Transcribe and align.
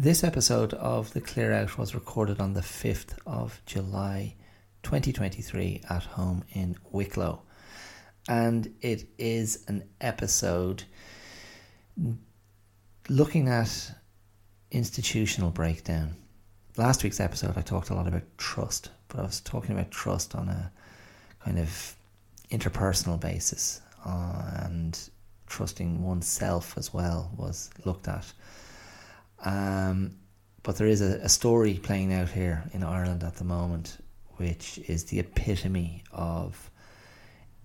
This 0.00 0.22
episode 0.22 0.74
of 0.74 1.12
The 1.12 1.20
Clear 1.20 1.52
Out 1.52 1.76
was 1.76 1.92
recorded 1.92 2.38
on 2.38 2.52
the 2.52 2.60
5th 2.60 3.18
of 3.26 3.60
July 3.66 4.36
2023 4.84 5.82
at 5.90 6.04
home 6.04 6.44
in 6.52 6.76
Wicklow. 6.92 7.42
And 8.28 8.72
it 8.80 9.08
is 9.18 9.64
an 9.66 9.82
episode 10.00 10.84
looking 13.08 13.48
at 13.48 13.90
institutional 14.70 15.50
breakdown. 15.50 16.14
Last 16.76 17.02
week's 17.02 17.18
episode, 17.18 17.58
I 17.58 17.62
talked 17.62 17.90
a 17.90 17.94
lot 17.94 18.06
about 18.06 18.22
trust, 18.38 18.90
but 19.08 19.18
I 19.18 19.22
was 19.22 19.40
talking 19.40 19.72
about 19.72 19.90
trust 19.90 20.36
on 20.36 20.48
a 20.48 20.70
kind 21.40 21.58
of 21.58 21.96
interpersonal 22.52 23.18
basis 23.18 23.80
uh, 24.06 24.60
and 24.62 24.96
trusting 25.48 26.04
oneself 26.04 26.78
as 26.78 26.94
well 26.94 27.32
was 27.36 27.70
looked 27.84 28.06
at. 28.06 28.32
Um, 29.44 30.16
but 30.62 30.76
there 30.76 30.86
is 30.86 31.00
a, 31.00 31.20
a 31.22 31.28
story 31.28 31.74
playing 31.74 32.12
out 32.12 32.28
here 32.28 32.64
in 32.72 32.82
Ireland 32.82 33.22
at 33.22 33.36
the 33.36 33.44
moment, 33.44 33.98
which 34.36 34.78
is 34.86 35.04
the 35.04 35.18
epitome 35.18 36.02
of 36.12 36.70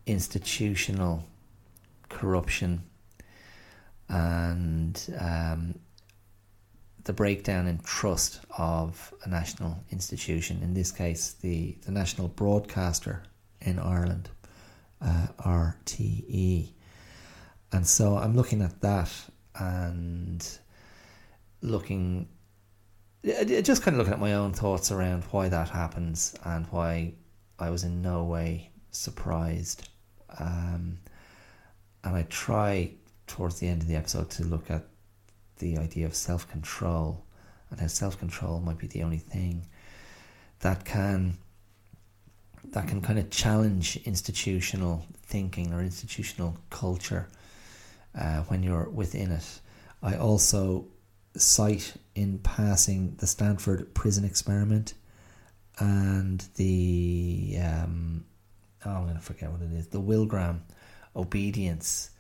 institutional 0.05 1.25
corruption 2.09 2.83
and 4.09 5.16
um, 5.20 5.80
the 7.03 7.13
breakdown 7.13 7.67
in 7.67 7.80
trust 7.80 8.39
of 8.58 9.13
a 9.23 9.30
national 9.30 9.83
institution, 9.91 10.61
in 10.61 10.73
this 10.73 10.91
case, 10.91 11.33
the, 11.41 11.75
the 11.85 11.91
national 11.91 12.30
broadcaster 12.30 13.23
in 13.61 13.80
Ireland, 13.80 14.30
uh, 15.02 15.27
RTE. 15.39 16.69
And 17.71 17.88
so 17.88 18.17
I'm 18.17 18.35
looking 18.35 18.61
at 18.61 18.80
that 18.81 19.11
and 19.55 20.59
looking 21.63 22.27
just 23.23 23.84
kind 23.84 23.95
of 23.95 23.99
looking 23.99 24.13
at 24.13 24.20
my 24.20 24.34
own 24.34 24.52
thoughts 24.52 24.91
around 24.91 25.23
why 25.31 25.47
that 25.47 25.70
happens 25.70 26.36
and 26.44 26.66
why 26.67 27.14
I 27.58 27.70
was 27.70 27.86
in 27.86 28.02
no 28.02 28.25
way 28.25 28.70
surprised. 28.92 29.88
Um, 30.39 30.97
and 32.03 32.16
I 32.16 32.23
try 32.23 32.92
towards 33.28 33.59
the 33.59 33.67
end 33.67 33.81
of 33.81 33.88
the 33.88 33.95
episode 33.95 34.30
to 34.31 34.44
look 34.44 34.70
at 34.70 34.83
the 35.59 35.78
idea 35.78 36.05
of 36.05 36.16
self 36.16 36.50
control 36.50 37.23
and 37.70 37.80
how 37.80 37.88
self 37.88 38.20
control 38.20 38.59
might 38.59 38.77
be 38.77 38.88
the 38.88 39.03
only 39.03 39.17
thing 39.17 39.66
that 40.59 40.83
can 40.83 41.38
that 42.72 42.88
can 42.88 43.02
kind 43.02 43.20
of 43.20 43.30
challenge 43.30 43.98
institutional 44.05 45.05
thinking 45.22 45.73
or 45.73 45.81
institutional 45.81 46.58
culture 46.70 47.27
uh, 48.20 48.42
when 48.44 48.64
you're 48.64 48.89
within 48.89 49.31
it. 49.31 49.59
I 50.02 50.17
also 50.17 50.88
cite 51.36 51.94
in 52.16 52.38
passing 52.39 53.16
the 53.17 53.28
Stanford 53.28 53.94
prison 53.94 54.23
experiment 54.23 54.94
and 55.80 56.45
the 56.56 57.58
um, 57.62 58.26
oh, 58.86 58.92
I'm 58.92 59.03
going 59.03 59.16
to 59.16 59.22
forget 59.22 59.52
what 59.52 59.61
it 59.61 59.72
is 59.73 59.88
the 59.88 60.00
Milgram 60.00 60.59
obedience 61.16 62.11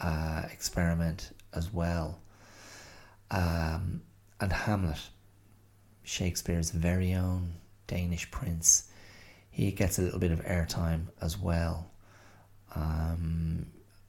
uh, 0.00 0.42
experiment 0.52 1.30
as 1.52 1.72
well, 1.72 2.20
um, 3.30 4.02
and 4.40 4.52
Hamlet, 4.52 5.00
Shakespeare's 6.02 6.70
very 6.70 7.14
own 7.14 7.54
Danish 7.86 8.30
prince. 8.30 8.90
He 9.50 9.70
gets 9.70 9.98
a 9.98 10.02
little 10.02 10.18
bit 10.18 10.32
of 10.32 10.40
airtime 10.44 11.06
as 11.20 11.38
well, 11.38 11.90
um, 12.74 13.66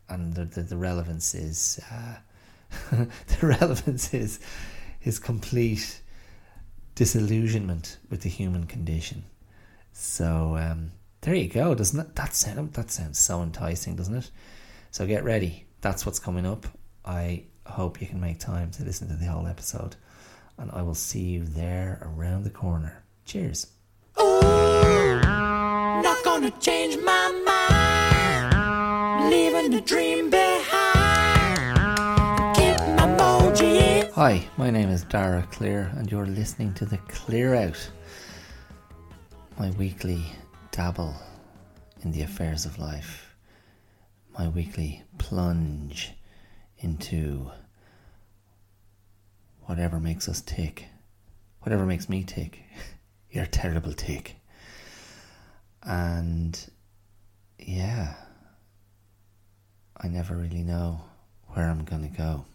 and 0.10 0.34
the, 0.34 0.46
the, 0.46 0.62
the 0.62 0.78
relevance 0.78 1.34
is. 1.34 1.80
Uh, 1.92 2.16
the 2.92 3.48
relevance 3.48 4.14
is 4.14 4.40
his 5.00 5.20
complete 5.20 6.02
disillusionment 6.96 7.98
with 8.10 8.22
the 8.22 8.30
human 8.30 8.66
condition. 8.66 9.26
So 9.92 10.58
um, 10.58 10.92
there 11.22 11.36
you 11.36 11.48
go. 11.48 11.76
Doesn't 11.76 11.98
that, 11.98 12.16
that 12.16 12.36
sound 12.36 12.74
that 12.74 12.92
sounds 12.92 13.20
so 13.20 13.42
enticing, 13.42 13.96
doesn't 13.96 14.16
it? 14.16 14.32
So 14.92 15.06
get 15.06 15.24
ready. 15.24 15.66
That's 15.82 16.06
what's 16.06 16.20
coming 16.20 16.46
up. 16.46 16.66
I 17.04 17.44
hope 17.66 18.02
you 18.02 18.08
can 18.08 18.20
make 18.20 18.40
time 18.40 18.72
to 18.72 18.84
listen 18.84 19.08
to 19.10 19.16
the 19.16 19.26
whole 19.26 19.48
episode, 19.48 19.96
and 20.58 20.72
I 20.72 20.82
will 20.82 20.96
see 20.96 21.22
you 21.22 21.44
there 21.44 22.00
around 22.02 22.44
the 22.44 22.50
corner. 22.50 23.04
Cheers. 23.26 23.68
Ooh, 24.20 25.22
not 25.22 26.24
gonna 26.24 26.52
change 26.60 26.98
my 27.04 27.42
mind. 27.46 29.30
Leaving 29.32 29.72
the 29.72 29.82
dream 29.82 30.30
Hi, 34.16 34.48
my 34.56 34.70
name 34.70 34.88
is 34.88 35.04
Dara 35.04 35.46
Clear, 35.52 35.92
and 35.98 36.10
you're 36.10 36.26
listening 36.26 36.74
to 36.76 36.86
The 36.86 37.00
Clear 37.00 37.54
Out, 37.54 37.92
my 39.60 39.72
weekly 39.72 40.24
dabble 40.72 41.14
in 42.02 42.14
the 42.14 42.22
affairs 42.22 42.66
of 42.66 42.80
life, 42.80 43.36
my 44.40 44.48
weekly 44.48 45.04
plunge 45.18 46.14
into 46.78 47.52
whatever 49.66 50.00
makes 50.00 50.30
us 50.30 50.40
tick, 50.40 50.86
whatever 51.64 51.86
makes 51.86 52.08
me 52.08 52.24
tick. 52.24 52.64
You're 53.30 53.46
terrible 53.46 53.92
tick. 53.92 54.38
And 55.84 56.58
yeah, 57.60 58.14
I 59.98 60.08
never 60.08 60.38
really 60.38 60.64
know 60.64 61.02
where 61.48 61.70
I'm 61.70 61.84
going 61.84 62.10
to 62.10 62.18
go 62.18 62.46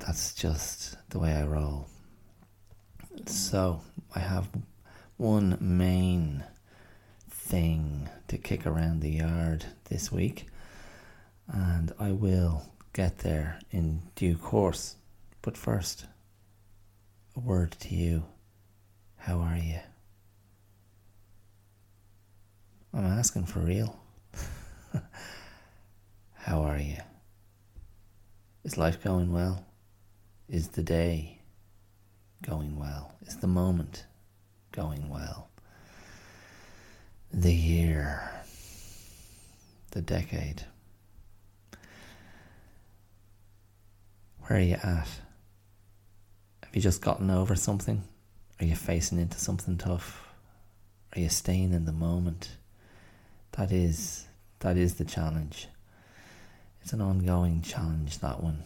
that's 0.00 0.34
just 0.34 0.96
the 1.10 1.18
way 1.18 1.32
I 1.32 1.44
roll. 1.44 1.86
So 3.26 3.80
I 4.14 4.20
have 4.20 4.48
one 5.16 5.58
main 5.60 6.44
thing 7.30 8.08
to 8.28 8.38
kick 8.38 8.66
around 8.66 9.00
the 9.00 9.10
yard 9.10 9.66
this 9.88 10.10
week, 10.10 10.46
and 11.48 11.92
I 11.98 12.12
will 12.12 12.62
get 12.92 13.18
there 13.18 13.60
in 13.70 14.02
due 14.14 14.36
course. 14.36 14.96
But 15.42 15.56
first, 15.56 16.06
a 17.36 17.40
word 17.40 17.72
to 17.80 17.94
you. 17.94 18.24
How 19.16 19.40
are 19.40 19.56
you? 19.56 19.80
I'm 22.92 23.04
asking 23.04 23.46
for 23.46 23.60
real. 23.60 24.00
How 26.34 26.62
are 26.62 26.78
you? 26.78 26.96
Is 28.64 28.76
life 28.76 29.02
going 29.02 29.32
well? 29.32 29.64
Is 30.50 30.66
the 30.70 30.82
day 30.82 31.38
going 32.42 32.76
well? 32.76 33.14
Is 33.24 33.36
the 33.36 33.46
moment 33.46 34.04
going 34.72 35.08
well? 35.08 35.48
The 37.32 37.54
year, 37.54 38.28
the 39.92 40.02
decade. 40.02 40.64
Where 44.40 44.58
are 44.58 44.62
you 44.62 44.74
at? 44.74 45.06
Have 46.64 46.74
you 46.74 46.82
just 46.82 47.00
gotten 47.00 47.30
over 47.30 47.54
something? 47.54 48.02
Are 48.60 48.64
you 48.64 48.74
facing 48.74 49.20
into 49.20 49.38
something 49.38 49.78
tough? 49.78 50.26
Are 51.14 51.20
you 51.20 51.28
staying 51.28 51.72
in 51.72 51.84
the 51.84 51.92
moment? 51.92 52.56
That 53.52 53.70
is 53.70 54.26
that 54.58 54.76
is 54.76 54.94
the 54.94 55.04
challenge. 55.04 55.68
It's 56.82 56.92
an 56.92 57.00
ongoing 57.00 57.62
challenge 57.62 58.18
that 58.18 58.42
one. 58.42 58.64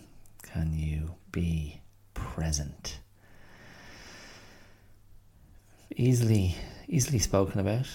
Can 0.53 0.72
you 0.72 1.15
be 1.32 1.81
present? 2.12 3.00
Easily, 5.97 6.56
easily 6.87 7.19
spoken 7.19 7.59
about. 7.60 7.87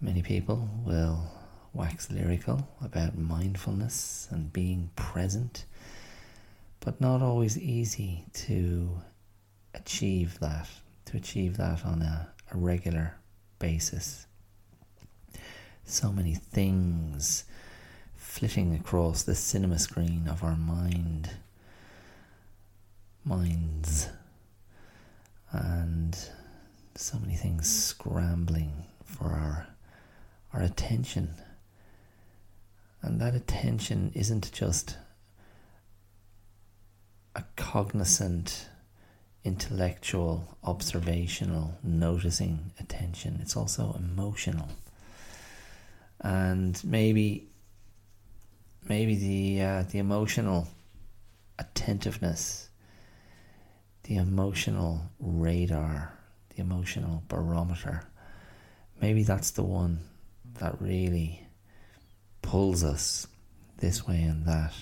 Many 0.00 0.22
people 0.22 0.68
will 0.84 1.30
wax 1.74 2.10
lyrical 2.10 2.68
about 2.82 3.16
mindfulness 3.18 4.28
and 4.30 4.52
being 4.52 4.90
present, 4.96 5.64
but 6.80 7.00
not 7.00 7.20
always 7.20 7.58
easy 7.58 8.24
to 8.34 9.02
achieve 9.74 10.38
that, 10.40 10.68
to 11.06 11.16
achieve 11.16 11.56
that 11.56 11.84
on 11.84 12.00
a, 12.02 12.28
a 12.52 12.56
regular 12.56 13.16
basis. 13.58 14.26
So 15.84 16.12
many 16.12 16.34
things 16.34 17.44
flitting 18.16 18.74
across 18.74 19.24
the 19.24 19.34
cinema 19.34 19.78
screen 19.78 20.26
of 20.28 20.42
our 20.42 20.56
mind 20.56 21.30
minds. 23.24 24.08
And 25.50 26.18
so 26.94 27.18
many 27.18 27.34
things 27.34 27.70
scrambling 27.70 28.84
for 29.04 29.26
our 29.26 29.66
our 30.52 30.62
attention. 30.62 31.34
And 33.00 33.20
that 33.20 33.34
attention 33.34 34.12
isn't 34.14 34.52
just 34.52 34.96
a 37.34 37.42
cognizant 37.56 38.68
intellectual 39.44 40.56
observational 40.62 41.78
noticing 41.82 42.70
attention. 42.78 43.38
It's 43.42 43.56
also 43.56 43.96
emotional. 43.98 44.68
And 46.20 46.80
maybe 46.84 47.48
maybe 48.88 49.16
the 49.16 49.62
uh, 49.62 49.82
the 49.90 49.98
emotional 49.98 50.68
attentiveness 51.58 52.68
the 54.04 54.16
emotional 54.16 55.10
radar, 55.20 56.18
the 56.54 56.60
emotional 56.60 57.22
barometer. 57.28 58.04
Maybe 59.00 59.22
that's 59.22 59.50
the 59.52 59.62
one 59.62 60.00
that 60.58 60.80
really 60.80 61.46
pulls 62.42 62.84
us 62.84 63.26
this 63.78 64.06
way 64.06 64.22
and 64.22 64.46
that. 64.46 64.72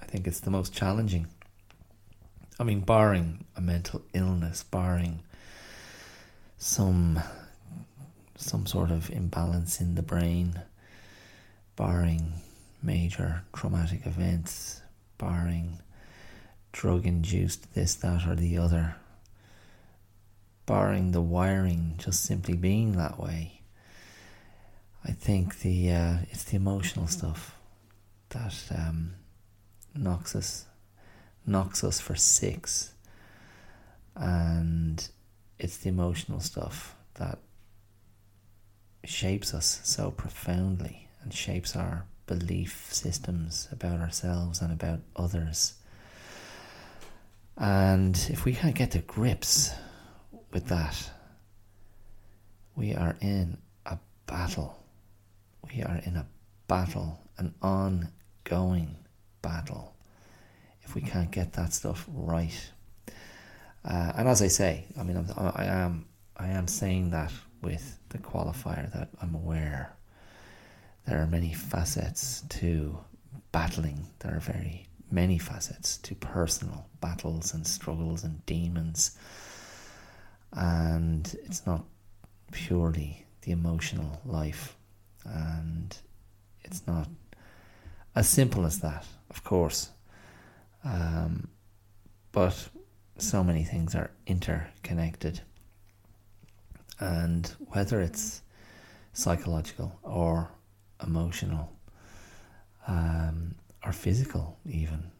I 0.00 0.06
think 0.06 0.26
it's 0.26 0.40
the 0.40 0.50
most 0.50 0.72
challenging. 0.72 1.26
I 2.58 2.64
mean, 2.64 2.80
barring 2.80 3.44
a 3.56 3.60
mental 3.60 4.02
illness, 4.14 4.64
barring 4.64 5.20
some 6.56 7.20
some 8.36 8.66
sort 8.66 8.90
of 8.90 9.10
imbalance 9.10 9.80
in 9.80 9.96
the 9.96 10.02
brain, 10.02 10.60
barring 11.76 12.32
major 12.82 13.42
traumatic 13.52 14.06
events, 14.06 14.80
barring 15.18 15.78
drug 16.72 17.06
induced 17.06 17.74
this, 17.74 17.94
that, 17.96 18.26
or 18.26 18.34
the 18.34 18.58
other, 18.58 18.96
barring 20.66 21.12
the 21.12 21.22
wiring 21.22 21.94
just 21.98 22.22
simply 22.22 22.54
being 22.54 22.92
that 22.92 23.18
way. 23.18 23.62
I 25.04 25.12
think 25.12 25.60
the 25.60 25.92
uh, 25.92 26.16
it's 26.30 26.44
the 26.44 26.56
emotional 26.56 27.06
stuff 27.06 27.54
that 28.30 28.54
um, 28.76 29.14
knocks 29.94 30.36
us 30.36 30.66
knocks 31.46 31.82
us 31.82 32.00
for 32.00 32.14
six, 32.14 32.92
and 34.14 35.08
it's 35.58 35.78
the 35.78 35.88
emotional 35.88 36.40
stuff 36.40 36.94
that 37.14 37.38
shapes 39.04 39.54
us 39.54 39.80
so 39.84 40.10
profoundly 40.10 41.08
and 41.22 41.32
shapes 41.32 41.74
our 41.74 42.04
belief 42.26 42.88
systems 42.92 43.68
about 43.72 44.00
ourselves 44.00 44.60
and 44.60 44.72
about 44.72 45.00
others. 45.16 45.77
And 47.58 48.16
if 48.30 48.44
we 48.44 48.54
can't 48.54 48.74
get 48.74 48.92
to 48.92 49.00
grips 49.00 49.72
with 50.52 50.68
that, 50.68 51.10
we 52.76 52.94
are 52.94 53.16
in 53.20 53.58
a 53.84 53.98
battle. 54.26 54.78
We 55.74 55.82
are 55.82 56.00
in 56.04 56.16
a 56.16 56.26
battle, 56.68 57.20
an 57.36 57.54
ongoing 57.60 58.96
battle, 59.42 59.94
if 60.82 60.94
we 60.94 61.00
can't 61.00 61.30
get 61.30 61.52
that 61.54 61.72
stuff 61.72 62.06
right. 62.12 62.70
Uh, 63.84 64.12
and 64.16 64.28
as 64.28 64.40
I 64.40 64.48
say, 64.48 64.84
I 64.98 65.02
mean, 65.02 65.16
I'm, 65.16 65.52
I 65.54 65.64
am, 65.64 66.06
I 66.36 66.48
am 66.48 66.68
saying 66.68 67.10
that 67.10 67.32
with 67.60 67.98
the 68.10 68.18
qualifier 68.18 68.92
that 68.92 69.08
I'm 69.20 69.34
aware 69.34 69.98
there 71.06 71.22
are 71.22 71.26
many 71.26 71.54
facets 71.54 72.42
to 72.50 72.98
battling. 73.50 74.06
There 74.18 74.36
are 74.36 74.40
very 74.40 74.87
many 75.10 75.38
facets 75.38 75.96
to 75.98 76.14
personal 76.14 76.86
battles 77.00 77.54
and 77.54 77.66
struggles 77.66 78.24
and 78.24 78.44
demons. 78.46 79.16
And 80.52 81.34
it's 81.44 81.66
not 81.66 81.84
purely 82.52 83.26
the 83.42 83.52
emotional 83.52 84.20
life. 84.24 84.76
And 85.24 85.96
it's 86.62 86.86
not 86.86 87.08
as 88.14 88.28
simple 88.28 88.66
as 88.66 88.80
that, 88.80 89.06
of 89.30 89.44
course. 89.44 89.90
Um, 90.84 91.48
but 92.32 92.68
so 93.18 93.42
many 93.42 93.64
things 93.64 93.94
are 93.94 94.10
interconnected. 94.26 95.40
And 97.00 97.46
whether 97.68 98.00
it's 98.00 98.42
psychological 99.12 99.98
or 100.02 100.50
emotional 101.02 101.72
um, 102.86 103.54
or 103.88 103.92
physical, 103.92 104.58
even. 104.66 105.10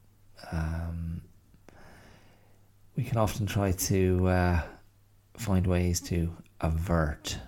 Um, 0.52 1.22
we 2.96 3.02
can 3.02 3.16
often 3.16 3.46
try 3.46 3.72
to 3.72 4.28
uh, 4.28 4.62
find 5.38 5.66
ways 5.66 6.00
to 6.02 6.36
avert 6.60 7.38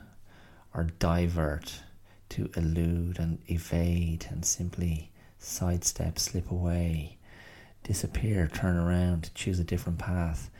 or 0.74 0.84
divert, 0.98 1.82
to 2.30 2.50
elude 2.56 3.18
and 3.18 3.38
evade 3.48 4.26
and 4.30 4.44
simply 4.46 5.12
sidestep, 5.38 6.18
slip 6.18 6.50
away, 6.50 7.18
disappear, 7.82 8.48
turn 8.48 8.76
around, 8.76 9.30
choose 9.34 9.60
a 9.60 9.64
different 9.64 9.98
path, 9.98 10.50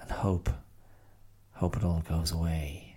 and 0.00 0.10
hope, 0.10 0.48
hope 1.54 1.76
it 1.76 1.82
all 1.82 2.04
goes 2.08 2.30
away. 2.30 2.96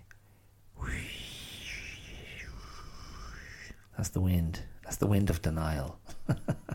That's 3.96 4.10
the 4.10 4.20
wind. 4.20 4.60
That's 4.84 4.96
the 4.96 5.06
wind 5.06 5.28
of 5.28 5.42
denial. 5.42 5.98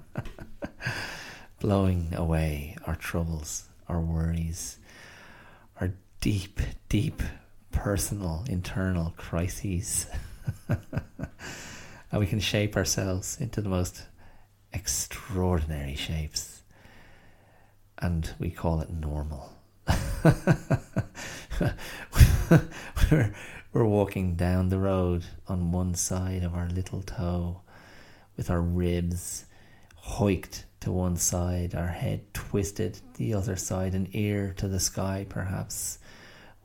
Blowing 1.66 2.14
away 2.16 2.78
our 2.86 2.96
troubles, 2.96 3.64
our 3.90 4.00
worries, 4.00 4.78
our 5.82 5.96
deep, 6.22 6.60
deep 6.90 7.24
personal, 7.72 8.46
internal 8.48 9.16
crises. 9.18 10.06
and 10.70 12.20
we 12.20 12.28
can 12.28 12.40
shape 12.40 12.76
ourselves 12.76 13.42
into 13.42 13.62
the 13.62 13.70
most 13.70 14.04
extraordinary 14.74 15.96
shapes. 15.96 16.62
And 17.98 18.32
we 18.38 18.52
call 18.52 18.82
it 18.82 18.92
normal. 18.92 19.52
we're, 23.10 23.34
we're 23.74 23.86
walking 23.86 24.36
down 24.36 24.70
the 24.70 24.78
road 24.78 25.26
on 25.48 25.72
one 25.72 25.96
side 25.96 26.44
of 26.44 26.54
our 26.54 26.70
little 26.70 27.02
toe 27.02 27.62
with 28.38 28.52
our 28.52 28.62
ribs 28.62 29.46
hoiked 30.06 30.66
to 30.86 30.92
one 30.92 31.18
side, 31.18 31.74
our 31.74 31.88
head 31.88 32.32
twisted 32.34 33.00
the 33.16 33.34
other 33.34 33.56
side, 33.56 33.96
an 33.96 34.08
ear 34.14 34.54
to 34.56 34.68
the 34.68 34.80
sky, 34.80 35.26
perhaps. 35.28 35.98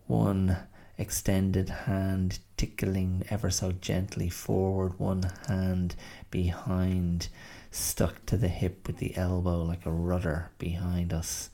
One 0.07 0.59
extended 0.99 1.71
hand 1.71 2.39
tickling 2.59 3.25
ever 3.31 3.51
so 3.51 3.73
gently 3.73 4.29
forward, 4.29 4.99
one 4.99 5.23
hand 5.49 5.97
behind, 6.31 7.29
stuck 7.71 8.27
to 8.27 8.37
the 8.37 8.49
hip 8.49 8.87
with 8.87 8.99
the 8.99 9.17
elbow 9.17 9.63
like 9.63 9.87
a 9.87 9.91
rudder 9.91 10.51
behind 10.59 11.15
us. 11.15 11.49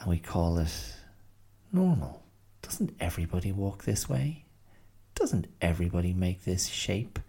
And 0.00 0.10
we 0.10 0.18
call 0.18 0.58
it 0.58 0.96
normal. 1.72 2.24
Doesn't 2.62 2.96
everybody 2.98 3.52
walk 3.52 3.84
this 3.84 4.08
way? 4.08 4.46
Doesn't 5.14 5.46
everybody 5.60 6.12
make 6.12 6.42
this 6.42 6.66
shape 6.66 7.20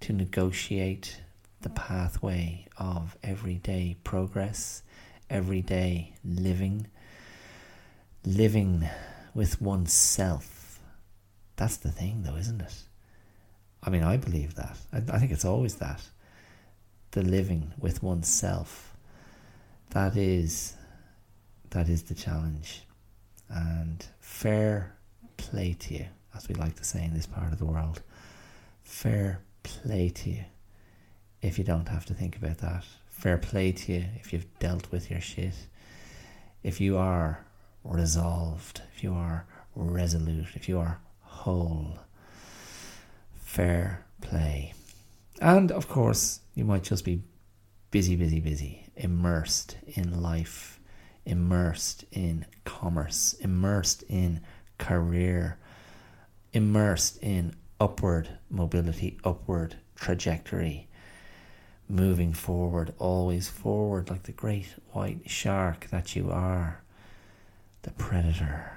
to 0.00 0.12
negotiate 0.12 1.22
the 1.66 1.70
pathway 1.70 2.64
of 2.78 3.16
everyday 3.24 3.96
progress, 4.04 4.84
everyday 5.28 6.14
living, 6.24 6.86
living 8.24 8.88
with 9.34 9.60
oneself? 9.60 10.78
That's 11.56 11.76
the 11.78 11.90
thing, 11.90 12.22
though, 12.22 12.36
isn't 12.36 12.60
it? 12.60 12.74
I 13.82 13.90
mean, 13.90 14.04
I 14.04 14.16
believe 14.16 14.54
that. 14.54 14.78
I, 14.92 14.98
I 15.12 15.18
think 15.18 15.32
it's 15.32 15.44
always 15.44 15.74
that. 15.76 16.00
The 17.10 17.22
living 17.22 17.72
with 17.80 18.00
oneself. 18.00 18.96
That 19.90 20.16
is, 20.16 20.76
that 21.70 21.88
is 21.88 22.04
the 22.04 22.14
challenge 22.14 22.82
and 23.48 24.06
fair 24.20 24.94
play 25.36 25.72
to 25.80 25.94
you, 25.94 26.06
as 26.32 26.48
we 26.48 26.54
like 26.54 26.76
to 26.76 26.84
say 26.84 27.04
in 27.04 27.12
this 27.12 27.26
part 27.26 27.52
of 27.52 27.58
the 27.58 27.66
world. 27.66 28.02
Fair 28.84 29.40
play 29.64 30.10
to 30.10 30.30
you 30.30 30.44
if 31.46 31.58
you 31.58 31.64
don't 31.64 31.88
have 31.88 32.06
to 32.06 32.14
think 32.14 32.36
about 32.36 32.58
that. 32.58 32.84
Fair 33.08 33.38
play 33.38 33.72
to 33.72 33.92
you 33.92 34.04
if 34.16 34.32
you've 34.32 34.58
dealt 34.58 34.90
with 34.90 35.10
your 35.10 35.20
shit. 35.20 35.54
If 36.62 36.80
you 36.80 36.96
are 36.98 37.44
resolved, 37.84 38.82
if 38.94 39.02
you 39.02 39.14
are 39.14 39.46
resolute, 39.74 40.48
if 40.54 40.68
you 40.68 40.78
are 40.78 41.00
whole. 41.22 41.98
Fair 43.34 44.04
play. 44.20 44.74
And 45.40 45.70
of 45.70 45.88
course, 45.88 46.40
you 46.54 46.64
might 46.64 46.82
just 46.82 47.04
be 47.04 47.22
busy, 47.90 48.16
busy, 48.16 48.40
busy, 48.40 48.86
immersed 48.96 49.76
in 49.86 50.22
life 50.22 50.76
immersed 51.26 52.04
in 52.12 52.46
commerce, 52.64 53.34
immersed 53.40 54.04
in 54.08 54.40
career, 54.78 55.58
immersed 56.52 57.18
in 57.18 57.54
upward 57.80 58.28
mobility, 58.48 59.18
upward 59.24 59.76
trajectory, 59.96 60.88
moving 61.88 62.32
forward, 62.32 62.92
always 62.98 63.48
forward 63.48 64.10
like 64.10 64.24
the 64.24 64.32
great 64.32 64.74
white 64.92 65.28
shark 65.30 65.88
that 65.90 66.16
you 66.16 66.30
are, 66.30 66.82
the 67.82 67.90
predator. 67.92 68.72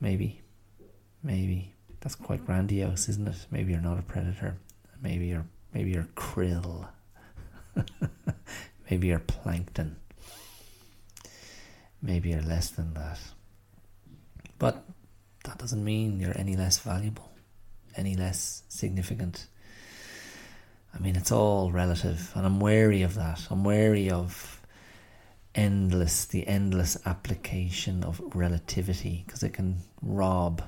Maybe, 0.00 0.42
maybe 1.22 1.74
that's 2.00 2.14
quite 2.14 2.46
grandiose, 2.46 3.08
isn't 3.08 3.28
it? 3.28 3.46
Maybe 3.50 3.72
you're 3.72 3.80
not 3.80 3.98
a 3.98 4.02
predator. 4.02 4.56
Maybe 5.02 5.26
you're 5.26 5.46
maybe 5.72 5.90
you're 5.90 6.08
krill. 6.14 6.88
maybe 8.90 9.08
you're 9.08 9.18
plankton 9.20 9.96
maybe 12.02 12.30
you're 12.30 12.42
less 12.42 12.70
than 12.70 12.94
that. 12.94 13.18
But 14.58 14.84
that 15.44 15.58
doesn't 15.58 15.84
mean 15.84 16.20
you're 16.20 16.36
any 16.36 16.56
less 16.56 16.78
valuable, 16.78 17.30
any 17.96 18.16
less 18.16 18.62
significant. 18.68 19.46
I 20.94 20.98
mean, 21.00 21.16
it's 21.16 21.32
all 21.32 21.70
relative, 21.70 22.32
and 22.34 22.44
I'm 22.46 22.60
wary 22.60 23.02
of 23.02 23.14
that. 23.14 23.46
I'm 23.50 23.62
wary 23.64 24.10
of 24.10 24.60
endless, 25.54 26.24
the 26.26 26.46
endless 26.46 26.96
application 27.06 28.02
of 28.04 28.20
relativity, 28.34 29.24
because 29.26 29.42
it 29.42 29.52
can 29.52 29.78
rob 30.02 30.62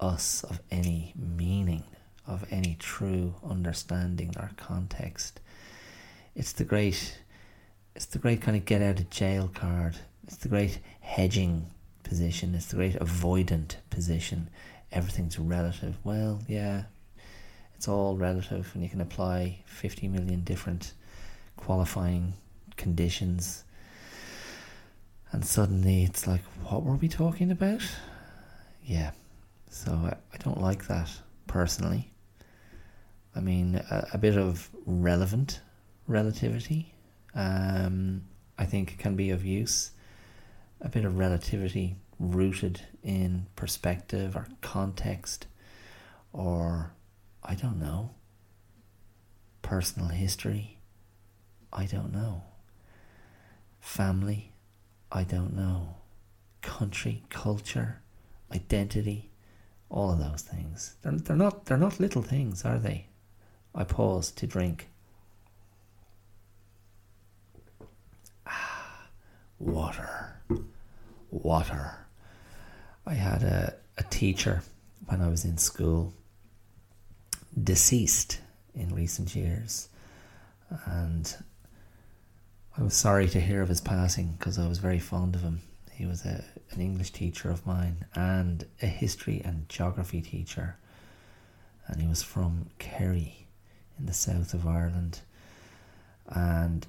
us 0.00 0.44
of 0.44 0.60
any 0.70 1.14
meaning, 1.16 1.84
of 2.26 2.44
any 2.50 2.76
true 2.78 3.34
understanding 3.48 4.34
or 4.38 4.50
context. 4.56 5.40
It's 6.34 6.52
the 6.52 6.64
great, 6.64 7.18
it's 7.94 8.06
the 8.06 8.18
great 8.18 8.40
kind 8.40 8.56
of 8.56 8.64
get 8.64 8.82
out 8.82 9.00
of 9.00 9.10
jail 9.10 9.50
card. 9.52 9.96
It's 10.24 10.36
the 10.36 10.48
great 10.48 10.78
hedging 11.00 11.66
position. 12.02 12.54
It's 12.54 12.66
the 12.66 12.76
great 12.76 12.98
avoidant 12.98 13.76
position. 13.90 14.48
Everything's 14.92 15.38
relative. 15.38 15.96
Well, 16.04 16.40
yeah, 16.48 16.84
it's 17.84 17.88
all 17.90 18.16
relative, 18.16 18.70
and 18.72 18.82
you 18.82 18.88
can 18.88 19.02
apply 19.02 19.58
50 19.66 20.08
million 20.08 20.42
different 20.42 20.94
qualifying 21.58 22.32
conditions. 22.78 23.62
And 25.32 25.44
suddenly 25.44 26.02
it's 26.02 26.26
like, 26.26 26.40
what 26.64 26.82
were 26.82 26.94
we 26.94 27.08
talking 27.08 27.50
about? 27.50 27.82
Yeah, 28.86 29.10
so 29.68 29.92
I, 29.92 30.16
I 30.32 30.36
don't 30.38 30.62
like 30.62 30.86
that 30.86 31.10
personally. 31.46 32.08
I 33.36 33.40
mean, 33.40 33.74
a, 33.90 34.08
a 34.14 34.18
bit 34.18 34.38
of 34.38 34.70
relevant 34.86 35.60
relativity, 36.06 36.94
um, 37.34 38.22
I 38.56 38.64
think, 38.64 38.96
can 38.96 39.14
be 39.14 39.28
of 39.28 39.44
use. 39.44 39.90
A 40.80 40.88
bit 40.88 41.04
of 41.04 41.18
relativity 41.18 41.96
rooted 42.18 42.80
in 43.02 43.44
perspective 43.56 44.36
or 44.36 44.46
context 44.62 45.48
or, 46.32 46.94
I 47.44 47.54
don't 47.54 47.78
know, 47.78 48.10
personal 49.62 50.08
history. 50.08 50.78
I 51.72 51.86
don't 51.86 52.12
know. 52.12 52.42
Family. 53.80 54.52
I 55.12 55.24
don't 55.24 55.54
know. 55.54 55.96
Country, 56.62 57.22
culture, 57.28 58.00
identity, 58.52 59.30
all 59.90 60.12
of 60.12 60.18
those 60.18 60.42
things. 60.42 60.94
They're, 61.02 61.12
they're 61.12 61.36
not 61.36 61.66
they're 61.66 61.76
not 61.76 62.00
little 62.00 62.22
things, 62.22 62.64
are 62.64 62.78
they? 62.78 63.06
I 63.74 63.84
pause 63.84 64.30
to 64.32 64.46
drink. 64.46 64.88
Ah, 68.46 69.06
water. 69.58 70.36
Water. 71.30 71.98
I 73.06 73.14
had 73.14 73.42
a, 73.42 73.74
a 73.98 74.02
teacher 74.04 74.62
when 75.06 75.20
I 75.20 75.28
was 75.28 75.44
in 75.44 75.58
school, 75.58 76.14
deceased 77.62 78.40
in 78.74 78.94
recent 78.94 79.34
years, 79.34 79.88
and 80.86 81.36
I 82.76 82.82
was 82.82 82.94
sorry 82.94 83.28
to 83.28 83.40
hear 83.40 83.62
of 83.62 83.68
his 83.68 83.80
passing 83.80 84.34
because 84.38 84.58
I 84.58 84.66
was 84.66 84.78
very 84.78 84.98
fond 84.98 85.36
of 85.36 85.42
him. 85.42 85.60
He 85.92 86.06
was 86.06 86.24
a, 86.24 86.44
an 86.72 86.80
English 86.80 87.12
teacher 87.12 87.50
of 87.50 87.64
mine 87.64 88.04
and 88.16 88.66
a 88.82 88.86
history 88.86 89.40
and 89.44 89.68
geography 89.68 90.20
teacher, 90.20 90.76
and 91.86 92.00
he 92.00 92.08
was 92.08 92.22
from 92.22 92.70
Kerry 92.78 93.46
in 93.98 94.06
the 94.06 94.12
south 94.12 94.54
of 94.54 94.66
Ireland. 94.66 95.20
And 96.26 96.86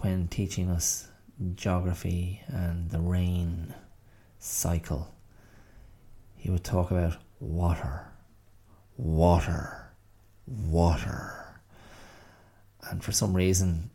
when 0.00 0.28
teaching 0.28 0.70
us 0.70 1.08
geography 1.54 2.40
and 2.46 2.90
the 2.90 3.00
rain 3.00 3.74
cycle, 4.38 5.14
he 6.36 6.50
would 6.50 6.64
talk 6.64 6.90
about 6.90 7.18
water, 7.38 8.06
water, 8.96 9.81
water. 10.46 11.60
And 12.90 13.02
for 13.02 13.12
some 13.12 13.34
reason, 13.34 13.90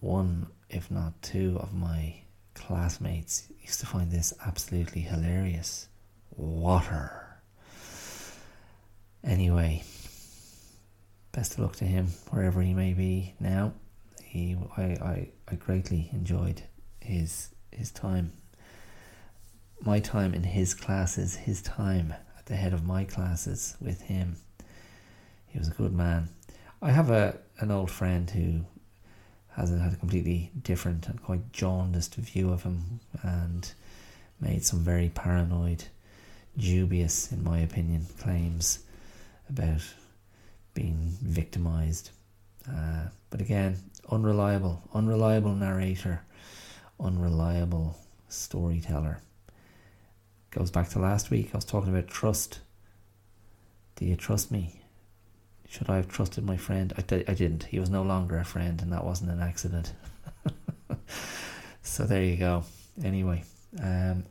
one, 0.00 0.48
if 0.68 0.90
not 0.90 1.20
two, 1.22 1.56
of 1.60 1.72
my 1.72 2.22
classmates 2.54 3.48
used 3.60 3.80
to 3.80 3.86
find 3.86 4.10
this 4.10 4.32
absolutely 4.44 5.02
hilarious. 5.02 5.88
Water. 6.36 7.40
Anyway, 9.22 9.84
best 11.32 11.54
of 11.54 11.60
luck 11.60 11.76
to 11.76 11.84
him 11.84 12.08
wherever 12.30 12.60
he 12.60 12.74
may 12.74 12.92
be 12.92 13.34
now. 13.40 13.72
He, 14.22 14.56
I, 14.76 14.82
I, 14.82 15.28
I 15.48 15.54
greatly 15.54 16.10
enjoyed 16.12 16.62
his 17.00 17.50
his 17.70 17.90
time 17.90 18.32
my 19.84 20.00
time 20.00 20.34
in 20.34 20.42
his 20.42 20.74
classes, 20.74 21.36
his 21.36 21.60
time 21.62 22.14
at 22.38 22.46
the 22.46 22.56
head 22.56 22.72
of 22.72 22.84
my 22.84 23.04
classes 23.04 23.76
with 23.80 24.02
him. 24.02 24.36
He 25.54 25.60
was 25.60 25.68
a 25.68 25.70
good 25.70 25.92
man. 25.92 26.30
I 26.82 26.90
have 26.90 27.10
a 27.10 27.38
an 27.60 27.70
old 27.70 27.88
friend 27.88 28.28
who 28.28 28.64
has 29.52 29.70
had 29.70 29.92
a 29.92 29.96
completely 29.96 30.50
different 30.60 31.06
and 31.06 31.22
quite 31.22 31.52
jaundiced 31.52 32.16
view 32.16 32.50
of 32.50 32.64
him 32.64 32.98
and 33.22 33.72
made 34.40 34.64
some 34.64 34.80
very 34.80 35.10
paranoid, 35.10 35.84
dubious, 36.58 37.30
in 37.30 37.44
my 37.44 37.60
opinion, 37.60 38.04
claims 38.18 38.80
about 39.48 39.82
being 40.74 41.16
victimized. 41.22 42.10
Uh, 42.68 43.04
but 43.30 43.40
again, 43.40 43.76
unreliable, 44.10 44.82
unreliable 44.92 45.54
narrator, 45.54 46.20
unreliable 46.98 47.96
storyteller. 48.28 49.20
Goes 50.50 50.72
back 50.72 50.88
to 50.90 50.98
last 50.98 51.30
week. 51.30 51.50
I 51.54 51.58
was 51.58 51.64
talking 51.64 51.90
about 51.90 52.08
trust. 52.08 52.58
Do 53.94 54.04
you 54.04 54.16
trust 54.16 54.50
me? 54.50 54.80
Should 55.74 55.90
I 55.90 55.96
have 55.96 56.08
trusted 56.08 56.44
my 56.44 56.56
friend? 56.56 56.92
I 56.96 57.02
didn't. 57.02 57.64
He 57.64 57.80
was 57.80 57.90
no 57.90 58.02
longer 58.02 58.38
a 58.38 58.44
friend, 58.44 58.80
and 58.80 58.92
that 58.92 59.04
wasn't 59.04 59.30
an 59.32 59.40
accident. 59.40 59.92
so 61.82 62.04
there 62.04 62.22
you 62.22 62.36
go. 62.36 62.62
Anyway, 63.02 63.42
um, 63.82 64.24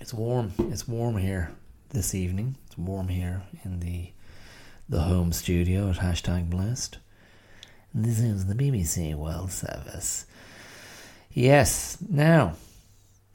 it's 0.00 0.12
warm. 0.12 0.52
It's 0.58 0.88
warm 0.88 1.16
here 1.16 1.50
this 1.90 2.14
evening. 2.14 2.56
It's 2.66 2.76
warm 2.76 3.08
here 3.08 3.42
in 3.64 3.80
the 3.80 4.10
the 4.88 5.02
home 5.02 5.32
studio 5.32 5.90
at 5.90 5.96
hashtag 5.96 6.50
blessed. 6.50 6.98
This 7.94 8.18
is 8.18 8.46
the 8.46 8.54
BBC 8.54 9.14
World 9.14 9.52
Service. 9.52 10.26
Yes. 11.30 11.98
Now, 12.08 12.54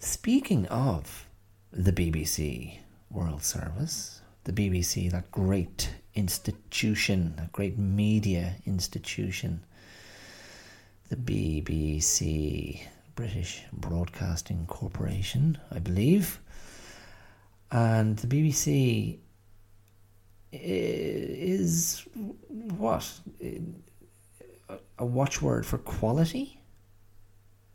Speaking 0.03 0.65
of 0.65 1.27
the 1.71 1.93
BBC 1.93 2.79
World 3.11 3.43
Service, 3.43 4.20
the 4.43 4.51
BBC, 4.53 5.11
that 5.11 5.31
great 5.31 5.89
institution, 6.15 7.33
that 7.37 7.51
great 7.51 7.77
media 7.77 8.55
institution, 8.65 9.63
the 11.09 11.15
BBC, 11.15 12.81
British 13.15 13.63
Broadcasting 13.71 14.65
Corporation, 14.65 15.57
I 15.71 15.79
believe, 15.79 16.39
and 17.71 18.17
the 18.17 18.27
BBC 18.27 19.19
is 20.51 22.07
what? 22.49 23.09
A 24.99 25.05
watchword 25.05 25.65
for 25.65 25.77
quality? 25.77 26.59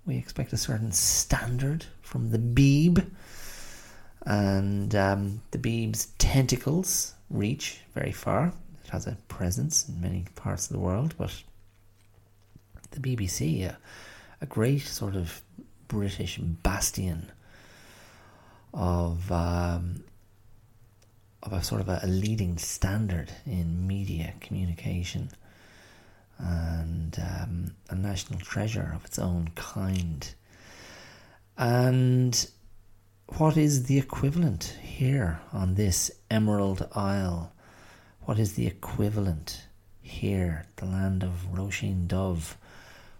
We 0.04 0.16
expect 0.16 0.52
a 0.52 0.56
certain 0.56 0.92
standard 0.92 1.86
from 2.00 2.30
the 2.30 2.38
Beeb, 2.38 3.10
and 4.26 4.94
um, 4.94 5.40
the 5.52 5.58
Beeb's 5.58 6.06
tentacles 6.18 7.14
reach 7.30 7.80
very 7.94 8.12
far. 8.12 8.52
It 8.84 8.90
has 8.90 9.06
a 9.06 9.16
presence 9.28 9.88
in 9.88 10.00
many 10.00 10.26
parts 10.34 10.66
of 10.66 10.72
the 10.72 10.80
world, 10.80 11.14
but 11.16 11.42
the 12.90 13.00
BBC, 13.00 13.64
a, 13.64 13.78
a 14.40 14.46
great 14.46 14.82
sort 14.82 15.14
of 15.14 15.40
British 15.88 16.38
bastion 16.38 17.30
of 18.74 19.30
um, 19.30 20.02
of 21.44 21.52
a 21.52 21.62
sort 21.62 21.80
of 21.80 21.88
a, 21.88 22.00
a 22.02 22.08
leading 22.08 22.58
standard 22.58 23.30
in 23.46 23.86
media 23.86 24.34
communication 24.40 25.30
and 26.38 27.16
um, 27.20 27.74
a 27.88 27.94
national 27.94 28.40
treasure 28.40 28.92
of 28.94 29.04
its 29.04 29.18
own 29.20 29.50
kind. 29.54 30.34
And 31.56 32.50
what 33.28 33.56
is 33.56 33.84
the 33.84 33.98
equivalent 33.98 34.76
here 34.80 35.40
on 35.52 35.74
this 35.74 36.10
Emerald 36.30 36.88
Isle? 36.94 37.52
What 38.22 38.38
is 38.38 38.54
the 38.54 38.66
equivalent 38.66 39.66
here, 40.00 40.66
the 40.76 40.86
land 40.86 41.22
of 41.22 41.46
Roisin 41.52 42.06
Dubh? 42.06 42.54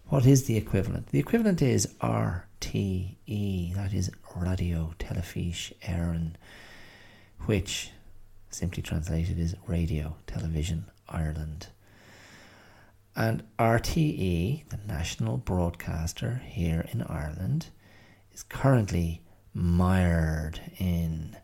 What 0.07 0.25
is 0.25 0.45
the 0.45 0.57
equivalent? 0.57 1.09
The 1.09 1.19
equivalent 1.19 1.61
is 1.61 1.95
RTE, 2.01 3.75
that 3.75 3.93
is 3.93 4.11
Radio 4.37 4.95
Teilifís 4.99 5.73
Éireann, 5.83 6.35
which 7.47 7.91
simply 8.49 8.83
translated 8.83 9.39
is 9.39 9.57
Radio 9.67 10.17
Television 10.27 10.87
Ireland. 11.09 11.67
And 13.17 13.43
RTE, 13.59 14.69
the 14.69 14.79
national 14.87 15.39
broadcaster 15.39 16.43
here 16.45 16.87
in 16.93 17.03
Ireland, 17.03 17.67
is 18.33 18.45
currently 18.45 19.23
mired 19.57 20.61
in 20.79 21.35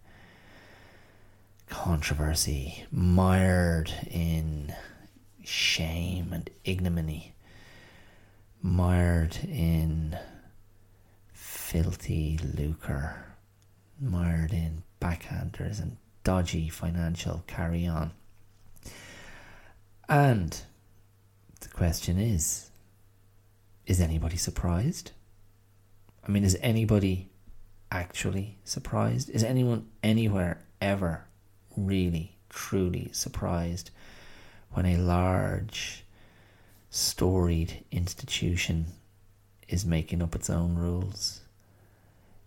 controversy, 1.69 2.85
mired 2.92 3.90
in 4.11 4.75
shame 5.42 6.33
and 6.33 6.50
ignominy 6.64 7.35
mired 8.62 9.38
in 9.49 10.16
filthy 11.33 12.38
lucre, 12.38 13.35
mired 14.00 14.52
in 14.52 14.83
backhanders 15.00 15.81
and 15.81 15.97
dodgy 16.23 16.69
financial 16.69 17.42
carry 17.47 17.87
on. 17.87 18.12
And 20.09 20.61
the 21.61 21.69
question 21.69 22.19
is 22.19 22.71
is 23.85 24.00
anybody 24.00 24.37
surprised? 24.37 25.11
I 26.26 26.31
mean, 26.31 26.45
is 26.45 26.57
anybody 26.61 27.32
actually 27.93 28.57
surprised? 28.65 29.29
Is 29.31 29.45
anyone 29.45 29.87
anywhere 30.03 30.65
ever 30.81 31.25
really, 31.77 32.39
truly 32.49 33.11
surprised 33.13 33.91
when 34.71 34.87
a 34.87 34.97
large, 34.97 36.05
storied 36.91 37.85
institution 37.91 38.87
is 39.69 39.85
making 39.85 40.23
up 40.23 40.35
its 40.35 40.49
own 40.51 40.75
rules, 40.75 41.41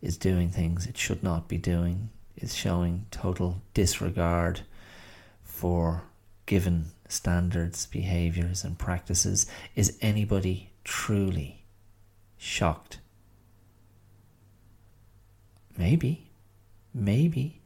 is 0.01 0.17
doing 0.17 0.49
things 0.49 0.85
it 0.87 0.97
should 0.97 1.23
not 1.23 1.47
be 1.47 1.57
doing, 1.57 2.09
is 2.35 2.55
showing 2.55 3.05
total 3.11 3.61
disregard 3.73 4.61
for 5.43 6.03
given 6.45 6.85
standards, 7.07 7.85
behaviours, 7.85 8.63
and 8.63 8.77
practices? 8.77 9.45
Is 9.75 9.97
anybody 10.01 10.71
truly 10.83 11.63
shocked? 12.37 12.99
Maybe, 15.77 16.31
maybe, 16.93 17.61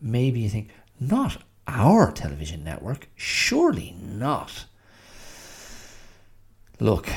maybe 0.00 0.40
you 0.40 0.48
think, 0.48 0.70
not 0.98 1.42
our 1.66 2.10
television 2.12 2.64
network, 2.64 3.08
surely 3.14 3.94
not. 4.00 4.66
Look, 6.80 7.08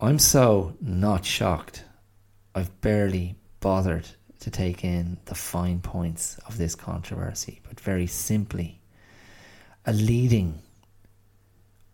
I'm 0.00 0.18
so 0.18 0.74
not 0.80 1.24
shocked. 1.24 1.84
I've 2.54 2.80
barely 2.80 3.36
bothered 3.60 4.06
to 4.40 4.50
take 4.50 4.84
in 4.84 5.18
the 5.24 5.34
fine 5.34 5.80
points 5.80 6.38
of 6.46 6.58
this 6.58 6.74
controversy, 6.74 7.60
but 7.66 7.80
very 7.80 8.06
simply, 8.06 8.80
a 9.86 9.92
leading 9.92 10.60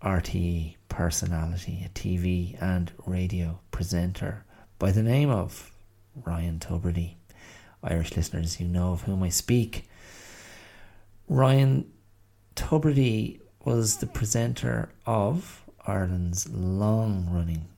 RTE 0.02 0.76
personality, 0.88 1.82
a 1.84 1.88
TV 1.90 2.60
and 2.62 2.92
radio 3.06 3.58
presenter 3.70 4.44
by 4.78 4.90
the 4.90 5.02
name 5.02 5.30
of 5.30 5.73
Ryan 6.14 6.58
Tubridy. 6.58 7.14
Irish 7.82 8.16
listeners, 8.16 8.60
you 8.60 8.66
know 8.66 8.92
of 8.92 9.02
whom 9.02 9.22
I 9.22 9.28
speak. 9.28 9.88
Ryan 11.28 11.90
Tubridy 12.56 13.40
was 13.64 13.98
the 13.98 14.06
presenter 14.06 14.90
of 15.06 15.62
Ireland's 15.86 16.48
long 16.48 17.28
running 17.30 17.68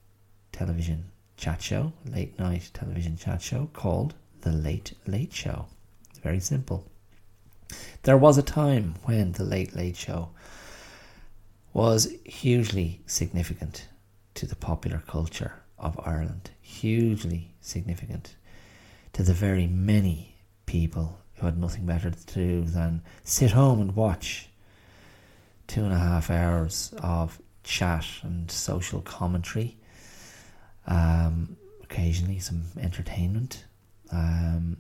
television 0.53 1.07
chat 1.37 1.61
show, 1.61 1.93
late 2.05 2.39
night 2.39 2.71
television 2.73 3.17
chat 3.17 3.43
show 3.43 3.69
called 3.73 4.15
The 4.43 4.53
Late 4.53 4.95
Late 5.07 5.33
Show. 5.33 5.67
It's 6.11 6.19
Very 6.21 6.41
simple. 6.41 6.87
There 8.05 8.17
was 8.17 8.39
a 8.39 8.43
time 8.43 8.95
when 9.05 9.33
The 9.33 9.45
Late 9.45 9.75
Late 9.75 9.97
Show 9.97 10.31
was 11.73 12.13
hugely 12.25 13.01
significant 13.07 13.89
to 14.35 14.47
the 14.47 14.57
popular 14.57 15.03
culture 15.07 15.63
of 15.79 16.01
Ireland, 16.05 16.51
hugely 16.61 17.56
significant 17.67 18.37
to 19.13 19.23
the 19.23 19.33
very 19.33 19.67
many 19.67 20.37
people 20.67 21.19
who 21.35 21.47
had 21.47 21.59
nothing 21.59 21.87
better 21.87 22.11
to 22.11 22.35
do 22.35 22.63
than 22.63 23.03
sit 23.25 23.51
home 23.51 23.81
and 23.81 23.95
watch 23.95 24.49
two 25.67 25.85
and 25.85 25.93
a 25.93 25.99
half 25.99 26.31
hours 26.31 26.95
of 27.03 27.41
chat 27.65 28.07
and 28.23 28.51
social 28.51 29.01
commentary, 29.01 29.77
um, 30.87 31.57
occasionally 31.83 32.39
some 32.39 32.63
entertainment. 32.81 33.65
Um, 34.13 34.77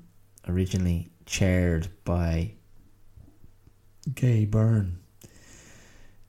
originally 0.48 1.10
chaired 1.26 1.88
by 2.04 2.52
Gay 4.14 4.44
Byrne, 4.44 4.98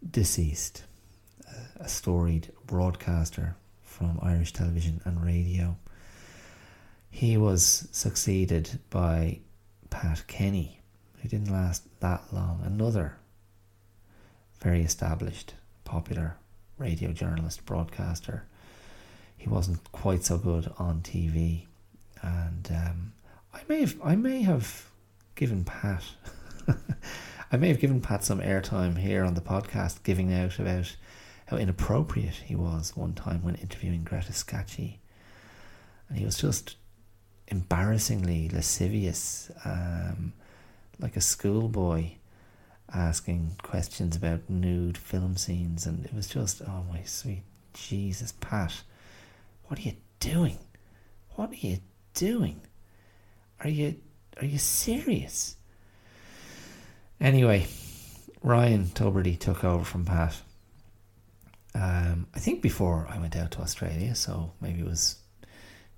deceased, 0.10 0.84
a 1.80 1.88
storied 1.88 2.52
broadcaster 2.66 3.56
from 3.84 4.20
Irish 4.22 4.54
television 4.54 5.02
and 5.06 5.24
radio. 5.24 5.78
He 7.10 7.38
was 7.38 7.88
succeeded 7.92 8.80
by 8.90 9.40
Pat 9.90 10.26
Kenny, 10.28 10.82
who 11.22 11.30
didn't 11.30 11.52
last 11.52 11.84
that 12.00 12.24
long, 12.32 12.62
another 12.64 13.18
very 14.60 14.82
established, 14.82 15.54
popular 15.84 16.36
radio 16.78 17.12
journalist, 17.12 17.66
broadcaster. 17.66 18.46
He 19.36 19.48
wasn't 19.50 19.92
quite 19.92 20.24
so 20.24 20.38
good 20.38 20.72
on 20.78 21.02
TV, 21.02 21.66
and 22.22 22.70
um, 22.72 23.14
I 23.54 23.62
may 23.68 23.82
have 23.82 23.96
I 24.04 24.16
may 24.16 24.42
have 24.42 24.90
given 25.36 25.64
Pat 25.64 26.04
I 27.52 27.58
may 27.58 27.70
have 27.70 27.80
given 27.80 28.02
Pat 28.02 28.24
some 28.24 28.42
airtime 28.42 28.98
here 28.98 29.24
on 29.24 29.34
the 29.34 29.42
podcast, 29.42 30.04
giving 30.04 30.34
out 30.34 30.60
about 30.60 30.96
how 31.46 31.58
inappropriate 31.58 32.36
he 32.46 32.56
was 32.56 32.96
one 32.96 33.14
time 33.14 33.42
when 33.42 33.56
interviewing 33.56 34.04
Greta 34.04 34.34
Scacchi, 34.34 35.00
and 36.10 36.18
he 36.18 36.26
was 36.26 36.38
just 36.38 36.76
embarrassingly 37.48 38.50
lascivious, 38.50 39.52
um, 39.66 40.34
like 41.00 41.16
a 41.16 41.22
schoolboy 41.22 42.12
asking 42.94 43.56
questions 43.64 44.16
about 44.16 44.50
nude 44.50 44.98
film 44.98 45.36
scenes, 45.38 45.86
and 45.86 46.06
it 46.06 46.14
was 46.14 46.28
just, 46.28 46.62
oh 46.62 46.86
my 46.92 47.04
sweet 47.04 47.44
Jesus, 47.74 48.34
Pat, 48.42 48.82
what 49.66 49.80
are 49.80 49.84
you 49.84 49.94
doing? 50.20 50.58
What 51.36 51.52
are 51.52 51.56
you 51.56 51.80
doing? 52.14 52.62
Are 53.60 53.70
you 53.70 53.96
are 54.40 54.46
you 54.46 54.58
serious? 54.58 55.56
Anyway, 57.20 57.68
Ryan 58.44 58.86
Tubridy 58.86 59.40
took 59.40 59.64
over 59.64 59.84
from 59.84 60.06
Pat. 60.06 60.36
Um, 61.74 62.28
I 62.34 62.40
think 62.40 62.62
before 62.62 63.08
I 63.10 63.20
went 63.20 63.36
out 63.36 63.52
to 63.52 63.62
Australia, 63.62 64.16
so 64.16 64.54
maybe 64.62 64.80
it 64.80 64.86
was 64.86 65.18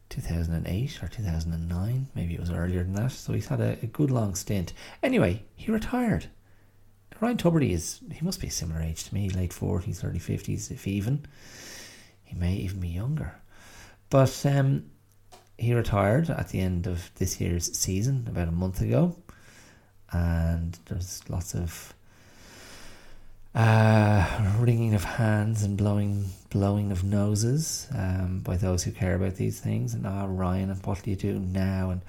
2008 0.10 1.04
or 1.04 1.08
2009, 1.08 2.08
maybe 2.16 2.34
it 2.34 2.40
was 2.40 2.52
earlier 2.52 2.84
than 2.84 2.94
that. 2.94 3.12
So 3.12 3.34
he's 3.34 3.48
had 3.48 3.62
a, 3.62 3.78
a 3.82 3.88
good 3.88 4.12
long 4.12 4.36
stint. 4.36 4.74
Anyway, 5.04 5.44
he 5.56 5.72
retired. 5.72 6.28
Ryan 7.22 7.38
Tubridy 7.38 7.72
is, 7.72 8.00
he 8.12 8.24
must 8.24 8.40
be 8.40 8.48
a 8.48 8.52
similar 8.52 8.82
age 8.82 9.04
to 9.06 9.14
me, 9.14 9.30
late 9.30 9.52
40s, 9.52 10.04
early 10.04 10.20
50s, 10.20 10.72
if 10.72 10.88
even. 10.88 11.26
He 12.24 12.36
may 12.36 12.54
even 12.56 12.80
be 12.80 12.90
younger. 12.90 13.36
But 14.10 14.46
um, 14.46 14.86
he 15.58 15.74
retired 15.74 16.30
at 16.30 16.50
the 16.50 16.62
end 16.62 16.88
of 16.88 17.12
this 17.16 17.42
year's 17.42 17.78
season, 17.78 18.26
about 18.28 18.48
a 18.48 18.52
month 18.52 18.82
ago. 18.82 19.16
And 20.12 20.78
there's 20.86 21.22
lots 21.30 21.54
of 21.54 21.94
uh, 23.56 24.56
wringing 24.60 24.94
of 24.94 25.04
hands 25.04 25.64
and 25.64 25.78
blowing 25.78 26.26
blowing 26.50 26.92
of 26.92 27.04
noses 27.04 27.88
um, 27.96 28.40
by 28.40 28.58
those 28.58 28.84
who 28.84 28.92
care 28.92 29.16
about 29.16 29.36
these 29.36 29.60
things. 29.60 29.94
And 29.94 30.06
ah, 30.06 30.26
Ryan, 30.28 30.70
and 30.70 30.86
what 30.86 31.02
do 31.04 31.10
you 31.10 31.16
do 31.16 31.40
now? 31.40 31.90
And 31.92 32.02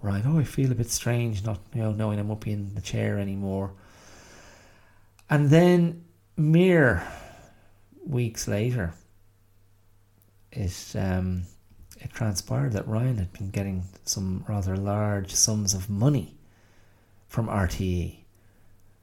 Ryan, 0.00 0.24
oh, 0.26 0.38
I 0.38 0.44
feel 0.44 0.72
a 0.72 0.74
bit 0.74 0.90
strange 0.90 1.44
not 1.44 1.60
you 1.74 1.82
know 1.82 1.92
knowing 1.92 2.18
I'm 2.18 2.30
up 2.30 2.46
in 2.46 2.74
the 2.74 2.80
chair 2.80 3.18
anymore. 3.18 3.72
And 5.30 5.48
then 5.48 6.04
mere 6.36 7.06
weeks 8.06 8.46
later, 8.46 8.92
it 10.50 10.94
um, 10.94 11.44
it 12.00 12.12
transpired 12.12 12.72
that 12.72 12.86
Ryan 12.86 13.16
had 13.16 13.32
been 13.32 13.50
getting 13.50 13.84
some 14.04 14.44
rather 14.48 14.76
large 14.76 15.34
sums 15.34 15.72
of 15.72 15.88
money 15.88 16.34
from 17.28 17.46
RTE 17.46 18.21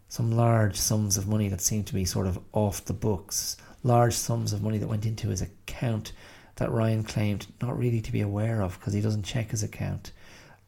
some 0.09 0.31
large 0.31 0.75
sums 0.75 1.17
of 1.17 1.27
money 1.27 1.47
that 1.49 1.61
seemed 1.61 1.85
to 1.87 1.93
be 1.93 2.03
sort 2.03 2.25
of 2.25 2.39
off 2.51 2.83
the 2.83 2.93
books, 2.93 3.55
large 3.83 4.15
sums 4.15 4.51
of 4.51 4.63
money 4.63 4.79
that 4.79 4.87
went 4.87 5.05
into 5.05 5.29
his 5.29 5.43
account 5.43 6.11
that 6.55 6.71
Ryan 6.71 7.03
claimed 7.03 7.45
not 7.61 7.77
really 7.77 8.01
to 8.01 8.11
be 8.11 8.19
aware 8.19 8.61
of 8.61 8.77
because 8.79 8.93
he 8.93 9.01
doesn't 9.01 9.23
check 9.23 9.51
his 9.51 9.63
account. 9.63 10.11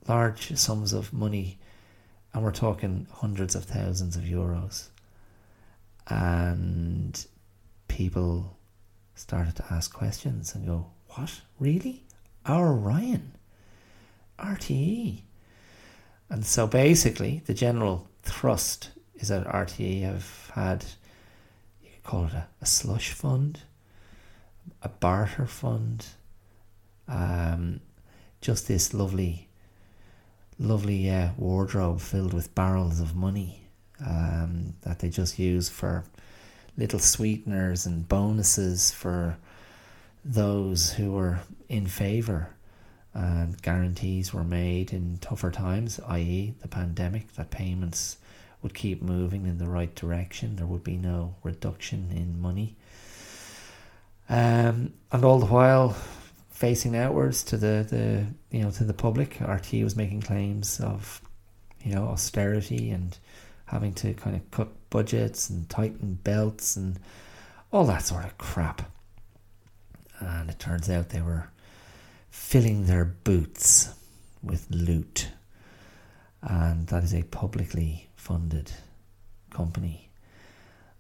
Large 0.08 0.56
sums 0.56 0.94
of 0.94 1.12
money, 1.12 1.60
and 2.34 2.44
we're 2.44 2.52
talking 2.52 3.08
hundreds 3.12 3.56
of 3.56 3.66
thousands 3.66 4.16
of 4.16 4.24
euros. 4.24 4.88
And 6.08 7.26
people 7.88 8.58
started 9.16 9.56
to 9.58 9.66
ask 9.72 9.92
questions 9.92 10.54
and 10.54 10.66
go, 10.66 10.86
What? 11.10 11.42
Really? 11.60 12.04
Our 12.46 12.74
Ryan? 12.74 13.34
RTE? 14.40 15.22
And 16.30 16.46
so 16.46 16.68
basically, 16.68 17.42
the 17.46 17.54
general 17.54 18.08
thrust 18.24 18.92
is 19.22 19.30
that 19.30 19.46
RTE 19.46 20.02
have 20.04 20.52
had, 20.54 20.86
you 21.82 21.90
could 21.92 22.04
call 22.04 22.26
it 22.26 22.34
a, 22.34 22.48
a 22.62 22.66
slush 22.66 23.12
fund, 23.12 23.60
a 24.82 24.90
barter 24.90 25.46
fund, 25.46 26.06
um, 27.08 27.80
just 28.42 28.68
this 28.68 28.94
lovely, 28.94 29.48
lovely 30.58 31.10
uh, 31.10 31.30
wardrobe 31.38 32.02
filled 32.02 32.34
with 32.34 32.56
barrels 32.56 33.00
of 33.00 33.16
money 33.16 33.62
um, 34.06 34.74
that 34.82 35.00
they 35.00 35.10
just 35.10 35.38
use 35.38 35.70
for 35.70 36.04
little 36.78 37.00
sweeteners 37.00 37.86
and 37.86 38.08
bonuses 38.08 38.92
for 38.92 39.38
those 40.24 40.94
who 40.94 41.12
were 41.12 41.40
in 41.70 41.86
favour 41.86 42.50
and 43.14 43.62
guarantees 43.62 44.34
were 44.34 44.44
made 44.44 44.94
in 44.94 45.18
tougher 45.20 45.52
times, 45.52 46.00
i.e., 46.08 46.54
the 46.62 46.68
pandemic, 46.68 47.34
that 47.34 47.52
payments 47.52 48.18
would 48.62 48.74
keep 48.74 49.02
moving 49.02 49.46
in 49.46 49.58
the 49.58 49.70
right 49.70 49.94
direction. 49.96 50.56
There 50.56 50.66
would 50.66 50.84
be 50.84 50.98
no 50.98 51.36
reduction 51.44 52.10
in 52.12 52.42
money. 52.42 52.76
Um, 54.30 54.94
and 55.12 55.26
all 55.26 55.40
the 55.40 55.48
while, 55.48 55.96
facing 56.50 56.96
outwards 56.96 57.44
to 57.46 57.58
the, 57.58 57.86
the 57.90 58.56
you 58.56 58.64
know 58.64 58.72
to 58.72 58.84
the 58.84 58.94
public, 58.94 59.40
RT 59.42 59.74
was 59.84 59.96
making 59.96 60.22
claims 60.22 60.80
of 60.80 61.22
you 61.84 61.94
know 61.94 62.06
austerity 62.06 62.92
and 62.92 63.18
having 63.66 63.94
to 63.94 64.14
kind 64.14 64.36
of 64.36 64.52
cut 64.52 64.70
budgets 64.90 65.50
and 65.50 65.70
tighten 65.70 66.20
belts 66.24 66.76
and 66.76 67.00
all 67.72 67.86
that 67.86 68.06
sort 68.06 68.26
of 68.26 68.38
crap. 68.38 68.92
And 70.20 70.50
it 70.50 70.60
turns 70.60 70.90
out 70.90 71.10
they 71.10 71.22
were 71.22 71.50
filling 72.30 72.86
their 72.86 73.06
boots 73.06 73.94
with 74.44 74.68
loot. 74.70 75.30
And 76.42 76.88
that 76.88 77.04
is 77.04 77.14
a 77.14 77.24
publicly 77.24 78.10
funded 78.22 78.72
company. 79.50 80.12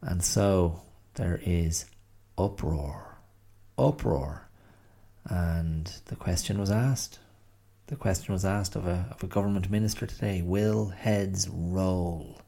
And 0.01 0.23
so 0.23 0.81
there 1.13 1.39
is 1.45 1.85
uproar, 2.35 3.19
uproar. 3.77 4.49
And 5.25 5.85
the 6.05 6.15
question 6.15 6.59
was 6.59 6.71
asked. 6.71 7.19
The 7.87 7.95
question 7.95 8.33
was 8.33 8.43
asked 8.43 8.75
of 8.75 8.87
a, 8.87 9.05
of 9.11 9.21
a 9.21 9.27
government 9.27 9.69
minister 9.69 10.07
today 10.07 10.41
Will 10.41 10.87
heads 10.87 11.47
roll? 11.47 12.41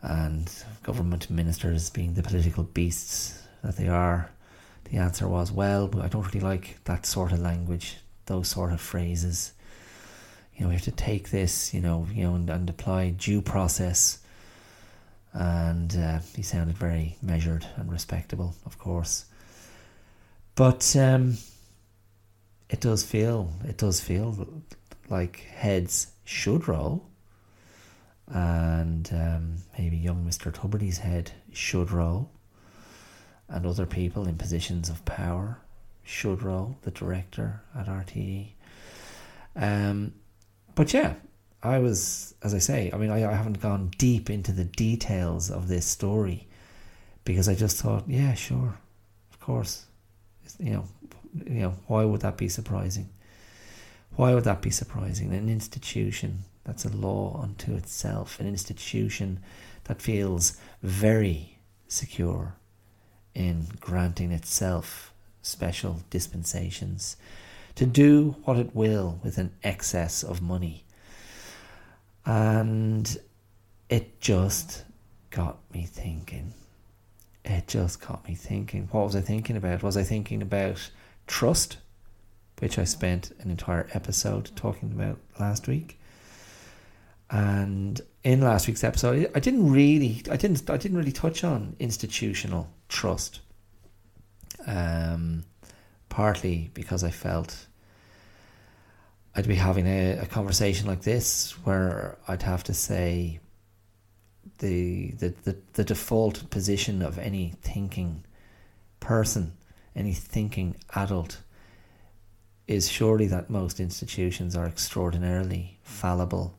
And 0.00 0.50
government 0.82 1.28
ministers, 1.28 1.90
being 1.90 2.14
the 2.14 2.22
political 2.22 2.64
beasts 2.64 3.42
that 3.62 3.76
they 3.76 3.88
are, 3.88 4.30
the 4.90 4.96
answer 4.96 5.28
was, 5.28 5.52
well, 5.52 5.90
I 6.00 6.08
don't 6.08 6.26
really 6.26 6.40
like 6.40 6.82
that 6.84 7.04
sort 7.04 7.32
of 7.32 7.40
language, 7.40 7.98
those 8.26 8.48
sort 8.48 8.72
of 8.72 8.80
phrases. 8.80 9.52
You 10.62 10.68
know, 10.68 10.74
we 10.74 10.76
have 10.76 10.84
to 10.84 10.92
take 10.92 11.30
this, 11.30 11.74
you 11.74 11.80
know, 11.80 12.06
you 12.14 12.22
know, 12.22 12.36
and, 12.36 12.48
and 12.48 12.70
apply 12.70 13.10
due 13.10 13.42
process. 13.42 14.20
And 15.32 15.92
uh, 15.96 16.20
he 16.36 16.42
sounded 16.42 16.78
very 16.78 17.16
measured 17.20 17.66
and 17.74 17.90
respectable, 17.90 18.54
of 18.64 18.78
course. 18.78 19.24
But 20.54 20.94
um, 20.94 21.38
it 22.70 22.80
does 22.80 23.02
feel, 23.02 23.50
it 23.64 23.76
does 23.76 23.98
feel 23.98 24.62
like 25.10 25.40
heads 25.40 26.12
should 26.22 26.68
roll, 26.68 27.08
and 28.28 29.10
um, 29.12 29.56
maybe 29.76 29.96
young 29.96 30.24
Mister 30.24 30.52
Tubridy's 30.52 30.98
head 30.98 31.32
should 31.52 31.90
roll 31.90 32.30
and 33.48 33.66
other 33.66 33.84
people 33.84 34.28
in 34.28 34.36
positions 34.36 34.88
of 34.88 35.04
power 35.06 35.58
should 36.04 36.40
roll, 36.40 36.76
the 36.82 36.92
director 36.92 37.62
at 37.76 37.88
RTE. 37.88 38.52
Um, 39.56 40.12
but 40.74 40.92
yeah, 40.92 41.14
I 41.62 41.78
was, 41.78 42.34
as 42.42 42.54
I 42.54 42.58
say, 42.58 42.90
I 42.92 42.96
mean, 42.96 43.10
I, 43.10 43.30
I 43.30 43.34
haven't 43.34 43.60
gone 43.60 43.92
deep 43.98 44.28
into 44.30 44.52
the 44.52 44.64
details 44.64 45.50
of 45.50 45.68
this 45.68 45.86
story 45.86 46.48
because 47.24 47.48
I 47.48 47.54
just 47.54 47.76
thought, 47.76 48.04
yeah, 48.08 48.34
sure, 48.34 48.78
of 49.32 49.40
course, 49.40 49.86
you 50.58 50.72
know, 50.72 50.84
you 51.46 51.60
know, 51.60 51.74
why 51.86 52.04
would 52.04 52.20
that 52.22 52.36
be 52.36 52.48
surprising? 52.48 53.08
Why 54.16 54.34
would 54.34 54.44
that 54.44 54.60
be 54.60 54.70
surprising? 54.70 55.32
An 55.32 55.48
institution 55.48 56.40
that's 56.64 56.84
a 56.84 56.94
law 56.94 57.40
unto 57.42 57.74
itself, 57.74 58.38
an 58.40 58.46
institution 58.46 59.40
that 59.84 60.02
feels 60.02 60.58
very 60.82 61.58
secure 61.88 62.54
in 63.34 63.66
granting 63.80 64.32
itself 64.32 65.12
special 65.42 66.00
dispensations 66.10 67.16
to 67.74 67.86
do 67.86 68.36
what 68.44 68.58
it 68.58 68.74
will 68.74 69.20
with 69.22 69.38
an 69.38 69.52
excess 69.62 70.22
of 70.22 70.42
money. 70.42 70.84
And 72.24 73.16
it 73.88 74.20
just 74.20 74.84
got 75.30 75.58
me 75.72 75.84
thinking. 75.84 76.54
It 77.44 77.66
just 77.66 78.00
got 78.06 78.26
me 78.28 78.34
thinking. 78.34 78.88
What 78.92 79.04
was 79.04 79.16
I 79.16 79.20
thinking 79.20 79.56
about? 79.56 79.82
Was 79.82 79.96
I 79.96 80.02
thinking 80.04 80.42
about 80.42 80.90
trust, 81.26 81.78
which 82.60 82.78
I 82.78 82.84
spent 82.84 83.32
an 83.40 83.50
entire 83.50 83.88
episode 83.92 84.50
talking 84.54 84.92
about 84.92 85.18
last 85.40 85.66
week? 85.66 85.98
And 87.30 88.00
in 88.22 88.42
last 88.42 88.68
week's 88.68 88.84
episode, 88.84 89.30
I 89.34 89.40
didn't 89.40 89.72
really, 89.72 90.22
I 90.30 90.36
didn't, 90.36 90.68
I 90.70 90.76
didn't 90.76 90.98
really 90.98 91.12
touch 91.12 91.42
on 91.42 91.74
institutional 91.80 92.68
trust. 92.88 93.40
Um, 94.66 95.44
partly 96.12 96.70
because 96.74 97.02
I 97.02 97.10
felt 97.10 97.68
I'd 99.34 99.48
be 99.48 99.54
having 99.54 99.86
a, 99.86 100.18
a 100.18 100.26
conversation 100.26 100.86
like 100.86 101.00
this 101.00 101.52
where 101.64 102.18
I'd 102.28 102.42
have 102.42 102.62
to 102.64 102.74
say 102.74 103.40
the, 104.58 105.12
the, 105.12 105.28
the, 105.44 105.56
the 105.72 105.84
default 105.84 106.50
position 106.50 107.00
of 107.00 107.18
any 107.18 107.54
thinking 107.62 108.24
person, 109.00 109.54
any 109.96 110.12
thinking 110.12 110.76
adult, 110.94 111.38
is 112.68 112.90
surely 112.90 113.26
that 113.28 113.48
most 113.48 113.80
institutions 113.80 114.54
are 114.54 114.66
extraordinarily 114.66 115.78
fallible 115.82 116.58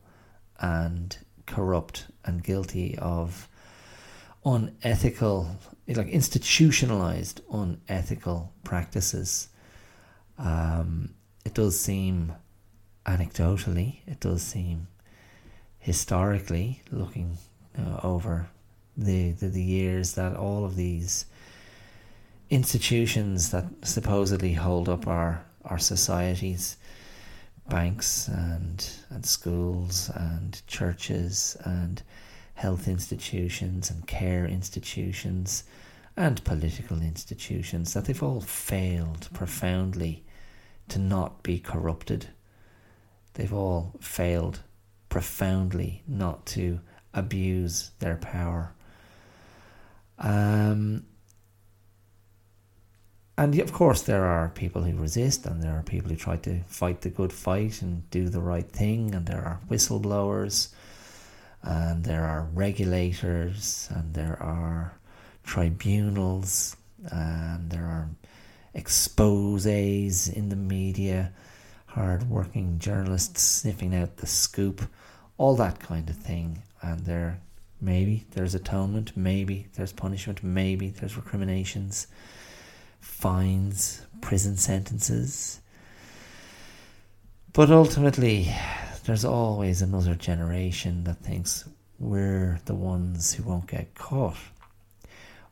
and 0.58 1.16
corrupt 1.46 2.08
and 2.24 2.42
guilty 2.42 2.98
of 2.98 3.48
unethical, 4.44 5.48
like 5.88 6.08
institutionalized 6.08 7.42
unethical 7.52 8.52
practices. 8.64 9.48
Um, 10.38 11.14
it 11.44 11.54
does 11.54 11.78
seem, 11.78 12.32
anecdotally, 13.06 13.98
it 14.06 14.20
does 14.20 14.42
seem 14.42 14.88
historically, 15.78 16.82
looking 16.90 17.36
uh, 17.78 18.00
over 18.02 18.48
the, 18.96 19.32
the 19.32 19.48
the 19.48 19.62
years, 19.62 20.14
that 20.14 20.34
all 20.36 20.64
of 20.64 20.76
these 20.76 21.26
institutions 22.48 23.50
that 23.50 23.64
supposedly 23.82 24.54
hold 24.54 24.88
up 24.88 25.06
our 25.06 25.44
our 25.64 25.78
societies 25.78 26.76
banks 27.68 28.28
and 28.28 28.90
and 29.10 29.24
schools 29.24 30.10
and 30.14 30.62
churches 30.66 31.56
and 31.64 32.02
health 32.54 32.88
institutions 32.88 33.90
and 33.90 34.06
care 34.06 34.46
institutions 34.46 35.64
and 36.16 36.42
political 36.44 37.02
institutions 37.02 37.92
that 37.92 38.04
they've 38.04 38.22
all 38.22 38.40
failed 38.40 39.28
profoundly 39.32 40.24
to 40.88 40.98
not 40.98 41.42
be 41.42 41.58
corrupted. 41.58 42.28
They've 43.34 43.52
all 43.52 43.94
failed 44.00 44.60
profoundly 45.08 46.02
not 46.06 46.46
to 46.46 46.80
abuse 47.12 47.90
their 47.98 48.16
power. 48.16 48.72
Um, 50.18 51.06
and 53.36 53.58
of 53.58 53.72
course, 53.72 54.02
there 54.02 54.24
are 54.24 54.48
people 54.48 54.82
who 54.82 54.96
resist, 54.96 55.44
and 55.46 55.60
there 55.60 55.76
are 55.76 55.82
people 55.82 56.10
who 56.10 56.16
try 56.16 56.36
to 56.36 56.60
fight 56.66 57.00
the 57.00 57.10
good 57.10 57.32
fight 57.32 57.82
and 57.82 58.08
do 58.10 58.28
the 58.28 58.40
right 58.40 58.70
thing, 58.70 59.12
and 59.14 59.26
there 59.26 59.44
are 59.44 59.60
whistleblowers, 59.68 60.68
and 61.64 62.04
there 62.04 62.24
are 62.24 62.48
regulators, 62.52 63.88
and 63.90 64.14
there 64.14 64.40
are 64.40 64.98
tribunals, 65.42 66.76
and 67.10 67.70
there 67.70 67.84
are 67.84 68.08
exposes 68.74 70.28
in 70.28 70.48
the 70.48 70.56
media, 70.56 71.32
hard 71.86 72.28
working 72.28 72.78
journalists 72.78 73.42
sniffing 73.42 73.94
out 73.94 74.16
the 74.16 74.26
scoop, 74.26 74.82
all 75.38 75.56
that 75.56 75.80
kind 75.80 76.08
of 76.10 76.16
thing. 76.16 76.62
And 76.82 77.00
there, 77.00 77.40
maybe 77.80 78.26
there's 78.32 78.54
atonement, 78.54 79.16
maybe 79.16 79.68
there's 79.74 79.92
punishment, 79.92 80.42
maybe 80.42 80.88
there's 80.88 81.16
recriminations 81.16 82.06
fines, 83.00 84.04
prison 84.22 84.56
sentences. 84.56 85.60
But 87.52 87.70
ultimately, 87.70 88.52
there's 89.04 89.24
always 89.24 89.82
another 89.82 90.14
generation 90.14 91.04
that 91.04 91.18
thinks 91.18 91.68
we're 91.98 92.60
the 92.64 92.74
ones 92.74 93.32
who 93.34 93.42
won't 93.44 93.68
get 93.68 93.94
caught. 93.94 94.36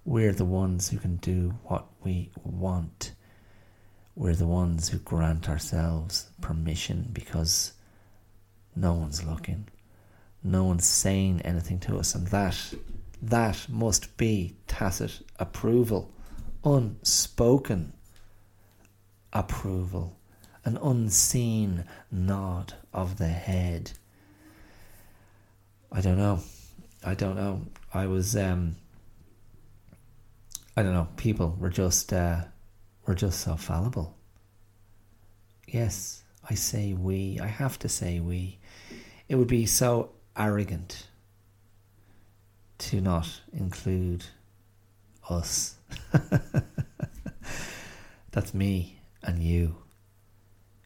We're 0.05 0.33
the 0.33 0.45
ones 0.45 0.89
who 0.89 0.99
can 0.99 1.17
do 1.17 1.55
what 1.65 1.87
we 2.03 2.31
want. 2.43 3.13
We're 4.17 4.35
the 4.35 4.47
ones 4.47 4.89
who 4.89 4.99
grant 4.99 5.49
ourselves 5.49 6.31
permission 6.41 7.09
because 7.13 7.73
no 8.75 8.95
one's 8.95 9.25
looking. 9.25 9.69
No 10.43 10.65
one's 10.65 10.87
saying 10.87 11.43
anything 11.43 11.79
to 11.81 11.99
us, 11.99 12.15
and 12.15 12.27
that 12.29 12.57
that 13.23 13.69
must 13.69 14.17
be 14.17 14.57
tacit 14.67 15.21
approval 15.39 16.13
unspoken 16.65 17.93
approval, 19.33 20.17
an 20.65 20.77
unseen 20.83 21.85
nod 22.11 22.75
of 22.93 23.19
the 23.19 23.29
head. 23.29 23.93
I 25.91 26.01
don't 26.01 26.19
know. 26.19 26.41
I 27.05 27.15
don't 27.15 27.37
know. 27.37 27.63
I 27.93 28.07
was, 28.07 28.37
um, 28.37 28.77
I 30.77 30.83
don't 30.83 30.95
know. 30.95 31.09
People 31.17 31.57
were 31.59 31.71
just 31.71 32.13
uh, 32.13 32.43
we're 33.07 33.15
just 33.15 33.41
so 33.41 33.57
fallible. 33.57 34.17
Yes, 35.69 36.23
I 36.49 36.55
say 36.55 36.93
we. 36.93 37.39
I 37.41 37.47
have 37.47 37.79
to 37.81 37.89
say 37.89 38.21
we. 38.21 38.59
It 39.29 39.37
would 39.37 39.49
be 39.49 39.67
so 39.67 40.11
arrogant 40.37 41.09
to 42.79 43.01
not 43.01 43.41
include 43.53 44.25
us. 45.29 45.77
That's 48.33 48.55
me 48.55 49.01
and 49.23 49.43
you. 49.43 49.77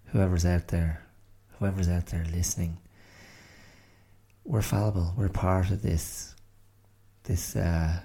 Whoever's 0.06 0.46
out 0.46 0.68
there, 0.68 1.05
whoever's 1.58 1.88
out 1.88 2.06
there 2.06 2.24
listening. 2.32 2.78
We're 4.44 4.62
fallible. 4.62 5.14
We're 5.16 5.28
part 5.28 5.70
of 5.70 5.82
this 5.82 6.34
this 7.24 7.56
uh 7.56 8.00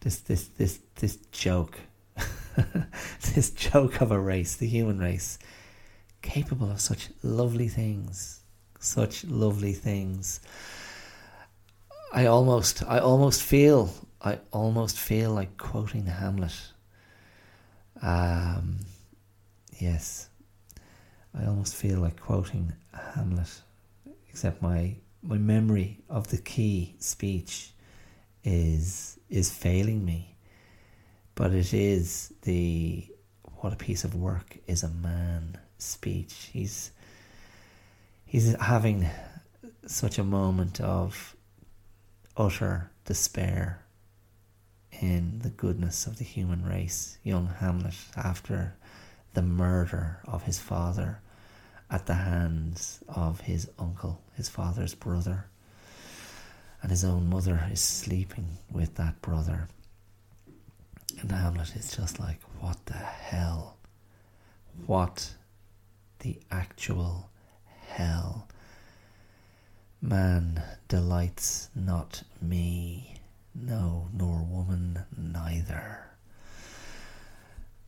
this 0.00 0.18
this 0.20 0.48
this 0.48 0.78
this 0.96 1.16
joke. 1.32 1.78
this 3.34 3.50
joke 3.50 4.00
of 4.00 4.10
a 4.10 4.18
race, 4.18 4.56
the 4.56 4.66
human 4.66 4.98
race, 4.98 5.38
capable 6.22 6.70
of 6.70 6.80
such 6.80 7.10
lovely 7.22 7.68
things. 7.68 8.40
Such 8.78 9.24
lovely 9.24 9.72
things. 9.72 10.40
I 12.12 12.26
almost 12.26 12.82
I 12.86 12.98
almost 12.98 13.42
feel 13.42 13.92
I 14.22 14.38
almost 14.52 14.98
feel 14.98 15.32
like 15.32 15.56
quoting 15.56 16.06
Hamlet. 16.06 16.72
Um, 18.02 18.78
yes, 19.78 20.28
I 21.38 21.46
almost 21.46 21.74
feel 21.74 22.00
like 22.00 22.18
quoting 22.18 22.72
Hamlet, 22.92 23.62
except 24.28 24.62
my 24.62 24.96
my 25.22 25.36
memory 25.38 25.98
of 26.08 26.28
the 26.28 26.38
key 26.38 26.96
speech 26.98 27.72
is 28.44 29.18
is 29.28 29.50
failing 29.50 30.04
me. 30.04 30.36
But 31.34 31.52
it 31.52 31.74
is 31.74 32.32
the 32.42 33.06
what 33.56 33.72
a 33.72 33.76
piece 33.76 34.04
of 34.04 34.14
work 34.14 34.56
is 34.66 34.82
a 34.82 34.88
man 34.88 35.58
speech. 35.78 36.50
He's 36.52 36.90
he's 38.24 38.54
having 38.60 39.08
such 39.86 40.18
a 40.18 40.24
moment 40.24 40.80
of 40.80 41.36
utter 42.36 42.90
despair 43.04 43.82
in 45.00 45.40
the 45.40 45.50
goodness 45.50 46.06
of 46.06 46.16
the 46.18 46.24
human 46.24 46.64
race. 46.64 47.18
Young 47.22 47.46
Hamlet, 47.46 47.94
after 48.16 48.74
the 49.34 49.42
murder 49.42 50.20
of 50.26 50.44
his 50.44 50.58
father 50.58 51.20
at 51.90 52.06
the 52.06 52.14
hands 52.14 53.00
of 53.08 53.40
his 53.40 53.68
uncle, 53.78 54.20
his 54.34 54.48
father's 54.48 54.94
brother, 54.94 55.46
and 56.82 56.90
his 56.90 57.04
own 57.04 57.28
mother 57.28 57.68
is 57.70 57.80
sleeping 57.80 58.58
with 58.70 58.94
that 58.96 59.20
brother. 59.22 59.68
And 61.20 61.30
Hamlet 61.30 61.74
is 61.76 61.96
just 61.96 62.20
like, 62.20 62.40
what 62.60 62.84
the 62.86 62.94
hell? 62.94 63.76
What 64.86 65.32
the 66.18 66.38
actual 66.50 67.30
hell? 67.88 68.48
Man 70.02 70.62
delights 70.88 71.70
not 71.74 72.22
me, 72.42 73.14
no, 73.54 74.08
nor 74.12 74.42
woman 74.42 75.00
neither. 75.16 76.04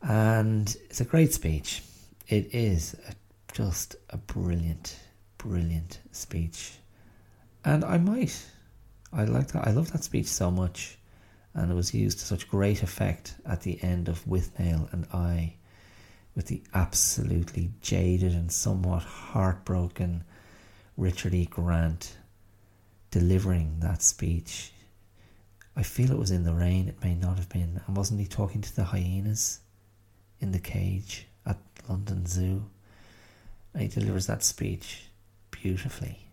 And 0.03 0.75
it's 0.89 1.01
a 1.01 1.05
great 1.05 1.35
speech. 1.35 1.83
It 2.29 2.55
is 2.55 2.97
a, 3.07 3.13
just 3.53 3.97
a 4.11 4.17
brilliant, 4.17 4.97
brilliant 5.39 6.01
speech. 6.13 6.73
And 7.65 7.85
I 7.85 7.99
might, 7.99 8.47
I 9.13 9.25
like 9.25 9.49
that, 9.49 9.67
I 9.67 9.73
love 9.73 9.93
that 9.93 10.05
speech 10.05 10.27
so 10.27 10.51
much. 10.51 10.99
And 11.55 11.71
it 11.71 11.75
was 11.75 11.95
used 11.95 12.21
to 12.21 12.25
such 12.25 12.49
great 12.49 12.83
effect 12.83 13.35
at 13.45 13.63
the 13.63 13.83
end 13.83 14.09
of 14.09 14.25
Withnail 14.27 14.93
and 14.93 15.07
I, 15.13 15.55
with 16.35 16.47
the 16.47 16.63
absolutely 16.75 17.71
jaded 17.81 18.33
and 18.33 18.53
somewhat 18.53 19.03
heartbroken 19.03 20.25
Richard 20.97 21.35
E. 21.35 21.47
Grant 21.47 22.17
delivering 23.11 23.81
that 23.81 24.03
speech. 24.03 24.73
I 25.77 25.83
feel 25.83 26.11
it 26.11 26.19
was 26.19 26.31
in 26.31 26.45
the 26.45 26.55
rain, 26.55 26.89
it 26.89 27.03
may 27.03 27.15
not 27.15 27.39
have 27.39 27.49
been. 27.49 27.81
And 27.87 27.97
wasn't 27.97 28.21
he 28.21 28.27
talking 28.27 28.61
to 28.61 28.77
the 28.77 28.85
hyenas 28.85 29.61
in 30.41 30.53
the 30.53 30.59
cage 30.59 31.27
at 31.47 31.59
London 31.89 32.27
Zoo? 32.27 32.65
And 33.79 33.93
he 33.93 34.01
delivers 34.01 34.27
that 34.27 34.43
speech 34.43 35.05
beautifully. 35.53 36.27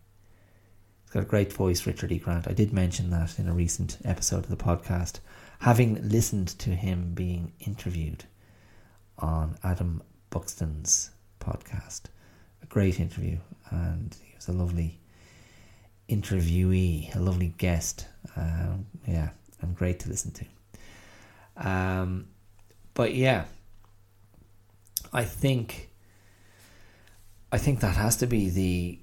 He's 1.04 1.12
got 1.12 1.22
a 1.22 1.28
great 1.28 1.54
voice, 1.54 1.86
Richard 1.86 2.12
E. 2.12 2.18
Grant. 2.18 2.48
I 2.48 2.54
did 2.54 2.74
mention 2.74 3.12
that 3.12 3.38
in 3.38 3.48
a 3.48 3.54
recent 3.54 4.00
episode 4.04 4.46
of 4.46 4.50
the 4.50 4.56
podcast, 4.56 5.20
having 5.60 6.10
listened 6.10 6.48
to 6.58 6.72
him 6.72 7.12
being 7.14 7.52
interviewed 7.60 8.24
on 9.20 9.60
Adam 9.64 10.02
Buxton's 10.32 11.12
podcast. 11.40 12.06
A 12.64 12.66
great 12.66 13.00
interview, 13.00 13.38
and 13.70 14.18
he 14.24 14.34
was 14.34 14.48
a 14.48 14.52
lovely 14.52 15.00
interviewee, 16.10 17.16
a 17.16 17.20
lovely 17.20 17.54
guest. 17.60 18.08
Um, 18.36 18.88
yeah, 19.08 19.30
and 19.62 19.76
great 19.76 20.00
to 20.00 20.10
listen 20.10 20.32
to. 20.32 21.68
Um, 21.70 22.26
but 22.96 23.14
yeah, 23.14 23.46
I 25.14 25.24
think 25.26 25.92
I 27.56 27.58
think 27.58 27.80
that 27.80 27.96
has 27.96 28.18
to 28.18 28.28
be 28.28 28.50
the 28.50 29.00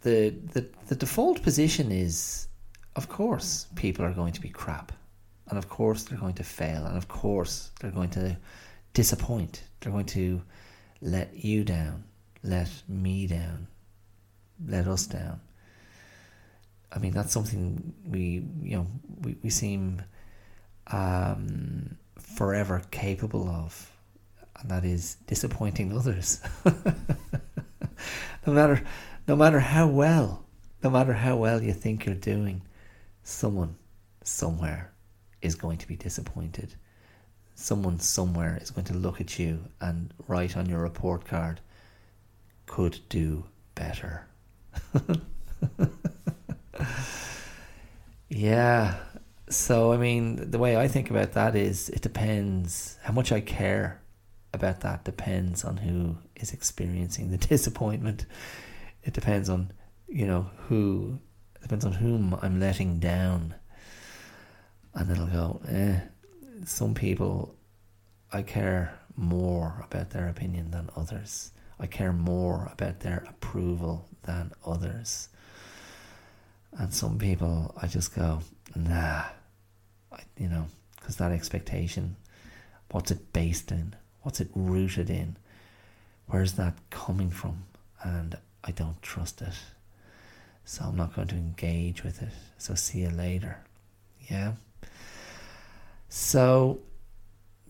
the 0.00 0.34
the 0.54 0.66
the 0.88 0.96
default 0.96 1.40
position 1.40 1.92
is, 1.92 2.48
of 2.96 3.08
course, 3.08 3.68
people 3.76 4.04
are 4.04 4.12
going 4.12 4.32
to 4.32 4.40
be 4.40 4.48
crap, 4.48 4.90
and 5.48 5.56
of 5.56 5.68
course 5.68 6.02
they're 6.02 6.18
going 6.18 6.34
to 6.34 6.42
fail, 6.42 6.84
and 6.84 6.96
of 6.96 7.06
course 7.06 7.70
they're 7.78 7.92
going 7.92 8.10
to 8.10 8.36
disappoint. 8.92 9.62
They're 9.78 9.92
going 9.92 10.12
to 10.18 10.42
let 11.00 11.44
you 11.44 11.62
down, 11.62 12.02
let 12.42 12.72
me 12.88 13.28
down, 13.28 13.68
let 14.66 14.88
us 14.88 15.06
down. 15.06 15.40
I 16.90 16.98
mean, 16.98 17.12
that's 17.12 17.32
something 17.32 17.94
we, 18.04 18.44
you 18.64 18.78
know, 18.78 18.86
we, 19.20 19.36
we 19.44 19.50
seem 19.50 20.02
um, 20.88 21.96
forever 22.18 22.82
capable 22.90 23.48
of, 23.48 23.92
and 24.58 24.68
that 24.72 24.84
is 24.84 25.18
disappointing 25.28 25.96
others. 25.96 26.40
no 28.46 28.52
matter, 28.52 28.82
no 29.26 29.36
matter 29.36 29.60
how 29.60 29.86
well, 29.86 30.44
no 30.82 30.90
matter 30.90 31.12
how 31.12 31.36
well 31.36 31.62
you 31.62 31.72
think 31.72 32.04
you're 32.06 32.14
doing, 32.14 32.62
someone 33.22 33.76
somewhere 34.24 34.92
is 35.40 35.54
going 35.54 35.78
to 35.78 35.88
be 35.88 35.96
disappointed. 35.96 36.74
Someone 37.54 38.00
somewhere 38.00 38.58
is 38.60 38.70
going 38.70 38.86
to 38.86 38.94
look 38.94 39.20
at 39.20 39.38
you 39.38 39.64
and 39.80 40.12
write 40.26 40.56
on 40.56 40.68
your 40.68 40.80
report 40.80 41.24
card, 41.24 41.60
could 42.66 42.98
do 43.08 43.44
better. 43.74 44.26
yeah. 48.28 48.96
So, 49.48 49.92
I 49.92 49.96
mean, 49.98 50.50
the 50.50 50.58
way 50.58 50.76
I 50.76 50.88
think 50.88 51.10
about 51.10 51.32
that 51.32 51.54
is 51.54 51.88
it 51.90 52.02
depends. 52.02 52.98
How 53.02 53.12
much 53.12 53.30
I 53.32 53.40
care 53.40 54.01
about 54.52 54.80
that 54.80 55.04
depends 55.04 55.64
on 55.64 55.78
who 55.78 56.16
is 56.36 56.52
experiencing 56.52 57.30
the 57.30 57.36
disappointment. 57.48 58.26
It 59.02 59.14
depends 59.14 59.48
on, 59.48 59.72
you 60.08 60.26
know, 60.26 60.50
who, 60.68 61.18
depends 61.60 61.84
on 61.84 61.92
whom 61.92 62.38
I'm 62.42 62.60
letting 62.60 62.98
down. 62.98 63.54
And 64.94 65.10
it'll 65.10 65.26
go, 65.26 65.60
eh. 65.68 66.00
Some 66.64 66.94
people, 66.94 67.56
I 68.32 68.42
care 68.42 68.98
more 69.16 69.84
about 69.84 70.10
their 70.10 70.28
opinion 70.28 70.70
than 70.70 70.90
others. 70.96 71.50
I 71.80 71.86
care 71.86 72.12
more 72.12 72.70
about 72.72 73.00
their 73.00 73.24
approval 73.28 74.08
than 74.22 74.52
others. 74.64 75.28
And 76.72 76.92
some 76.94 77.18
people, 77.18 77.74
I 77.80 77.86
just 77.86 78.14
go, 78.14 78.40
nah, 78.76 79.24
I, 80.12 80.20
you 80.38 80.48
know, 80.48 80.66
because 80.96 81.16
that 81.16 81.32
expectation, 81.32 82.16
what's 82.90 83.10
it 83.10 83.32
based 83.32 83.72
in? 83.72 83.94
What's 84.22 84.40
it 84.40 84.48
rooted 84.54 85.10
in? 85.10 85.36
Where's 86.26 86.52
that 86.54 86.74
coming 86.90 87.30
from? 87.30 87.64
And 88.02 88.36
I 88.64 88.70
don't 88.70 89.00
trust 89.02 89.42
it. 89.42 89.54
So 90.64 90.84
I'm 90.84 90.96
not 90.96 91.14
going 91.14 91.28
to 91.28 91.34
engage 91.34 92.04
with 92.04 92.22
it. 92.22 92.30
So 92.58 92.74
see 92.74 93.00
you 93.00 93.10
later. 93.10 93.58
Yeah. 94.30 94.52
So 96.08 96.78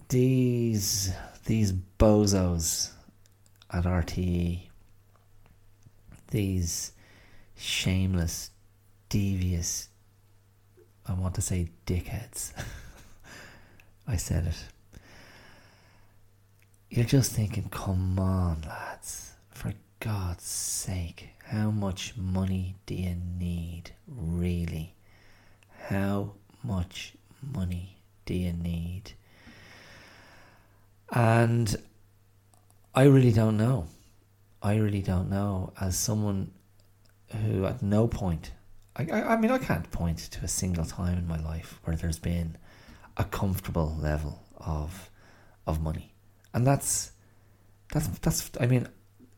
these 0.08 1.12
these 1.46 1.72
bozos 1.72 2.90
at 3.70 3.84
RTE, 3.84 4.60
these 6.30 6.92
shameless, 7.56 8.50
devious, 9.08 9.88
I 11.06 11.14
want 11.14 11.34
to 11.36 11.40
say 11.40 11.70
dickheads. 11.86 12.52
I 14.06 14.16
said 14.16 14.46
it. 14.46 14.71
You're 16.94 17.07
just 17.07 17.33
thinking, 17.33 17.70
come 17.70 18.18
on, 18.18 18.64
lads, 18.68 19.33
for 19.48 19.72
God's 19.98 20.44
sake, 20.44 21.31
how 21.46 21.70
much 21.70 22.18
money 22.18 22.76
do 22.85 22.94
you 22.94 23.16
need, 23.38 23.92
really? 24.07 24.94
How 25.88 26.33
much 26.62 27.14
money 27.40 27.96
do 28.26 28.35
you 28.35 28.52
need? 28.52 29.12
And 31.11 31.74
I 32.94 33.05
really 33.05 33.33
don't 33.33 33.57
know. 33.57 33.87
I 34.62 34.76
really 34.76 35.00
don't 35.00 35.31
know. 35.31 35.72
As 35.81 35.98
someone 35.98 36.50
who 37.40 37.64
at 37.64 37.81
no 37.81 38.07
point, 38.07 38.50
I, 38.96 39.07
I, 39.11 39.33
I 39.33 39.37
mean, 39.37 39.50
I 39.50 39.57
can't 39.57 39.90
point 39.92 40.18
to 40.18 40.44
a 40.44 40.48
single 40.48 40.85
time 40.85 41.16
in 41.16 41.26
my 41.26 41.40
life 41.40 41.81
where 41.85 41.96
there's 41.96 42.18
been 42.18 42.59
a 43.16 43.24
comfortable 43.24 43.96
level 43.98 44.42
of 44.59 45.09
of 45.66 45.81
money, 45.81 46.12
and 46.54 46.66
that's 46.66 47.12
that's 47.92 48.08
that's. 48.18 48.50
I 48.60 48.66
mean, 48.66 48.88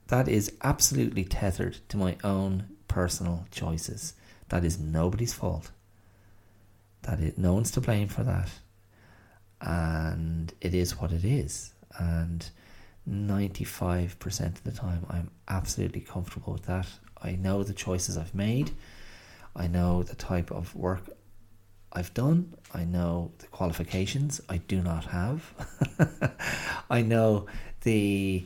that 0.09 0.29
is 0.29 0.53
absolutely 0.63 1.25
tethered 1.25 1.79
to 1.89 1.97
my 1.97 2.17
own 2.25 2.69
personal 2.89 3.47
choices. 3.51 4.15
That 4.49 4.65
is 4.65 4.79
nobody's 4.79 5.33
fault. 5.33 5.71
That 7.03 7.37
no 7.39 7.55
one's 7.55 7.71
to 7.73 7.81
blame 7.81 8.09
for 8.09 8.23
that, 8.23 8.51
and 9.61 10.53
it 10.61 10.75
is 10.75 10.99
what 10.99 11.13
it 11.13 11.25
is. 11.25 11.73
And 11.99 12.49
ninety 13.07 13.65
five 13.65 14.19
percent 14.19 14.59
of 14.59 14.65
the 14.65 14.73
time, 14.73 15.07
I'm 15.09 15.31
absolutely 15.49 16.01
comfortable 16.01 16.53
with 16.53 16.67
that. 16.67 16.89
I 17.21 17.33
know 17.37 17.63
the 17.63 17.73
choices 17.73 18.17
I've 18.19 18.35
made. 18.35 18.73
I 19.57 19.67
know 19.67 20.03
the 20.03 20.17
type 20.17 20.51
of 20.51 20.75
work 20.75 21.09
I've 21.95 22.13
done. 22.13 22.55
I 22.73 22.85
know 22.85 23.31
the 23.39 23.47
qualifications 23.47 24.41
I 24.49 24.57
do 24.59 24.83
not 24.83 25.05
have. 25.07 25.53
I 26.91 27.03
know 27.03 27.47
the 27.83 28.45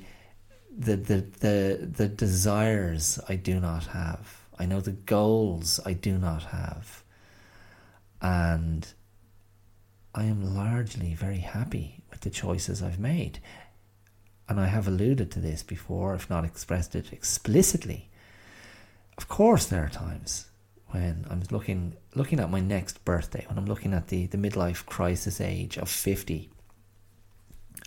the 0.77 0.97
the 0.97 1.25
the 1.41 1.89
the 1.91 2.09
desires 2.09 3.19
I 3.29 3.37
do 3.37 3.59
not 3.59 3.87
have. 3.87 4.37
I 4.59 4.67
know 4.67 4.81
the 4.81 4.93
goals 4.93 5.81
I 5.87 5.95
do 5.95 6.19
not 6.19 6.45
have. 6.45 7.03
And 8.21 8.87
I 10.15 10.25
am 10.25 10.55
largely 10.55 11.15
very 11.15 11.39
happy 11.39 12.03
with 12.11 12.21
the 12.21 12.31
choices 12.31 12.83
I've 12.83 12.99
made. 12.99 13.39
And 14.49 14.59
I 14.59 14.67
have 14.67 14.89
alluded 14.89 15.31
to 15.33 15.41
this 15.41 15.63
before, 15.63 16.15
if 16.15 16.29
not 16.29 16.45
expressed 16.45 16.95
it 16.95 17.13
explicitly. 17.13 18.11
Of 19.17 19.29
course, 19.29 19.67
there 19.67 19.85
are 19.85 19.91
times 19.91 20.48
when 20.91 21.27
I'm 21.31 21.43
looking 21.51 21.97
looking 22.15 22.41
at 22.41 22.51
my 22.51 22.61
next 22.61 23.05
birthday, 23.05 23.45
when 23.49 23.59
I'm 23.59 23.67
looking 23.67 23.93
at 23.93 24.09
the, 24.09 24.27
the 24.27 24.39
midlife 24.39 24.87
crisis 24.87 25.41
age 25.41 25.77
of 25.77 25.89
50, 25.89 26.51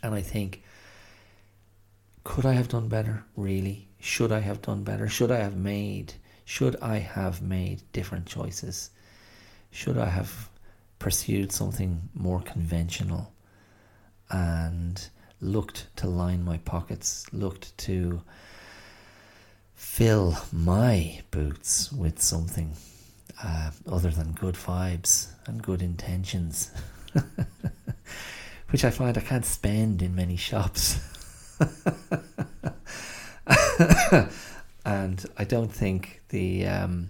and 0.03 0.13
I 0.13 0.21
think, 0.21 0.63
could 2.23 2.45
I 2.45 2.53
have 2.53 2.67
done 2.67 2.87
better? 2.87 3.23
Really? 3.35 3.87
Should 3.99 4.31
I 4.31 4.39
have 4.39 4.61
done 4.61 4.83
better? 4.83 5.07
Should 5.07 5.31
I 5.31 5.37
have 5.37 5.55
made 5.55 6.13
should 6.45 6.75
I 6.81 6.97
have 6.97 7.41
made 7.41 7.81
different 7.93 8.25
choices? 8.25 8.89
Should 9.69 9.97
I 9.97 10.09
have 10.09 10.49
pursued 10.99 11.51
something 11.51 12.09
more 12.13 12.41
conventional 12.41 13.31
and 14.29 15.07
looked 15.39 15.87
to 15.97 16.07
line 16.07 16.43
my 16.43 16.57
pockets, 16.57 17.25
looked 17.31 17.77
to 17.79 18.21
fill 19.73 20.37
my 20.51 21.21
boots 21.31 21.91
with 21.91 22.21
something 22.21 22.75
uh, 23.43 23.71
other 23.91 24.09
than 24.09 24.31
good 24.33 24.55
vibes 24.55 25.27
and 25.47 25.61
good 25.61 25.81
intentions, 25.81 26.71
which 28.69 28.85
I 28.85 28.89
find 28.89 29.17
I 29.17 29.21
can't 29.21 29.45
spend 29.45 30.01
in 30.01 30.15
many 30.15 30.35
shops. 30.35 30.99
and 34.85 35.25
I 35.37 35.43
don't 35.43 35.71
think 35.71 36.21
the 36.29 36.67
um, 36.67 37.09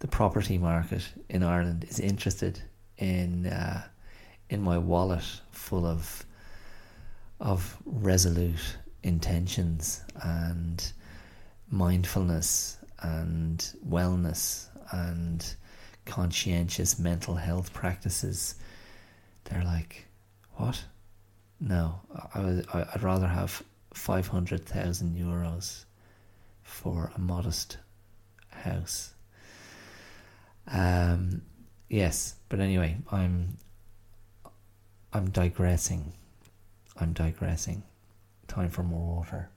the 0.00 0.08
property 0.08 0.58
market 0.58 1.08
in 1.28 1.42
Ireland 1.42 1.84
is 1.88 2.00
interested 2.00 2.62
in 2.96 3.46
uh, 3.46 3.82
in 4.50 4.62
my 4.62 4.78
wallet 4.78 5.24
full 5.50 5.86
of 5.86 6.24
of 7.40 7.76
resolute 7.84 8.76
intentions 9.02 10.02
and 10.22 10.92
mindfulness 11.70 12.78
and 13.00 13.72
wellness 13.88 14.66
and 14.90 15.54
conscientious 16.08 16.98
mental 16.98 17.36
health 17.36 17.72
practices. 17.72 18.56
They're 19.44 19.62
like, 19.64 20.06
what? 20.56 20.84
No, 21.60 22.00
I 22.34 22.40
would, 22.40 22.66
I'd 22.72 23.02
rather 23.02 23.28
have 23.28 23.62
five 23.94 24.26
hundred 24.26 24.64
thousand 24.64 25.16
euros 25.16 25.84
for 26.62 27.12
a 27.14 27.20
modest 27.20 27.78
house. 28.50 29.14
Um, 30.66 31.42
yes, 31.88 32.34
but 32.48 32.60
anyway, 32.60 32.96
I'm 33.10 33.56
I'm 35.12 35.30
digressing. 35.30 36.12
I'm 37.00 37.12
digressing. 37.12 37.82
Time 38.46 38.70
for 38.70 38.82
more 38.82 39.16
water. 39.16 39.50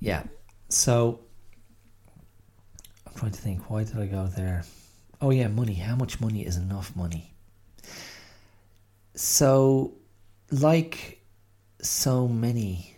Yeah, 0.00 0.22
so 0.68 1.20
trying 3.20 3.32
to 3.32 3.40
think. 3.40 3.68
Why 3.68 3.84
did 3.84 3.98
I 3.98 4.06
go 4.06 4.26
there? 4.26 4.64
Oh 5.20 5.28
yeah, 5.28 5.48
money. 5.48 5.74
How 5.74 5.94
much 5.94 6.20
money 6.20 6.46
is 6.46 6.56
enough 6.56 6.96
money? 6.96 7.34
So, 9.14 9.92
like 10.50 11.20
so 11.82 12.26
many 12.26 12.96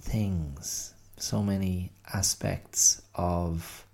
things, 0.00 0.94
so 1.18 1.42
many 1.42 1.92
aspects 2.14 3.02
of 3.14 3.84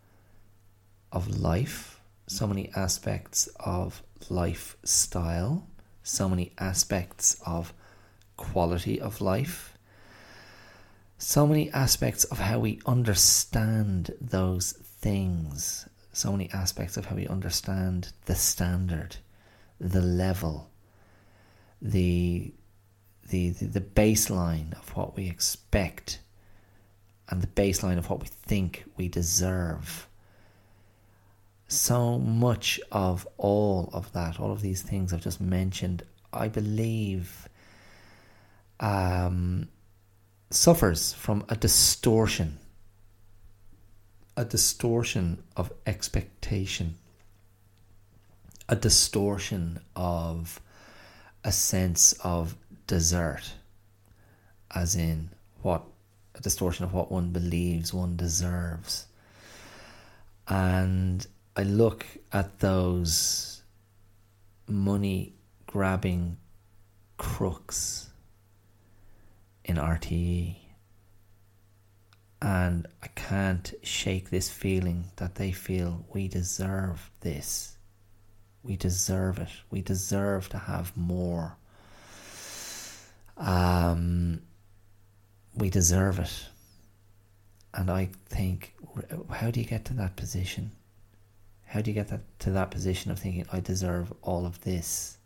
of 1.10 1.40
life, 1.40 2.00
so 2.28 2.46
many 2.46 2.70
aspects 2.76 3.48
of 3.58 4.00
lifestyle, 4.30 5.66
so 6.04 6.28
many 6.28 6.52
aspects 6.58 7.36
of 7.44 7.72
quality 8.36 9.00
of 9.00 9.20
life, 9.20 9.71
so 11.22 11.46
many 11.46 11.70
aspects 11.70 12.24
of 12.24 12.38
how 12.40 12.58
we 12.58 12.80
understand 12.84 14.12
those 14.20 14.72
things, 14.72 15.88
so 16.12 16.32
many 16.32 16.50
aspects 16.50 16.96
of 16.96 17.06
how 17.06 17.14
we 17.14 17.28
understand 17.28 18.12
the 18.24 18.34
standard, 18.34 19.16
the 19.78 20.00
level, 20.00 20.68
the 21.80 22.52
the, 23.28 23.50
the, 23.50 23.80
baseline 23.80 24.72
of 24.74 24.94
what 24.94 25.16
we 25.16 25.26
expect 25.30 26.18
and 27.30 27.40
the 27.40 27.46
baseline 27.46 27.96
of 27.96 28.10
what 28.10 28.20
we 28.20 28.26
think 28.26 28.84
we 28.98 29.08
deserve. 29.08 30.06
So 31.68 32.18
much 32.18 32.78
of 32.90 33.26
all 33.38 33.88
of 33.94 34.12
that, 34.12 34.38
all 34.38 34.52
of 34.52 34.60
these 34.60 34.82
things 34.82 35.14
I've 35.14 35.22
just 35.22 35.40
mentioned, 35.40 36.02
I 36.30 36.48
believe 36.48 37.48
um, 38.80 39.68
suffers 40.54 41.12
from 41.12 41.44
a 41.48 41.56
distortion, 41.56 42.58
a 44.36 44.44
distortion 44.44 45.42
of 45.56 45.72
expectation, 45.86 46.96
a 48.68 48.76
distortion 48.76 49.80
of 49.96 50.60
a 51.44 51.52
sense 51.52 52.12
of 52.24 52.56
desert, 52.86 53.54
as 54.74 54.94
in 54.94 55.30
what 55.62 55.82
a 56.34 56.40
distortion 56.40 56.84
of 56.84 56.92
what 56.92 57.10
one 57.10 57.30
believes 57.30 57.92
one 57.92 58.16
deserves. 58.16 59.06
And 60.48 61.26
I 61.56 61.62
look 61.62 62.06
at 62.32 62.60
those 62.60 63.62
money 64.66 65.34
grabbing 65.66 66.36
crooks 67.16 68.11
in 69.64 69.76
RTE 69.76 70.56
and 72.42 72.88
I 73.00 73.06
can't 73.06 73.72
shake 73.84 74.30
this 74.30 74.50
feeling 74.50 75.04
that 75.16 75.36
they 75.36 75.52
feel 75.52 76.04
we 76.12 76.26
deserve 76.26 77.08
this. 77.20 77.76
We 78.64 78.76
deserve 78.76 79.38
it. 79.38 79.48
We 79.70 79.80
deserve 79.80 80.48
to 80.48 80.58
have 80.58 80.96
more. 80.96 81.56
Um, 83.36 84.42
we 85.54 85.70
deserve 85.70 86.18
it. 86.18 86.46
And 87.74 87.88
I 87.88 88.10
think, 88.26 88.74
how 89.30 89.52
do 89.52 89.60
you 89.60 89.66
get 89.66 89.84
to 89.86 89.94
that 89.94 90.16
position? 90.16 90.72
How 91.64 91.80
do 91.80 91.92
you 91.92 91.94
get 91.94 92.08
that 92.08 92.22
to 92.40 92.50
that 92.50 92.72
position 92.72 93.12
of 93.12 93.20
thinking, 93.20 93.46
I 93.52 93.60
deserve 93.60 94.12
all 94.20 94.46
of 94.46 94.60
this? 94.62 95.16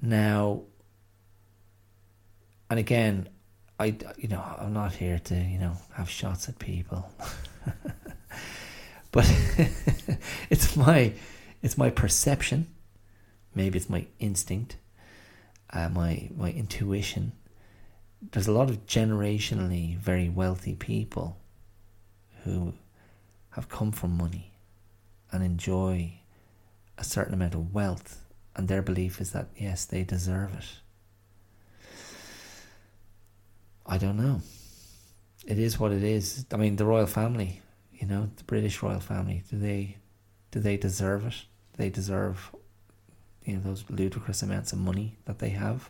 Now, 0.00 0.64
and 2.70 2.78
again, 2.78 3.28
I, 3.78 3.96
you 4.16 4.28
know, 4.28 4.42
I'm 4.58 4.72
not 4.72 4.92
here 4.92 5.18
to, 5.24 5.34
you 5.34 5.58
know, 5.58 5.76
have 5.94 6.10
shots 6.10 6.48
at 6.48 6.58
people. 6.58 7.10
but 9.12 9.24
it's 10.50 10.76
my, 10.76 11.12
it's 11.62 11.78
my 11.78 11.90
perception. 11.90 12.66
Maybe 13.54 13.78
it's 13.78 13.88
my 13.88 14.06
instinct 14.18 14.76
uh, 15.72 15.88
my 15.88 16.28
my 16.36 16.50
intuition. 16.50 17.32
There's 18.32 18.48
a 18.48 18.52
lot 18.52 18.70
of 18.70 18.86
generationally 18.86 19.96
very 19.96 20.28
wealthy 20.28 20.74
people 20.74 21.38
who 22.44 22.74
have 23.50 23.68
come 23.68 23.92
from 23.92 24.16
money 24.16 24.52
and 25.30 25.44
enjoy 25.44 26.14
a 26.96 27.04
certain 27.04 27.34
amount 27.34 27.54
of 27.54 27.72
wealth, 27.74 28.24
and 28.56 28.66
their 28.66 28.82
belief 28.82 29.20
is 29.20 29.32
that 29.32 29.48
yes, 29.56 29.84
they 29.84 30.04
deserve 30.04 30.54
it. 30.54 30.64
I 33.88 33.96
don't 33.98 34.18
know. 34.18 34.42
It 35.46 35.58
is 35.58 35.80
what 35.80 35.92
it 35.92 36.02
is. 36.02 36.44
I 36.52 36.56
mean, 36.56 36.76
the 36.76 36.84
royal 36.84 37.06
family, 37.06 37.62
you 37.92 38.06
know, 38.06 38.28
the 38.36 38.44
British 38.44 38.82
royal 38.82 39.00
family, 39.00 39.42
do 39.50 39.58
they 39.58 39.96
do 40.50 40.60
they 40.60 40.76
deserve 40.76 41.26
it? 41.26 41.34
They 41.76 41.88
deserve 41.88 42.54
you 43.44 43.54
know 43.54 43.60
those 43.60 43.84
ludicrous 43.88 44.42
amounts 44.42 44.72
of 44.72 44.78
money 44.78 45.16
that 45.24 45.38
they 45.38 45.50
have, 45.50 45.88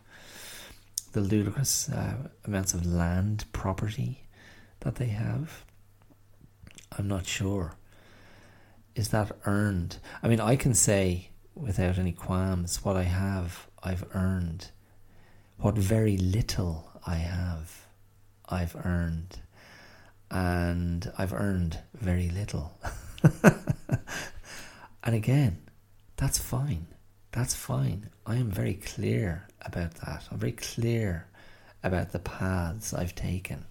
the 1.13 1.21
ludicrous 1.21 1.89
uh, 1.89 2.29
amounts 2.45 2.73
of 2.73 2.87
land 2.87 3.45
property 3.53 4.29
that 4.81 4.95
they 4.95 5.09
have. 5.09 5.65
I'm 6.97 7.09
not 7.09 7.27
sure. 7.27 7.75
Is 8.95 9.09
that 9.09 9.33
earned? 9.45 9.99
I 10.23 10.29
mean, 10.29 10.41
I 10.41 10.55
can 10.55 10.75
say 10.75 11.31
without 11.55 11.99
any 11.99 12.13
qualms 12.13 12.85
what 12.85 12.97
I 12.97 13.03
have, 13.03 13.67
I've 13.83 14.05
earned. 14.15 14.69
What 15.59 15.75
very 15.75 16.17
little 16.17 16.89
I 17.05 17.17
have, 17.17 17.88
I've 18.49 18.77
earned. 18.85 19.39
And 20.31 21.11
I've 21.17 21.33
earned 21.33 21.79
very 21.95 22.29
little. 22.29 22.79
and 25.05 25.15
again, 25.15 25.59
that's 26.17 26.39
fine. 26.39 26.87
That's 27.33 27.55
fine. 27.55 28.11
I 28.27 28.37
am 28.37 28.51
very 28.51 28.75
clear 28.75 29.47
about 29.63 29.95
that. 29.97 30.25
I'm 30.31 30.39
very 30.39 30.53
clear 30.53 31.27
about 31.83 32.13
the 32.13 32.19
paths 32.19 32.93
I've 32.93 33.15
taken. 33.15 33.65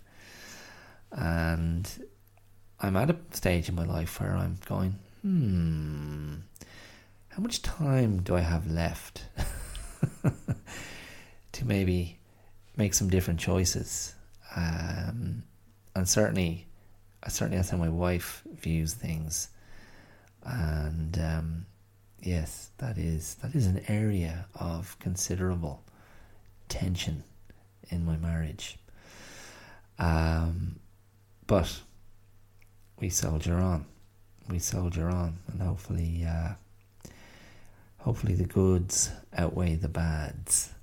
And 1.11 1.89
I'm 2.79 2.95
at 2.95 3.09
a 3.09 3.17
stage 3.31 3.69
in 3.69 3.75
my 3.75 3.85
life 3.85 4.19
where 4.19 4.35
I'm 4.35 4.59
going, 4.65 4.95
hmm, 5.21 6.35
how 7.29 7.41
much 7.41 7.61
time 7.61 8.21
do 8.21 8.35
I 8.35 8.41
have 8.41 8.69
left 8.69 9.25
to 11.53 11.65
maybe 11.65 12.19
make 12.75 12.93
some 12.93 13.09
different 13.09 13.39
choices? 13.39 14.15
Um, 14.57 15.43
and 15.95 16.09
certainly, 16.09 16.65
I 17.23 17.29
certainly 17.29 17.57
that's 17.57 17.69
how 17.69 17.77
my 17.77 17.89
wife 17.89 18.41
views 18.55 18.93
things. 18.93 19.49
And 20.43 21.17
um, 21.19 21.65
yes, 22.21 22.71
that 22.79 22.97
is 22.97 23.35
that 23.43 23.53
is 23.53 23.67
an 23.67 23.83
area 23.87 24.47
of 24.55 24.97
considerable 24.99 25.83
tension 26.69 27.23
in 27.89 28.03
my 28.03 28.17
marriage. 28.17 28.77
Um, 29.99 30.79
but 31.45 31.79
we 32.99 33.09
soldier 33.09 33.55
on, 33.55 33.85
we 34.49 34.57
soldier 34.59 35.07
on, 35.07 35.37
and 35.51 35.61
hopefully, 35.61 36.25
uh, 36.27 36.53
hopefully 37.99 38.33
the 38.33 38.45
goods 38.45 39.11
outweigh 39.37 39.75
the 39.75 39.87
bads, 39.87 40.73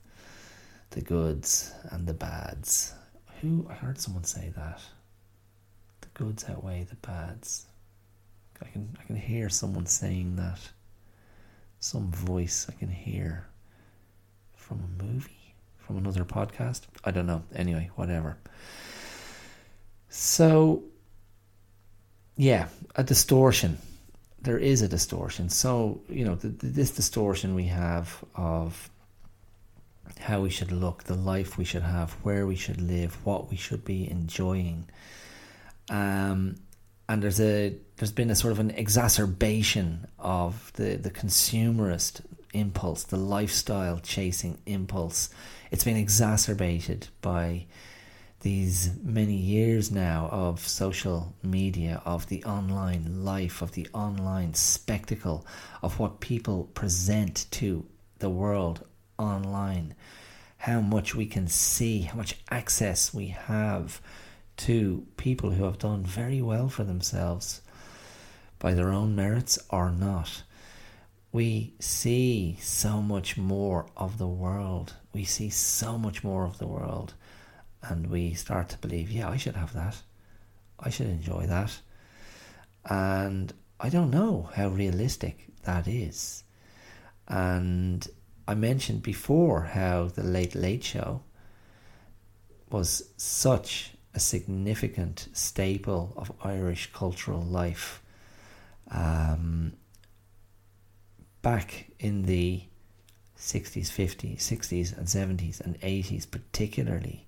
the 0.90 1.00
goods 1.00 1.72
and 1.90 2.06
the 2.06 2.14
bads. 2.14 2.94
Who 3.40 3.66
I 3.68 3.74
heard 3.74 3.98
someone 3.98 4.24
say 4.24 4.52
that. 4.56 4.80
The 6.00 6.08
goods 6.14 6.44
outweigh 6.48 6.86
the 6.88 6.96
bads. 6.96 7.66
I 8.62 8.66
can 8.66 8.96
I 9.00 9.04
can 9.04 9.16
hear 9.16 9.48
someone 9.48 9.86
saying 9.86 10.36
that 10.36 10.60
some 11.80 12.10
voice 12.10 12.66
I 12.68 12.72
can 12.72 12.88
hear 12.88 13.46
from 14.54 14.80
a 14.80 15.02
movie, 15.02 15.54
from 15.78 15.98
another 15.98 16.24
podcast. 16.24 16.82
I 17.04 17.10
don't 17.10 17.26
know. 17.26 17.42
Anyway, 17.54 17.90
whatever. 17.96 18.38
So, 20.08 20.82
yeah, 22.36 22.68
a 22.96 23.04
distortion. 23.04 23.78
There 24.40 24.58
is 24.58 24.80
a 24.80 24.88
distortion. 24.88 25.48
So, 25.50 26.00
you 26.08 26.24
know, 26.24 26.36
the, 26.36 26.48
this 26.48 26.90
distortion 26.90 27.54
we 27.54 27.64
have 27.64 28.24
of 28.34 28.90
how 30.18 30.40
we 30.40 30.50
should 30.50 30.72
look, 30.72 31.04
the 31.04 31.14
life 31.14 31.58
we 31.58 31.64
should 31.64 31.82
have, 31.82 32.12
where 32.22 32.46
we 32.46 32.56
should 32.56 32.80
live, 32.80 33.14
what 33.24 33.50
we 33.50 33.56
should 33.56 33.84
be 33.84 34.10
enjoying. 34.10 34.88
Um, 35.90 36.56
and 37.08 37.22
there's 37.22 37.40
a 37.40 37.76
there's 37.96 38.12
been 38.12 38.30
a 38.30 38.34
sort 38.34 38.52
of 38.52 38.58
an 38.58 38.70
exacerbation 38.70 40.06
of 40.18 40.72
the 40.74 40.96
the 40.96 41.10
consumerist 41.10 42.22
impulse, 42.52 43.04
the 43.04 43.16
lifestyle 43.16 43.98
chasing 43.98 44.60
impulse. 44.66 45.28
It's 45.70 45.84
been 45.84 45.96
exacerbated 45.96 47.08
by 47.20 47.66
these 48.40 48.90
many 49.02 49.34
years 49.34 49.90
now 49.90 50.28
of 50.30 50.60
social 50.60 51.34
media, 51.42 52.02
of 52.04 52.28
the 52.28 52.44
online 52.44 53.24
life, 53.24 53.62
of 53.62 53.72
the 53.72 53.88
online 53.94 54.54
spectacle, 54.54 55.46
of 55.82 55.98
what 55.98 56.20
people 56.20 56.64
present 56.74 57.46
to 57.50 57.86
the 58.18 58.28
world 58.28 58.84
online, 59.18 59.94
how 60.58 60.80
much 60.80 61.14
we 61.14 61.26
can 61.26 61.46
see, 61.48 62.02
how 62.02 62.16
much 62.16 62.36
access 62.50 63.12
we 63.12 63.28
have 63.28 64.00
to 64.56 65.06
people 65.16 65.50
who 65.50 65.64
have 65.64 65.78
done 65.78 66.02
very 66.02 66.40
well 66.40 66.68
for 66.68 66.84
themselves 66.84 67.60
by 68.58 68.72
their 68.74 68.90
own 68.90 69.14
merits 69.14 69.58
or 69.70 69.90
not. 69.90 70.42
We 71.32 71.74
see 71.80 72.56
so 72.60 73.02
much 73.02 73.36
more 73.36 73.86
of 73.96 74.18
the 74.18 74.28
world. 74.28 74.94
We 75.12 75.24
see 75.24 75.50
so 75.50 75.98
much 75.98 76.22
more 76.22 76.44
of 76.44 76.58
the 76.58 76.66
world. 76.66 77.14
And 77.82 78.06
we 78.06 78.34
start 78.34 78.68
to 78.70 78.78
believe, 78.78 79.10
yeah, 79.10 79.28
I 79.28 79.36
should 79.36 79.56
have 79.56 79.74
that. 79.74 79.96
I 80.78 80.90
should 80.90 81.08
enjoy 81.08 81.46
that. 81.46 81.78
And 82.88 83.52
I 83.80 83.88
don't 83.88 84.10
know 84.10 84.48
how 84.54 84.68
realistic 84.68 85.48
that 85.64 85.88
is. 85.88 86.44
And 87.26 88.06
I 88.46 88.54
mentioned 88.54 89.02
before 89.02 89.62
how 89.62 90.08
the 90.08 90.22
Late 90.22 90.54
Late 90.54 90.84
Show 90.84 91.22
was 92.70 93.10
such 93.16 93.92
a 94.14 94.20
significant 94.20 95.28
staple 95.32 96.12
of 96.16 96.32
Irish 96.42 96.92
cultural 96.92 97.40
life. 97.40 98.02
Um, 98.90 99.72
back 101.42 101.90
in 101.98 102.24
the 102.24 102.62
60s, 103.38 103.90
50s, 103.90 104.38
60s, 104.38 104.96
and 104.96 105.06
70s, 105.06 105.60
and 105.60 105.80
80s, 105.80 106.30
particularly. 106.30 107.26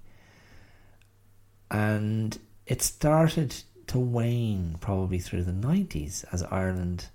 And 1.71 2.39
it 2.67 2.83
started 2.83 3.55
to 3.89 3.99
wane 3.99 4.77
probably 4.81 5.19
through 5.19 5.45
the 5.45 5.53
90s 5.53 6.25
as 6.33 6.43
Ireland 6.45 7.09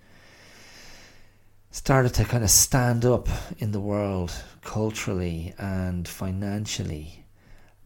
started 1.71 2.13
to 2.13 2.25
kind 2.25 2.43
of 2.43 2.49
stand 2.49 3.05
up 3.05 3.27
in 3.57 3.71
the 3.71 3.79
world 3.79 4.31
culturally 4.61 5.53
and 5.57 6.07
financially. 6.07 7.25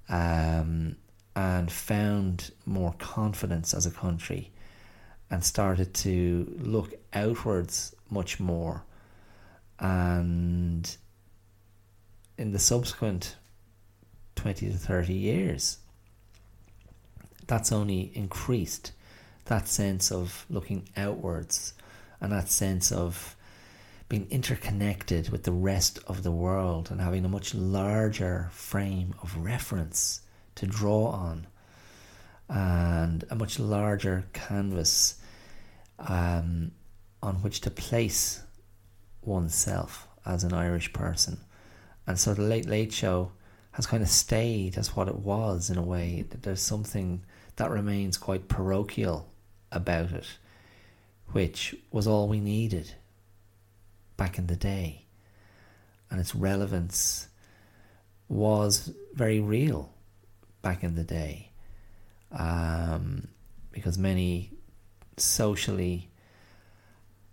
Um, 0.09 0.97
and 1.35 1.71
found 1.71 2.51
more 2.65 2.93
confidence 2.97 3.73
as 3.73 3.85
a 3.85 3.91
country 3.91 4.51
and 5.29 5.43
started 5.43 5.93
to 5.93 6.55
look 6.59 6.93
outwards 7.13 7.93
much 8.09 8.39
more. 8.39 8.83
And 9.79 10.95
in 12.37 12.51
the 12.53 12.59
subsequent 12.59 13.35
20 14.35 14.71
to 14.71 14.77
30 14.77 15.13
years, 15.13 15.77
that's 17.47 17.71
only 17.71 18.11
increased 18.13 18.93
that 19.45 19.67
sense 19.67 20.11
of 20.11 20.45
looking 20.49 20.87
outwards 20.95 21.73
and 22.21 22.31
that 22.31 22.49
sense 22.49 22.91
of 22.91 23.35
being 24.07 24.27
interconnected 24.29 25.29
with 25.29 25.43
the 25.43 25.51
rest 25.51 25.99
of 26.07 26.23
the 26.23 26.31
world 26.31 26.91
and 26.91 27.01
having 27.01 27.25
a 27.25 27.29
much 27.29 27.55
larger 27.55 28.49
frame 28.51 29.15
of 29.21 29.35
reference 29.37 30.21
to 30.53 30.67
draw 30.67 31.07
on 31.07 31.47
and 32.47 33.23
a 33.31 33.35
much 33.35 33.59
larger 33.59 34.25
canvas 34.33 35.15
um, 35.99 36.71
on 37.23 37.35
which 37.41 37.61
to 37.61 37.71
place 37.71 38.43
oneself 39.23 40.07
as 40.25 40.43
an 40.43 40.53
Irish 40.53 40.93
person. 40.93 41.39
And 42.05 42.19
so 42.19 42.35
the 42.35 42.43
Late 42.43 42.67
Late 42.67 42.93
Show 42.93 43.31
has 43.71 43.87
kind 43.87 44.03
of 44.03 44.09
stayed 44.09 44.77
as 44.77 44.95
what 44.95 45.07
it 45.07 45.17
was 45.17 45.71
in 45.71 45.77
a 45.77 45.81
way. 45.81 46.25
There's 46.29 46.61
something 46.61 47.23
that 47.55 47.71
remains 47.71 48.17
quite 48.17 48.47
parochial 48.47 49.27
about 49.71 50.11
it, 50.11 50.27
which 51.31 51.75
was 51.91 52.05
all 52.05 52.27
we 52.27 52.39
needed 52.39 52.93
back 54.17 54.37
in 54.37 54.47
the 54.47 54.55
day. 54.55 55.05
And 56.09 56.19
its 56.19 56.35
relevance 56.35 57.27
was 58.27 58.93
very 59.13 59.39
real 59.39 59.93
back 60.61 60.83
in 60.83 60.95
the 60.95 61.03
day, 61.03 61.51
um, 62.31 63.27
because 63.71 63.97
many 63.97 64.51
socially 65.17 66.09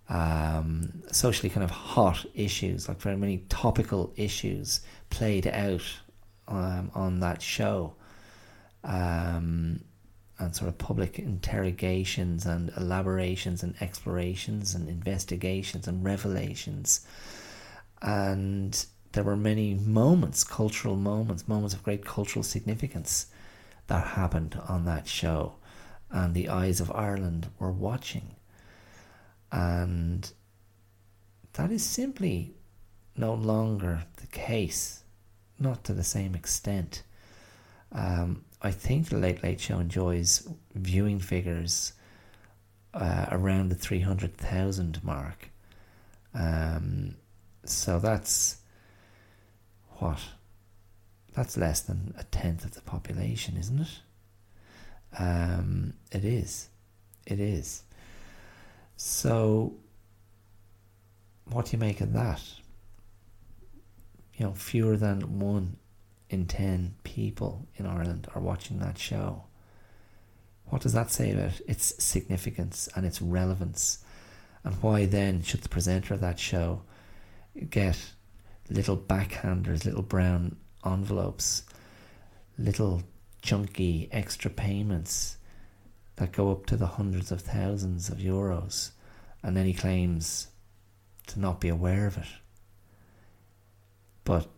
um, 0.09 1.03
socially 1.11 1.49
kind 1.49 1.65
of 1.65 1.71
hot 1.71 2.27
issues, 2.35 2.89
like 2.89 3.01
very 3.01 3.17
many 3.17 3.39
topical 3.49 4.13
issues, 4.17 4.81
played 5.09 5.47
out 5.47 5.83
um, 6.49 6.91
on 6.95 7.21
that 7.21 7.41
show. 7.41 7.95
Um, 8.85 9.81
and 10.43 10.57
sort 10.57 10.69
of 10.69 10.79
public 10.79 11.19
interrogations 11.19 12.45
and 12.45 12.73
elaborations 12.77 13.63
and 13.63 13.75
explorations 13.81 14.75
and 14.75 14.89
investigations 14.89 15.87
and 15.87 16.05
revelations. 16.05 17.07
And 18.01 18.85
there 19.13 19.23
were 19.23 19.37
many 19.37 19.75
moments, 19.75 20.43
cultural 20.43 20.97
moments, 20.97 21.47
moments 21.47 21.75
of 21.75 21.85
great 21.85 22.05
cultural 22.05 22.43
significance 22.43 23.27
that 23.87 24.07
happened 24.09 24.59
on 24.69 24.85
that 24.87 25.07
show. 25.07 25.55
And 26.11 26.35
the 26.35 26.49
eyes 26.49 26.81
of 26.81 26.91
Ireland 26.91 27.49
were 27.59 27.73
watching. 27.73 28.35
And 29.51 30.31
that 31.53 31.71
is 31.71 31.85
simply 31.85 32.55
no 33.17 33.33
longer 33.35 34.05
the 34.17 34.27
case, 34.27 35.05
not 35.59 35.85
to 35.85 35.93
the 35.93 36.05
same 36.05 36.35
extent. 36.35 37.03
Um, 37.93 38.45
I 38.63 38.71
think 38.71 39.09
the 39.09 39.19
Late 39.19 39.43
Late 39.43 39.61
Show 39.61 39.81
enjoys 39.81 40.49
viewing 40.75 41.19
figures 41.19 41.93
uh, 42.95 43.27
around 43.31 43.71
the 43.71 43.75
300,000 43.75 45.03
mark. 45.03 45.51
Um, 46.33 47.17
so 47.65 47.99
that's 47.99 48.59
what? 49.99 50.21
That's 51.35 51.57
less 51.57 51.81
than 51.81 52.15
a 52.19 52.25
tenth 52.25 52.65
of 52.65 52.75
the 52.75 52.83
population, 52.83 53.57
isn't 53.57 53.81
it? 53.81 54.01
Um, 55.19 55.95
it 56.13 56.25
is. 56.25 56.69
It 57.27 57.41
is. 57.41 57.83
So, 58.97 59.75
what 61.51 61.67
do 61.67 61.73
you 61.73 61.79
make 61.79 62.01
of 62.01 62.13
that? 62.13 62.43
You 64.37 64.47
know, 64.47 64.53
fewer 64.53 64.97
than 64.97 65.41
one 65.41 65.77
in 66.33 66.47
10 66.47 66.95
people 67.05 67.69
in 67.77 67.87
Ireland 67.87 68.27
are 68.35 68.41
watching 68.41 68.79
that 68.79 68.97
show. 68.97 69.45
What 70.65 70.81
does 70.81 70.95
that 70.95 71.11
say 71.11 71.31
about 71.33 71.61
its 71.69 72.03
significance 72.03 72.89
and 72.97 73.05
its 73.05 73.21
relevance? 73.21 74.03
And 74.65 74.75
why 74.77 75.05
then 75.05 75.43
should 75.43 75.61
the 75.61 75.69
presenter 75.69 76.15
of 76.15 76.21
that 76.21 76.39
show 76.39 76.83
get 77.69 77.99
little 78.71 78.97
backhanders, 78.97 79.85
little 79.85 80.03
brown 80.03 80.57
envelopes, 80.87 81.65
little 82.57 83.03
chunky 83.43 84.09
extra 84.11 84.51
payments 84.51 85.37
that 86.17 86.33
go 86.33 86.51
up 86.51 86.65
to 86.67 86.77
the 86.77 86.87
hundreds 86.87 87.31
of 87.31 87.43
thousands 87.43 88.09
of 88.09 88.19
euros, 88.19 88.93
and 89.43 89.55
then 89.55 89.67
he 89.67 89.75
claims 89.75 90.49
to 91.27 91.39
not 91.39 91.61
be 91.61 91.69
aware 91.69 92.07
of 92.07 92.17
it? 92.17 92.29
But 94.25 94.49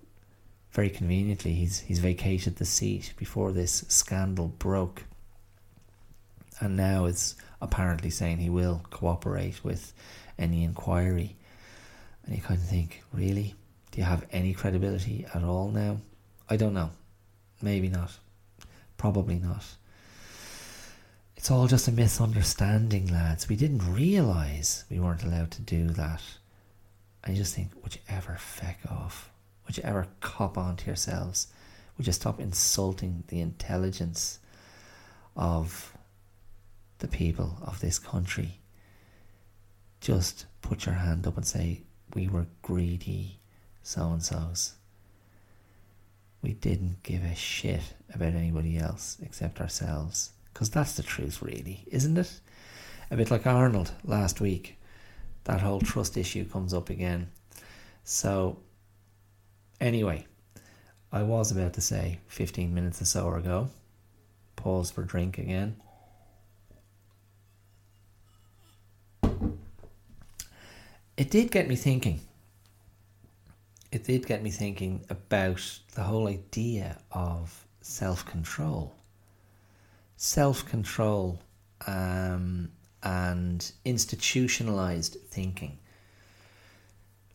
very 0.75 0.91
conveniently, 0.91 1.55
he's 1.55 1.81
he's 1.81 2.01
vacated 2.01 2.57
the 2.57 2.65
seat 2.65 3.15
before 3.17 3.53
this 3.53 3.85
scandal 3.89 4.49
broke, 4.49 5.05
and 6.61 6.77
now 6.77 7.05
is 7.05 7.37
apparently 7.61 8.11
saying 8.11 8.39
he 8.39 8.51
will 8.51 8.83
cooperate 8.91 9.63
with 9.63 9.93
any 10.37 10.65
inquiry. 10.65 11.37
And 12.27 12.35
you 12.35 12.43
kind 12.43 12.59
of 12.59 12.67
think, 12.67 13.03
really, 13.13 13.55
do 13.93 14.01
you 14.01 14.05
have 14.05 14.27
any 14.33 14.53
credibility 14.53 15.27
at 15.33 15.45
all 15.45 15.71
now? 15.71 15.99
I 16.51 16.57
don't 16.57 16.75
know. 16.75 16.91
Maybe 17.63 17.89
not. 17.89 18.19
Probably 18.97 19.39
not. 19.39 19.65
It's 21.37 21.51
all 21.51 21.69
just 21.69 21.87
a 21.87 21.93
misunderstanding, 21.93 23.13
lads. 23.13 23.49
We 23.49 23.57
didn't 23.57 23.95
realise 23.95 24.85
we 24.91 24.99
weren't 24.99 25.23
allowed 25.23 25.53
to 25.53 25.63
do 25.63 25.89
that. 25.91 26.23
I 27.23 27.35
just 27.35 27.55
think, 27.55 27.71
would 27.83 27.95
you 27.95 28.01
ever 28.09 28.37
feck 28.41 28.81
off? 28.91 29.31
Would 29.67 29.77
you 29.77 29.83
ever 29.85 30.07
cop 30.21 30.59
on 30.59 30.77
to 30.77 30.87
yourselves? 30.87 31.49
Would 31.97 32.07
you 32.07 32.13
stop 32.13 32.41
insulting 32.41 33.25
the 33.29 33.41
intelligence 33.41 34.39
of 35.37 35.97
the 36.99 37.09
people 37.09 37.59
of 37.63 37.81
this 37.81 37.99
country? 37.99 38.61
Just 40.01 40.47
put 40.61 40.87
your 40.87 40.97
hand 40.97 41.27
up 41.27 41.37
and 41.37 41.47
say, 41.47 41.83
We 42.15 42.29
were 42.29 42.47
greedy 42.63 43.39
so 43.85 44.11
and 44.11 44.23
so's. 44.23 44.75
We 46.43 46.55
didn't 46.55 47.03
give 47.03 47.23
a 47.23 47.35
shit 47.35 47.95
about 48.13 48.35
anybody 48.35 48.77
else 48.77 49.19
except 49.23 49.61
ourselves. 49.61 50.33
Because 50.53 50.71
that's 50.71 50.95
the 50.95 51.03
truth, 51.03 51.43
really, 51.43 51.85
isn't 51.91 52.17
it? 52.17 52.41
A 53.11 53.17
bit 53.17 53.31
like 53.31 53.47
Arnold 53.47 53.93
last 54.05 54.41
week. 54.41 54.79
That 55.45 55.61
whole 55.61 55.81
trust 55.81 56.17
issue 56.17 56.45
comes 56.49 56.73
up 56.73 56.91
again. 56.91 57.31
So 58.05 58.59
Anyway, 59.85 60.25
I 61.13 61.23
was 61.25 61.53
about 61.53 61.75
to 61.75 61.83
say 61.83 62.19
15 62.29 62.73
minutes 62.73 63.03
or 63.03 63.05
so 63.05 63.35
ago. 63.35 63.69
Pause 64.57 64.91
for 64.93 65.03
drink 65.03 65.37
again. 65.37 65.77
It 71.19 71.29
did 71.29 71.51
get 71.51 71.69
me 71.69 71.77
thinking. 71.77 72.23
It 73.93 74.05
did 74.05 74.27
get 74.27 74.43
me 74.43 74.51
thinking 74.51 75.05
about 75.11 75.61
the 75.95 76.03
whole 76.03 76.29
idea 76.29 76.97
of 77.13 77.67
self 77.83 78.25
control. 78.25 78.95
Self 80.17 80.67
control 80.67 81.43
um, 81.87 82.71
and 83.03 83.71
institutionalized 83.85 85.19
thinking. 85.29 85.77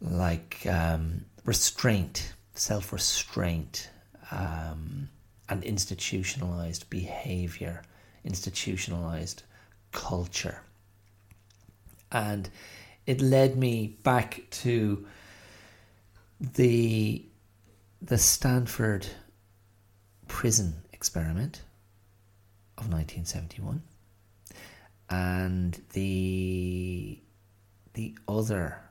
Like 0.02 0.66
um, 0.66 1.26
restraint, 1.46 2.34
self 2.60 2.92
restraint, 2.92 3.90
um, 4.32 5.10
and 5.48 5.64
institutionalized 5.64 6.90
behavior, 6.90 7.82
institutionalized 8.24 9.44
culture. 9.92 10.62
And 12.12 12.50
it 13.06 13.22
led 13.22 13.56
me 13.58 13.98
back 14.04 14.44
to 14.52 15.06
the 16.40 17.26
the 18.02 18.18
Stanford 18.18 19.06
prison 20.28 20.74
experiment 20.94 21.64
of 22.78 22.86
1971 22.86 23.82
and 25.10 25.82
the 25.94 27.20
the 27.94 28.16
other 28.28 28.89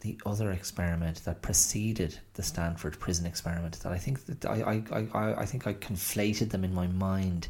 the 0.00 0.20
other 0.24 0.52
experiment 0.52 1.24
that 1.24 1.42
preceded 1.42 2.18
the 2.34 2.42
Stanford 2.42 2.98
prison 2.98 3.26
experiment 3.26 3.80
that 3.80 3.92
I 3.92 3.98
think 3.98 4.24
that 4.26 4.46
I, 4.46 4.82
I, 4.92 5.06
I, 5.14 5.40
I 5.42 5.44
think 5.44 5.66
I 5.66 5.74
conflated 5.74 6.50
them 6.50 6.64
in 6.64 6.74
my 6.74 6.86
mind. 6.86 7.48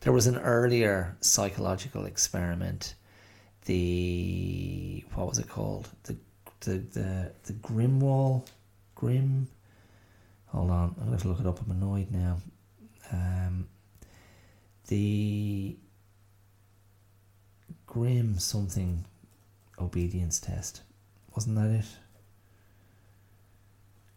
There 0.00 0.12
was 0.12 0.26
an 0.26 0.38
earlier 0.38 1.16
psychological 1.20 2.04
experiment, 2.06 2.94
the 3.66 5.04
what 5.14 5.28
was 5.28 5.38
it 5.38 5.48
called? 5.48 5.88
The 6.04 6.16
the 6.60 6.78
the, 6.78 7.32
the 7.44 7.52
Grimwall 7.54 8.46
Grim 8.94 9.48
hold 10.48 10.70
on, 10.70 10.94
I'm 10.96 11.04
gonna 11.04 11.10
have 11.12 11.22
to 11.22 11.28
look 11.28 11.40
it 11.40 11.46
up, 11.46 11.60
I'm 11.60 11.70
annoyed 11.70 12.10
now. 12.10 12.38
Um, 13.12 13.68
the 14.88 15.76
Grim 17.86 18.38
something 18.38 19.04
obedience 19.78 20.40
test 20.40 20.82
wasn't 21.38 21.54
that 21.54 21.70
it? 21.70 21.84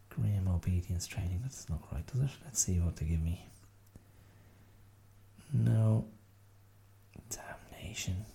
Graham 0.10 0.48
obedience 0.48 1.06
training. 1.06 1.40
That's 1.44 1.70
not 1.70 1.80
right, 1.92 2.04
does 2.08 2.22
it? 2.22 2.32
Let's 2.44 2.60
see 2.64 2.80
what 2.80 2.96
they 2.96 3.06
give 3.06 3.22
me. 3.22 3.46
No. 5.54 6.06
Damnation. 7.30 8.26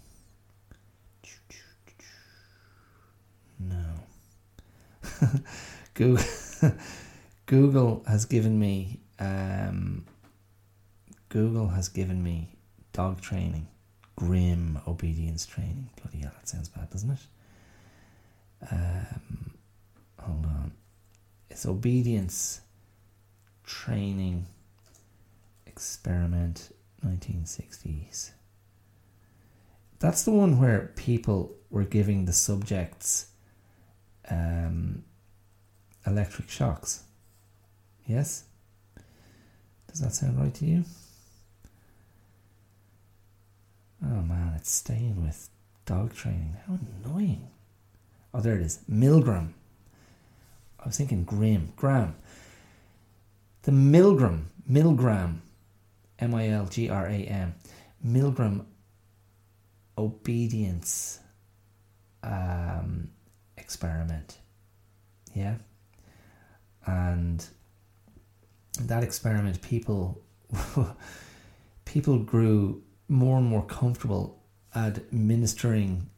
No. 3.59 3.87
Google, 5.95 6.25
Google 7.47 8.05
has 8.07 8.25
given 8.25 8.57
me 8.57 9.01
um, 9.19 10.07
Google 11.29 11.67
has 11.67 11.89
given 11.89 12.23
me 12.23 12.51
dog 12.93 13.21
training, 13.21 13.67
grim 14.15 14.79
obedience 14.87 15.45
training. 15.45 15.91
Bloody 16.01 16.19
hell, 16.19 16.31
that 16.37 16.49
sounds 16.49 16.69
bad, 16.69 16.89
doesn't 16.91 17.11
it? 17.11 17.19
Um, 18.71 19.53
hold 20.21 20.47
on, 20.47 20.73
it's 21.51 21.67
obedience 21.67 22.61
training 23.65 24.47
experiment 25.67 26.75
1960s. 27.05 28.31
That's 29.99 30.25
the 30.25 30.31
one 30.31 30.61
where 30.61 30.93
people 30.97 31.55
were 31.71 31.85
giving 31.85 32.25
the 32.25 32.33
subjects 32.33 33.27
um, 34.31 35.05
electric 36.07 36.49
shocks. 36.49 37.05
Yes? 38.07 38.45
Does 39.89 40.01
that 40.01 40.13
sound 40.15 40.39
right 40.39 40.55
to 40.55 40.67
you? 40.67 40.85
Oh 44.05 44.23
man, 44.23 44.53
it's 44.57 44.71
staying 44.71 45.23
with 45.23 45.49
dog 45.87 46.15
training. 46.15 46.57
How 46.67 46.79
annoying. 47.05 47.49
Oh, 48.37 48.41
there 48.41 48.57
it 48.57 48.61
is. 48.61 48.81
Milgram. 48.91 49.55
I 50.79 50.87
was 50.87 50.99
thinking 50.99 51.25
Grim. 51.25 51.73
Gram. 51.75 52.15
The 53.63 53.73
Milgram, 53.73 54.45
Milgram, 54.71 55.39
M 56.19 56.35
I 56.35 56.51
L 56.51 56.67
G 56.67 56.91
R 56.91 57.07
A 57.07 57.15
M, 57.15 57.55
Milgram 58.07 58.67
obedience 59.97 61.19
um, 62.23 63.09
experiment. 63.57 64.37
Yeah. 65.35 65.55
And 66.85 67.45
that 68.83 69.03
experiment, 69.03 69.63
people 69.63 70.21
people 71.87 72.19
grew 72.19 72.83
more 73.09 73.39
and 73.39 73.47
more 73.47 73.65
comfortable 73.65 74.43
administering 74.77 76.11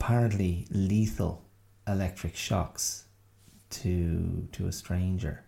apparently 0.00 0.66
lethal 0.70 1.44
electric 1.86 2.36
shocks 2.36 3.04
to 3.70 4.46
to 4.52 4.66
a 4.68 4.72
stranger 4.72 5.44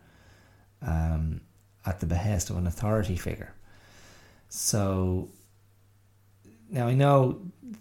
um, 0.82 1.40
at 1.86 2.00
the 2.00 2.06
behest 2.06 2.50
of 2.50 2.56
an 2.56 2.66
authority 2.66 3.16
figure. 3.16 3.54
So 4.48 5.28
now 6.68 6.88
I 6.88 6.94
know 6.94 7.40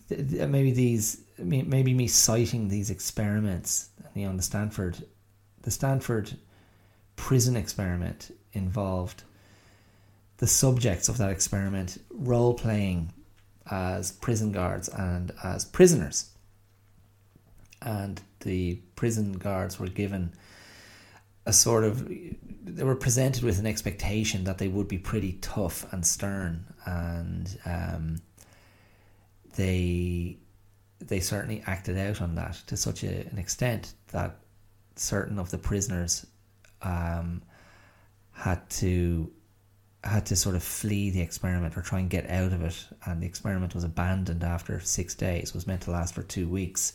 th- 0.10 0.48
maybe 0.48 0.72
these 0.72 1.22
maybe 1.38 1.94
me 1.94 2.08
citing 2.08 2.68
these 2.68 2.90
experiments, 2.90 3.90
you 4.14 4.28
know, 4.28 4.36
the 4.36 4.44
Stanford 4.44 5.04
the 5.64 5.72
Stanford 5.72 6.38
prison 7.16 7.56
experiment 7.56 8.32
involved 8.54 9.24
the 10.38 10.48
subjects 10.48 11.10
of 11.10 11.18
that 11.18 11.32
experiment 11.32 11.98
role 12.12 12.54
playing 12.54 13.12
as 13.70 14.12
prison 14.12 14.52
guards 14.52 14.88
and 14.90 15.32
as 15.44 15.66
prisoners. 15.66 16.32
And 17.90 18.22
the 18.42 18.76
prison 18.96 19.34
guards 19.34 19.80
were 19.80 19.88
given 19.88 20.32
a 21.48 21.54
sort 21.54 21.84
of 21.84 22.08
they 22.08 22.84
were 22.84 22.96
presented 22.96 23.44
with 23.44 23.58
an 23.58 23.66
expectation 23.66 24.44
that 24.44 24.60
they 24.60 24.68
would 24.68 24.88
be 24.88 25.00
pretty 25.00 25.34
tough 25.42 25.92
and 25.92 26.06
stern 26.06 26.64
and 26.86 27.58
um, 27.66 28.18
they 29.56 30.38
they 31.00 31.20
certainly 31.20 31.64
acted 31.66 31.98
out 31.98 32.22
on 32.22 32.36
that 32.36 32.54
to 32.68 32.78
such 32.78 33.04
a, 33.04 33.26
an 33.32 33.40
extent 33.40 33.94
that 34.12 34.36
certain 34.96 35.40
of 35.40 35.50
the 35.50 35.58
prisoners 35.58 36.28
um, 36.84 37.42
had 38.34 38.70
to 38.70 39.32
had 40.04 40.28
to 40.28 40.36
sort 40.36 40.56
of 40.56 40.62
flee 40.62 41.10
the 41.10 41.22
experiment 41.22 41.76
or 41.76 41.82
try 41.82 42.00
and 42.00 42.12
get 42.12 42.30
out 42.30 42.54
of 42.54 42.62
it 42.62 42.88
and 43.08 43.24
the 43.24 43.26
experiment 43.26 43.74
was 43.74 43.84
abandoned 43.84 44.44
after 44.44 44.80
six 44.80 45.16
days 45.16 45.50
it 45.50 45.56
was 45.56 45.66
meant 45.66 45.82
to 45.82 45.90
last 45.92 46.14
for 46.14 46.22
two 46.22 46.48
weeks 46.48 46.94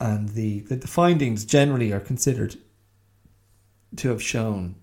and 0.00 0.30
the, 0.30 0.60
the, 0.60 0.76
the 0.76 0.88
findings 0.88 1.44
generally 1.44 1.92
are 1.92 2.00
considered 2.00 2.56
to 3.96 4.08
have 4.08 4.22
shown 4.22 4.74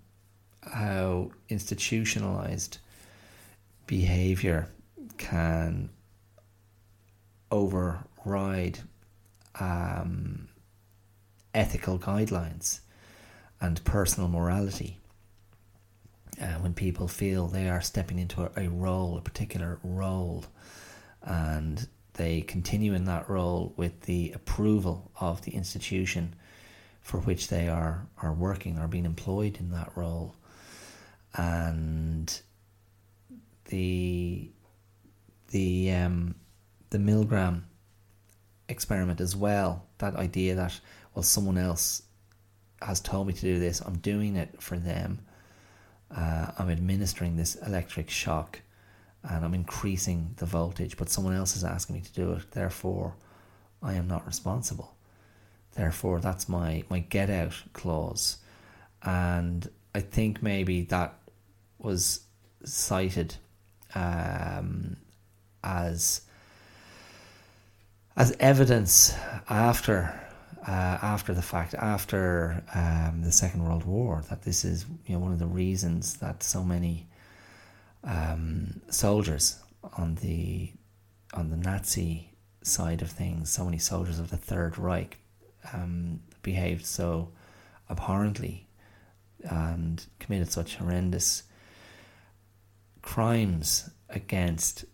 how 0.62 1.32
institutionalized 1.50 2.78
behavior 3.88 4.70
can 5.18 5.90
override 7.52 8.80
um, 9.60 10.48
ethical 11.54 12.00
guidelines 12.00 12.80
and 13.60 13.84
personal 13.84 14.30
morality. 14.30 14.98
Uh, 16.42 16.54
when 16.60 16.74
people 16.74 17.08
feel 17.08 17.48
they 17.48 17.70
are 17.70 17.82
stepping 17.82 18.18
into 18.18 18.42
a, 18.42 18.52
a 18.66 18.70
role, 18.70 19.18
a 19.18 19.22
particular 19.22 19.80
role, 19.84 20.46
and 21.22 21.88
they 22.14 22.42
continue 22.42 22.94
in 22.94 23.06
that 23.06 23.30
role 23.30 23.74
with 23.78 24.02
the 24.02 24.32
approval 24.34 25.12
of 25.20 25.42
the 25.44 25.52
institution 25.52 26.36
for 27.02 27.20
which 27.20 27.48
they 27.48 27.68
are, 27.68 28.08
are 28.22 28.34
working 28.34 28.78
or 28.78 28.88
being 28.88 29.06
employed 29.06 29.58
in 29.60 29.72
that 29.72 29.92
role. 29.96 30.36
And 31.36 32.42
the 33.66 34.52
the 35.48 35.92
um, 35.92 36.36
the 36.90 36.98
Milgram 36.98 37.64
experiment 38.68 39.22
as 39.22 39.36
well. 39.36 39.86
That 40.00 40.16
idea 40.16 40.56
that 40.56 40.80
well, 41.14 41.24
someone 41.24 41.58
else 41.58 42.04
has 42.82 43.00
told 43.00 43.28
me 43.28 43.34
to 43.34 43.42
do 43.42 43.60
this. 43.60 43.82
I'm 43.82 43.98
doing 43.98 44.36
it 44.36 44.62
for 44.62 44.78
them. 44.78 45.20
Uh, 46.16 46.52
I'm 46.58 46.70
administering 46.70 47.38
this 47.38 47.56
electric 47.56 48.10
shock, 48.10 48.62
and 49.24 49.46
I'm 49.46 49.54
increasing 49.54 50.34
the 50.38 50.46
voltage. 50.46 50.98
But 50.98 51.10
someone 51.10 51.36
else 51.36 51.56
is 51.56 51.64
asking 51.64 51.96
me 51.96 52.02
to 52.02 52.14
do 52.14 52.32
it. 52.34 52.52
Therefore, 52.52 53.16
I 53.82 53.94
am 53.94 54.08
not 54.08 54.26
responsible. 54.26 54.96
Therefore, 55.76 56.20
that's 56.20 56.50
my 56.50 56.84
my 56.90 57.00
get 57.00 57.30
out 57.30 57.54
clause, 57.74 58.38
and 59.04 59.70
I 59.96 60.02
think 60.02 60.44
maybe 60.44 60.82
that 60.84 61.18
was 61.80 62.22
cited 62.64 63.36
um, 63.96 64.98
as 65.64 66.22
as 68.18 68.36
evidence 68.40 69.16
after 69.50 70.14
uh, 70.68 71.00
after 71.02 71.34
the 71.34 71.42
fact, 71.42 71.74
after 71.74 72.64
um, 72.76 73.22
the 73.24 73.32
Second 73.32 73.64
World 73.64 73.84
War, 73.84 74.24
that 74.30 74.44
this 74.44 74.64
is 74.64 74.86
you 75.08 75.14
know 75.16 75.20
one 75.20 75.32
of 75.32 75.40
the 75.40 75.48
reasons 75.48 76.18
that 76.18 76.44
so 76.44 76.64
many 76.64 77.08
um, 78.04 78.82
soldiers 78.90 79.60
on 79.98 80.16
the 80.16 80.72
on 81.34 81.50
the 81.50 81.58
Nazi 81.58 82.30
side 82.62 83.02
of 83.02 83.10
things, 83.10 83.50
so 83.52 83.66
many 83.66 83.78
soldiers 83.78 84.20
of 84.20 84.30
the 84.30 84.38
Third 84.38 84.78
Reich 84.78 85.18
um, 85.74 86.20
behaved 86.42 86.86
so 86.86 87.32
abhorrently 87.90 88.68
and 89.44 90.06
committed 90.20 90.52
such 90.52 90.76
horrendous 90.76 91.44
crimes 93.02 93.90
against 94.10 94.86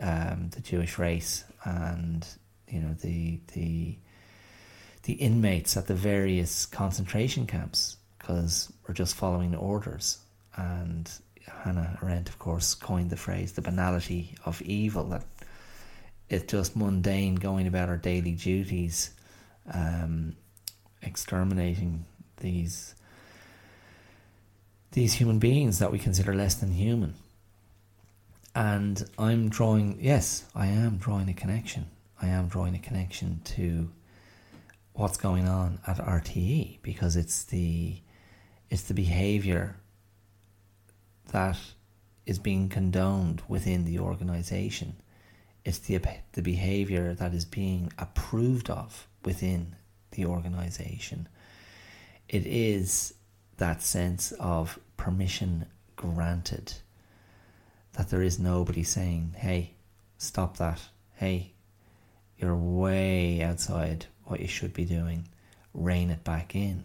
um, 0.00 0.50
the 0.50 0.60
Jewish 0.60 0.98
race 0.98 1.44
and 1.64 2.26
you 2.68 2.80
know 2.80 2.94
the 2.94 3.40
the 3.54 3.98
the 5.04 5.14
inmates 5.14 5.76
at 5.76 5.86
the 5.86 5.94
various 5.94 6.66
concentration 6.66 7.46
camps 7.46 7.96
because 8.18 8.72
we're 8.86 8.94
just 8.94 9.14
following 9.14 9.54
orders. 9.54 10.18
And 10.56 11.08
Hannah 11.48 11.98
Arendt 12.02 12.28
of 12.28 12.38
course 12.38 12.74
coined 12.74 13.10
the 13.10 13.16
phrase 13.16 13.52
the 13.52 13.62
banality 13.62 14.34
of 14.44 14.60
evil 14.62 15.04
that 15.04 15.24
it's 16.28 16.50
just 16.50 16.76
mundane 16.76 17.36
going 17.36 17.66
about 17.66 17.88
our 17.88 17.96
daily 17.96 18.32
duties 18.32 19.10
um, 19.72 20.36
exterminating 21.02 22.04
these 22.38 22.94
these 24.92 25.14
human 25.14 25.38
beings 25.38 25.78
that 25.78 25.92
we 25.92 25.98
consider 25.98 26.34
less 26.34 26.54
than 26.54 26.72
human. 26.72 27.14
And 28.54 29.08
I'm 29.18 29.48
drawing 29.48 29.98
yes 30.00 30.44
I 30.54 30.66
am 30.66 30.96
drawing 30.96 31.28
a 31.28 31.34
connection. 31.34 31.86
I 32.20 32.28
am 32.28 32.48
drawing 32.48 32.74
a 32.74 32.78
connection 32.78 33.40
to 33.44 33.90
what's 34.94 35.18
going 35.18 35.46
on 35.46 35.78
at 35.86 35.98
RTE 35.98 36.78
because 36.82 37.16
it's 37.16 37.44
the 37.44 37.96
it's 38.70 38.82
the 38.82 38.94
behavior 38.94 39.76
that 41.32 41.58
is 42.24 42.38
being 42.38 42.68
condoned 42.68 43.42
within 43.48 43.84
the 43.84 43.98
organization. 43.98 44.96
It's 45.64 45.78
the 45.78 46.00
the 46.32 46.42
behavior 46.42 47.14
that 47.14 47.34
is 47.34 47.44
being 47.44 47.92
approved 47.98 48.70
of 48.70 49.06
within 49.24 49.76
the 50.12 50.26
organization. 50.26 51.28
It 52.28 52.46
is 52.46 53.14
that 53.56 53.82
sense 53.82 54.32
of 54.32 54.78
permission 54.96 55.66
granted 55.96 56.74
that 57.94 58.10
there 58.10 58.22
is 58.22 58.38
nobody 58.38 58.82
saying 58.82 59.34
hey 59.38 59.72
stop 60.18 60.58
that. 60.58 60.80
Hey 61.14 61.52
you're 62.38 62.54
way 62.54 63.42
outside 63.42 64.06
what 64.24 64.40
you 64.40 64.48
should 64.48 64.74
be 64.74 64.84
doing, 64.84 65.28
rein 65.72 66.10
it 66.10 66.22
back 66.24 66.54
in. 66.54 66.84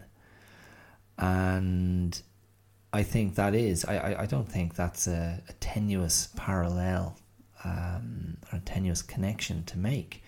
And 1.18 2.20
I 2.92 3.02
think 3.02 3.36
that 3.36 3.54
is, 3.54 3.84
I, 3.84 3.96
I, 3.96 4.22
I 4.22 4.26
don't 4.26 4.48
think 4.48 4.74
that's 4.74 5.06
a, 5.06 5.42
a 5.48 5.52
tenuous 5.54 6.28
parallel 6.36 7.18
um, 7.64 8.36
or 8.52 8.58
a 8.58 8.60
tenuous 8.60 9.02
connection 9.02 9.64
to 9.64 9.78
make. 9.78 10.22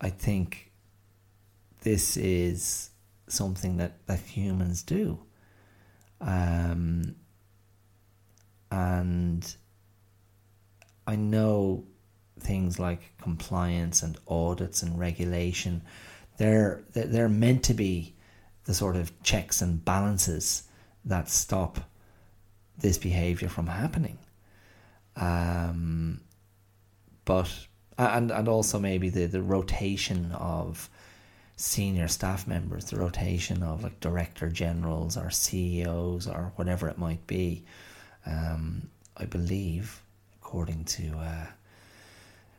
I 0.00 0.10
think 0.10 0.72
this 1.82 2.16
is 2.16 2.90
something 3.28 3.76
that, 3.76 4.06
that 4.06 4.20
humans 4.20 4.82
do. 4.82 5.18
Um, 6.20 7.16
and 8.70 9.56
I 11.06 11.16
know 11.16 11.84
things 12.40 12.78
like 12.78 13.12
compliance 13.20 14.02
and 14.02 14.18
audits 14.28 14.82
and 14.82 14.98
regulation 14.98 15.82
they're 16.36 16.84
they're 16.92 17.28
meant 17.28 17.62
to 17.64 17.74
be 17.74 18.14
the 18.64 18.74
sort 18.74 18.96
of 18.96 19.22
checks 19.22 19.62
and 19.62 19.84
balances 19.84 20.64
that 21.06 21.28
stop 21.28 21.80
this 22.78 22.98
behavior 22.98 23.48
from 23.48 23.66
happening. 23.66 24.18
Um, 25.16 26.20
but 27.24 27.50
and 27.98 28.30
and 28.30 28.48
also 28.48 28.78
maybe 28.78 29.08
the 29.08 29.26
the 29.26 29.42
rotation 29.42 30.32
of 30.32 30.90
senior 31.56 32.06
staff 32.06 32.46
members, 32.46 32.84
the 32.86 32.98
rotation 32.98 33.62
of 33.62 33.82
like 33.82 33.98
director 34.00 34.50
generals 34.50 35.16
or 35.16 35.30
CEOs 35.30 36.26
or 36.26 36.52
whatever 36.56 36.88
it 36.88 36.98
might 36.98 37.26
be. 37.26 37.64
Um, 38.26 38.90
I 39.16 39.24
believe 39.24 40.02
according 40.46 40.84
to, 40.84 41.08
uh, 41.18 41.46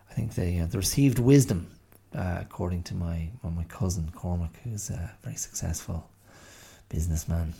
I 0.09 0.13
think 0.13 0.35
they, 0.35 0.59
uh, 0.59 0.65
they 0.65 0.77
received 0.77 1.19
wisdom, 1.19 1.67
uh, 2.13 2.39
according 2.41 2.83
to 2.83 2.95
my, 2.95 3.29
well, 3.41 3.53
my 3.53 3.63
cousin 3.65 4.11
Cormac, 4.13 4.59
who's 4.63 4.89
a 4.89 5.11
very 5.23 5.35
successful 5.35 6.09
businessman, 6.89 7.53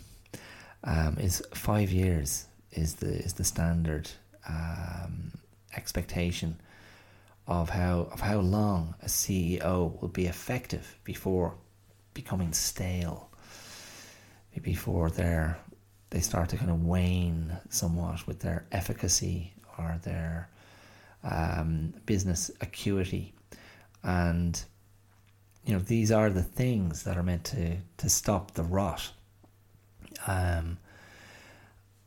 um, 0.88 1.18
is 1.18 1.42
five 1.54 1.90
years 1.90 2.46
is 2.72 2.94
the 2.94 3.12
is 3.18 3.34
the 3.34 3.44
standard 3.44 4.10
um, 4.48 5.32
expectation 5.76 6.58
of 7.46 7.68
how 7.68 8.08
of 8.10 8.20
how 8.20 8.38
long 8.38 8.94
a 9.02 9.06
CEO 9.06 10.00
will 10.00 10.08
be 10.08 10.26
effective 10.26 10.96
before 11.04 11.54
becoming 12.14 12.52
stale, 12.52 13.30
before 14.62 15.10
they're 15.10 15.58
they 16.10 16.20
start 16.20 16.48
to 16.48 16.56
kind 16.56 16.70
of 16.70 16.84
wane 16.84 17.54
somewhat 17.68 18.26
with 18.26 18.40
their 18.40 18.64
efficacy 18.72 19.52
or 19.76 20.00
their 20.04 20.48
um, 21.22 21.92
business 22.06 22.50
acuity, 22.62 23.34
and 24.02 24.64
you 25.66 25.74
know 25.74 25.80
these 25.80 26.10
are 26.10 26.30
the 26.30 26.42
things 26.42 27.02
that 27.02 27.18
are 27.18 27.22
meant 27.22 27.44
to 27.44 27.76
to 27.98 28.08
stop 28.08 28.52
the 28.52 28.62
rot. 28.62 29.12
Um, 30.26 30.78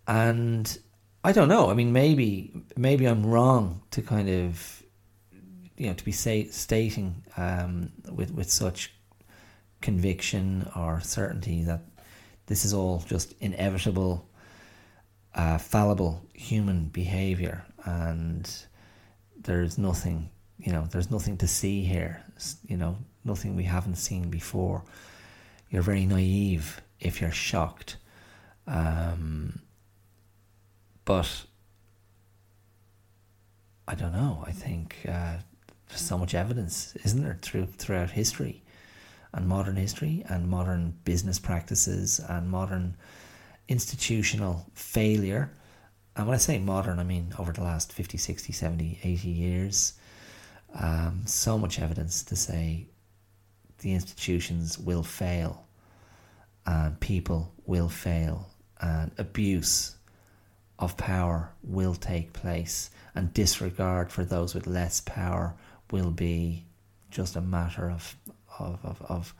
and 0.07 0.79
I 1.23 1.31
don't 1.31 1.47
know. 1.47 1.69
I 1.69 1.73
mean, 1.73 1.93
maybe 1.93 2.51
maybe 2.75 3.05
I'm 3.05 3.25
wrong 3.25 3.81
to 3.91 4.01
kind 4.01 4.29
of 4.29 4.83
you 5.77 5.87
know 5.87 5.93
to 5.93 6.05
be 6.05 6.11
say, 6.11 6.45
stating 6.45 7.23
um, 7.37 7.91
with 8.11 8.31
with 8.33 8.49
such 8.49 8.93
conviction 9.81 10.69
or 10.75 10.99
certainty 11.01 11.63
that 11.63 11.81
this 12.47 12.65
is 12.65 12.73
all 12.73 13.03
just 13.07 13.33
inevitable, 13.39 14.29
uh, 15.35 15.57
fallible 15.57 16.25
human 16.33 16.85
behavior, 16.85 17.65
and 17.85 18.51
there's 19.39 19.77
nothing 19.77 20.29
you 20.57 20.71
know 20.71 20.87
there's 20.91 21.11
nothing 21.11 21.37
to 21.37 21.47
see 21.47 21.83
here. 21.83 22.23
You 22.67 22.77
know, 22.77 22.97
nothing 23.23 23.55
we 23.55 23.63
haven't 23.63 23.95
seen 23.95 24.29
before. 24.29 24.83
You're 25.69 25.83
very 25.83 26.05
naive 26.05 26.81
if 26.99 27.21
you're 27.21 27.31
shocked. 27.31 27.97
Um, 28.71 29.59
but 31.03 31.45
I 33.87 33.95
don't 33.95 34.13
know. 34.13 34.43
I 34.47 34.51
think 34.51 34.95
uh, 35.07 35.37
there's 35.89 36.01
so 36.01 36.17
much 36.17 36.33
evidence, 36.33 36.95
isn't 37.03 37.21
there, 37.21 37.37
through 37.41 37.65
throughout 37.65 38.11
history 38.11 38.63
and 39.33 39.47
modern 39.47 39.75
history 39.75 40.23
and 40.29 40.47
modern 40.47 40.93
business 41.03 41.37
practices 41.37 42.21
and 42.29 42.49
modern 42.49 42.95
institutional 43.67 44.65
failure. 44.73 45.51
And 46.15 46.27
when 46.27 46.35
I 46.35 46.37
say 46.37 46.57
modern, 46.57 46.99
I 46.99 47.03
mean 47.03 47.33
over 47.37 47.51
the 47.51 47.63
last 47.63 47.91
50, 47.91 48.17
60, 48.17 48.53
70, 48.53 48.99
80 49.03 49.27
years. 49.27 49.93
Um, 50.73 51.23
so 51.25 51.57
much 51.57 51.79
evidence 51.79 52.23
to 52.23 52.37
say 52.37 52.87
the 53.79 53.93
institutions 53.93 54.77
will 54.77 55.03
fail 55.03 55.67
and 56.65 56.97
people 56.99 57.53
will 57.65 57.89
fail 57.89 58.50
and 58.81 59.11
abuse 59.17 59.95
of 60.79 60.97
power 60.97 61.51
will 61.63 61.95
take 61.95 62.33
place, 62.33 62.89
and 63.15 63.33
disregard 63.33 64.11
for 64.11 64.25
those 64.25 64.55
with 64.55 64.67
less 64.67 65.01
power 65.01 65.53
will 65.91 66.11
be 66.11 66.65
just 67.11 67.35
a 67.35 67.41
matter 67.41 67.89
of 67.89 68.15
of 68.59 68.79
of 68.83 69.01
of 69.03 69.33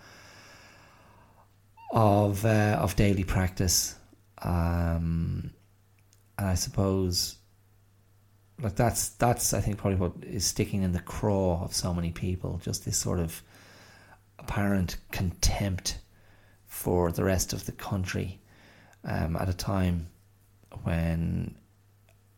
of, 1.93 2.45
uh, 2.45 2.77
of 2.79 2.95
daily 2.95 3.23
practice. 3.23 3.95
Um, 4.41 5.51
and 6.37 6.47
I 6.47 6.55
suppose, 6.55 7.37
like 8.61 8.75
that's 8.75 9.09
that's 9.09 9.53
I 9.53 9.61
think 9.61 9.77
probably 9.77 9.99
what 9.99 10.13
is 10.23 10.45
sticking 10.45 10.83
in 10.83 10.91
the 10.91 10.99
craw 10.99 11.63
of 11.63 11.73
so 11.73 11.93
many 11.93 12.11
people. 12.11 12.61
Just 12.63 12.85
this 12.85 12.97
sort 12.97 13.19
of 13.19 13.41
apparent 14.39 14.97
contempt 15.11 15.99
for 16.65 17.11
the 17.11 17.23
rest 17.23 17.53
of 17.53 17.65
the 17.65 17.71
country 17.73 18.39
um, 19.03 19.35
at 19.35 19.49
a 19.49 19.53
time 19.53 20.07
when 20.83 21.55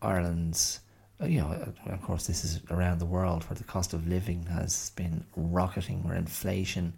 Ireland's, 0.01 0.79
uh, 1.21 1.25
you 1.25 1.39
know, 1.39 1.73
of 1.87 2.01
course, 2.01 2.27
this 2.27 2.43
is 2.43 2.59
around 2.69 2.99
the 2.99 3.05
world 3.05 3.43
where 3.45 3.55
the 3.55 3.63
cost 3.63 3.93
of 3.93 4.07
living 4.07 4.45
has 4.47 4.91
been 4.91 5.25
rocketing, 5.35 6.03
where 6.03 6.15
inflation 6.15 6.93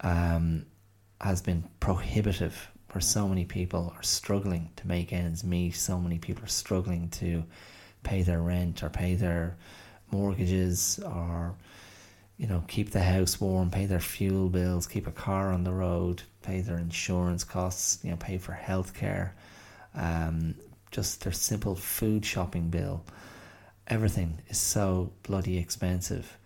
um, 0.00 0.66
has 1.20 1.40
been 1.40 1.64
prohibitive, 1.80 2.70
where 2.92 3.00
so 3.02 3.28
many 3.28 3.44
people 3.44 3.92
are 3.96 4.02
struggling 4.02 4.70
to 4.76 4.86
make 4.86 5.12
ends 5.12 5.44
meet, 5.44 5.72
so 5.72 5.98
many 5.98 6.18
people 6.18 6.44
are 6.44 6.48
struggling 6.48 7.08
to 7.10 7.44
pay 8.02 8.22
their 8.22 8.40
rent 8.40 8.82
or 8.82 8.90
pay 8.90 9.14
their 9.14 9.56
mortgages 10.10 11.00
or 11.04 11.54
you 12.36 12.46
know 12.46 12.64
keep 12.66 12.90
the 12.90 13.02
house 13.02 13.40
warm 13.40 13.70
pay 13.70 13.86
their 13.86 14.00
fuel 14.00 14.48
bills 14.48 14.86
keep 14.86 15.06
a 15.06 15.12
car 15.12 15.52
on 15.52 15.64
the 15.64 15.72
road 15.72 16.22
pay 16.42 16.60
their 16.60 16.78
insurance 16.78 17.44
costs 17.44 17.98
you 18.02 18.10
know 18.10 18.16
pay 18.16 18.38
for 18.38 18.52
healthcare 18.52 19.30
um, 19.94 20.54
just 20.94 21.22
their 21.22 21.32
simple 21.32 21.74
food 21.74 22.24
shopping 22.24 22.68
bill. 22.68 23.04
Everything 23.88 24.40
is 24.48 24.58
so 24.58 25.12
bloody 25.24 25.58
expensive, 25.58 26.38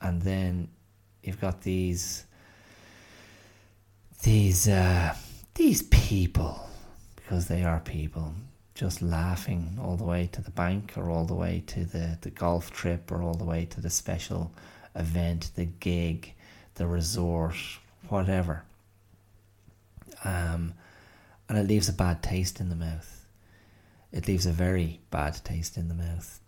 and 0.00 0.20
then 0.22 0.68
you've 1.22 1.40
got 1.40 1.62
these 1.62 2.24
these 4.22 4.68
uh, 4.68 5.14
these 5.54 5.82
people 5.82 6.68
because 7.16 7.46
they 7.46 7.62
are 7.62 7.80
people 7.80 8.34
just 8.74 9.00
laughing 9.00 9.78
all 9.80 9.96
the 9.96 10.04
way 10.04 10.28
to 10.32 10.42
the 10.42 10.50
bank 10.50 10.92
or 10.96 11.08
all 11.08 11.24
the 11.24 11.34
way 11.34 11.62
to 11.64 11.84
the, 11.84 12.18
the 12.22 12.30
golf 12.30 12.72
trip 12.72 13.12
or 13.12 13.22
all 13.22 13.34
the 13.34 13.44
way 13.44 13.64
to 13.64 13.80
the 13.80 13.88
special 13.88 14.52
event, 14.94 15.50
the 15.54 15.64
gig, 15.64 16.32
the 16.74 16.86
resort, 16.86 17.56
whatever. 18.08 18.64
Um, 20.24 20.74
and 21.48 21.58
it 21.58 21.66
leaves 21.66 21.88
a 21.88 21.92
bad 21.92 22.22
taste 22.22 22.60
in 22.60 22.68
the 22.68 22.76
mouth. 22.76 23.26
It 24.12 24.28
leaves 24.28 24.46
a 24.46 24.52
very 24.52 25.00
bad 25.10 25.34
taste 25.44 25.76
in 25.76 25.88
the 25.88 25.94
mouth. 25.94 26.40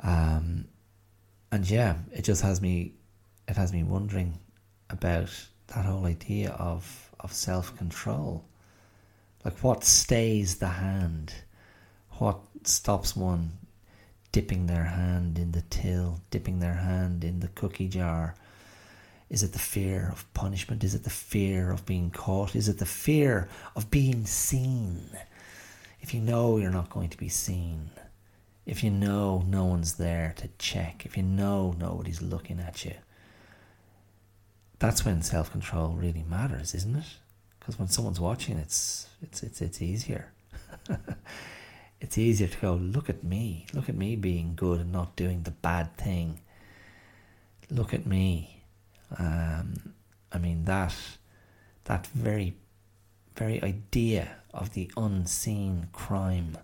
Um, 0.00 0.66
and 1.50 1.68
yeah, 1.68 1.96
it 2.12 2.22
just 2.22 2.42
has 2.42 2.60
me, 2.60 2.92
it 3.48 3.56
has 3.56 3.72
me 3.72 3.82
wondering 3.82 4.38
about 4.90 5.30
that 5.68 5.84
whole 5.84 6.04
idea 6.04 6.50
of 6.50 7.10
of 7.20 7.32
self 7.32 7.76
control. 7.76 8.44
Like 9.44 9.58
what 9.58 9.84
stays 9.84 10.56
the 10.56 10.68
hand? 10.68 11.34
What 12.18 12.40
stops 12.64 13.16
one 13.16 13.52
dipping 14.32 14.66
their 14.66 14.84
hand 14.84 15.38
in 15.38 15.52
the 15.52 15.62
till, 15.70 16.20
dipping 16.30 16.58
their 16.58 16.74
hand 16.74 17.22
in 17.22 17.40
the 17.40 17.48
cookie 17.48 17.88
jar, 17.88 18.34
is 19.28 19.42
it 19.42 19.52
the 19.52 19.58
fear 19.58 20.10
of 20.12 20.32
punishment? 20.34 20.82
Is 20.84 20.94
it 20.94 21.04
the 21.04 21.10
fear 21.10 21.70
of 21.70 21.86
being 21.86 22.10
caught? 22.10 22.56
Is 22.56 22.68
it 22.68 22.78
the 22.78 22.86
fear 22.86 23.48
of 23.76 23.90
being 23.90 24.26
seen? 24.26 25.04
If 26.00 26.12
you 26.12 26.20
know 26.20 26.58
you're 26.58 26.70
not 26.70 26.90
going 26.90 27.08
to 27.10 27.16
be 27.16 27.28
seen, 27.28 27.90
if 28.66 28.82
you 28.84 28.90
know 28.90 29.44
no 29.46 29.64
one's 29.64 29.94
there 29.94 30.34
to 30.36 30.48
check, 30.58 31.06
if 31.06 31.16
you 31.16 31.22
know 31.22 31.74
nobody's 31.78 32.20
looking 32.20 32.60
at 32.60 32.84
you, 32.84 32.94
that's 34.78 35.04
when 35.04 35.22
self 35.22 35.50
control 35.50 35.90
really 35.90 36.24
matters, 36.28 36.74
isn't 36.74 36.96
it? 36.96 37.16
Because 37.58 37.78
when 37.78 37.88
someone's 37.88 38.20
watching, 38.20 38.58
it's 38.58 39.08
it's 39.22 39.42
it's 39.42 39.60
it's 39.60 39.80
easier. 39.80 40.32
it's 42.02 42.18
easier 42.18 42.48
to 42.48 42.58
go, 42.58 42.74
look 42.74 43.08
at 43.08 43.22
me, 43.22 43.64
look 43.72 43.88
at 43.88 43.94
me 43.94 44.16
being 44.16 44.54
good 44.56 44.80
and 44.80 44.90
not 44.90 45.14
doing 45.14 45.44
the 45.44 45.52
bad 45.52 45.96
thing. 45.96 46.40
Look 47.70 47.94
at 47.94 48.04
me. 48.04 48.64
Um, 49.16 49.94
I 50.32 50.38
mean 50.38 50.64
that 50.64 50.94
that 51.84 52.06
very 52.08 52.54
very 53.36 53.62
idea 53.62 54.36
of 54.52 54.72
the 54.72 54.90
unseen 54.96 55.88
crime, 55.92 56.58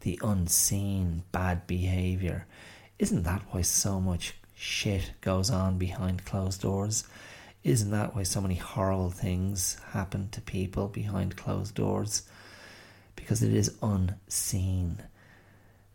the 0.00 0.20
unseen 0.22 1.24
bad 1.32 1.66
behavior, 1.66 2.46
isn't 3.00 3.24
that 3.24 3.42
why 3.50 3.62
so 3.62 4.00
much 4.00 4.34
shit 4.54 5.10
goes 5.20 5.50
on 5.50 5.78
behind 5.78 6.24
closed 6.24 6.62
doors? 6.62 7.04
Isn't 7.64 7.90
that 7.90 8.14
why 8.14 8.22
so 8.22 8.40
many 8.40 8.54
horrible 8.54 9.10
things 9.10 9.78
happen 9.90 10.28
to 10.30 10.40
people 10.40 10.86
behind 10.86 11.36
closed 11.36 11.74
doors? 11.74 12.22
Because 13.26 13.42
it 13.42 13.52
is 13.52 13.74
unseen. 13.82 15.02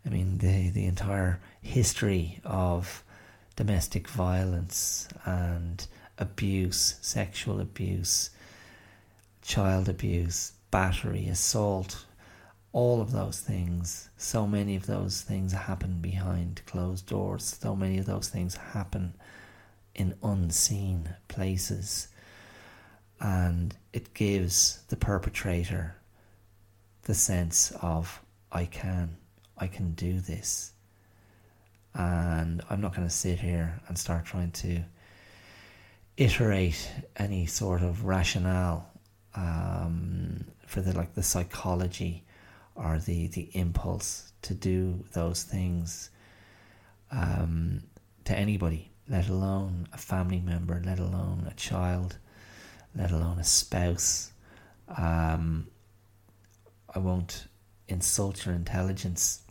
I 0.04 0.10
mean, 0.10 0.36
the 0.36 0.68
the 0.68 0.84
entire 0.84 1.40
history 1.62 2.40
of 2.44 3.02
domestic 3.56 4.06
violence 4.06 5.08
and 5.24 5.86
abuse, 6.18 6.96
sexual 7.00 7.58
abuse, 7.58 8.28
child 9.40 9.88
abuse, 9.88 10.52
battery, 10.70 11.26
assault, 11.26 12.04
all 12.74 13.00
of 13.00 13.12
those 13.12 13.40
things, 13.40 14.10
so 14.18 14.46
many 14.46 14.76
of 14.76 14.84
those 14.84 15.22
things 15.22 15.54
happen 15.54 16.02
behind 16.02 16.60
closed 16.66 17.06
doors, 17.06 17.56
so 17.62 17.74
many 17.74 17.96
of 17.96 18.04
those 18.04 18.28
things 18.28 18.56
happen 18.56 19.14
in 19.94 20.14
unseen 20.22 21.08
places. 21.28 22.08
And 23.22 23.74
it 23.94 24.12
gives 24.12 24.82
the 24.88 24.96
perpetrator 24.96 25.96
the 27.02 27.14
sense 27.14 27.72
of, 27.82 28.20
I 28.50 28.64
can, 28.66 29.16
I 29.58 29.66
can 29.66 29.92
do 29.92 30.20
this. 30.20 30.72
And 31.94 32.62
I'm 32.70 32.80
not 32.80 32.94
going 32.94 33.06
to 33.06 33.14
sit 33.14 33.38
here 33.40 33.80
and 33.88 33.98
start 33.98 34.24
trying 34.24 34.52
to 34.52 34.82
iterate 36.16 36.90
any 37.16 37.46
sort 37.46 37.82
of 37.82 38.04
rationale 38.04 38.88
um, 39.34 40.44
for 40.66 40.80
the 40.80 40.92
like 40.96 41.14
the 41.14 41.22
psychology 41.22 42.24
or 42.74 42.98
the 42.98 43.28
the 43.28 43.50
impulse 43.52 44.32
to 44.42 44.54
do 44.54 45.04
those 45.12 45.42
things 45.42 46.10
um, 47.10 47.82
to 48.24 48.36
anybody, 48.36 48.90
let 49.08 49.28
alone 49.28 49.86
a 49.92 49.98
family 49.98 50.40
member, 50.40 50.80
let 50.84 50.98
alone 50.98 51.46
a 51.50 51.54
child, 51.54 52.18
let 52.96 53.10
alone 53.10 53.38
a 53.38 53.44
spouse. 53.44 54.32
Um, 54.96 55.66
I 56.94 56.98
won't 56.98 57.46
insult 57.88 58.46
your 58.46 58.54
intelligence 58.54 59.42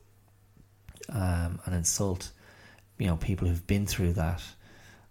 um, 1.10 1.60
and 1.66 1.76
insult, 1.76 2.32
you 2.98 3.08
know, 3.08 3.18
people 3.18 3.48
who've 3.48 3.68
been 3.68 3.86
through 3.86 4.14
that, 4.14 4.42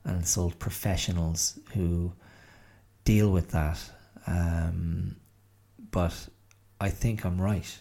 and 0.04 0.16
insult 0.16 0.58
professionals 0.58 1.58
who 1.74 2.12
deal 3.04 3.30
with 3.30 3.50
that. 3.50 3.78
Um, 4.26 5.16
but 5.90 6.28
I 6.80 6.88
think 6.88 7.24
I'm 7.24 7.40
right. 7.40 7.78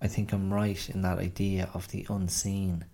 I 0.00 0.08
think 0.08 0.32
I'm 0.32 0.52
right 0.52 0.88
in 0.90 1.02
that 1.02 1.18
idea 1.18 1.70
of 1.72 1.88
the 1.88 2.06
unseen 2.10 2.84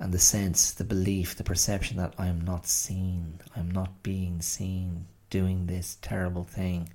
and 0.00 0.12
the 0.12 0.18
sense, 0.18 0.72
the 0.72 0.84
belief, 0.84 1.36
the 1.36 1.44
perception 1.44 1.96
that 1.98 2.14
I 2.18 2.26
am 2.26 2.40
not 2.40 2.66
seen, 2.66 3.40
I'm 3.56 3.70
not 3.70 4.02
being 4.02 4.40
seen 4.40 5.06
doing 5.30 5.66
this 5.66 5.98
terrible 6.00 6.44
thing. 6.44 6.88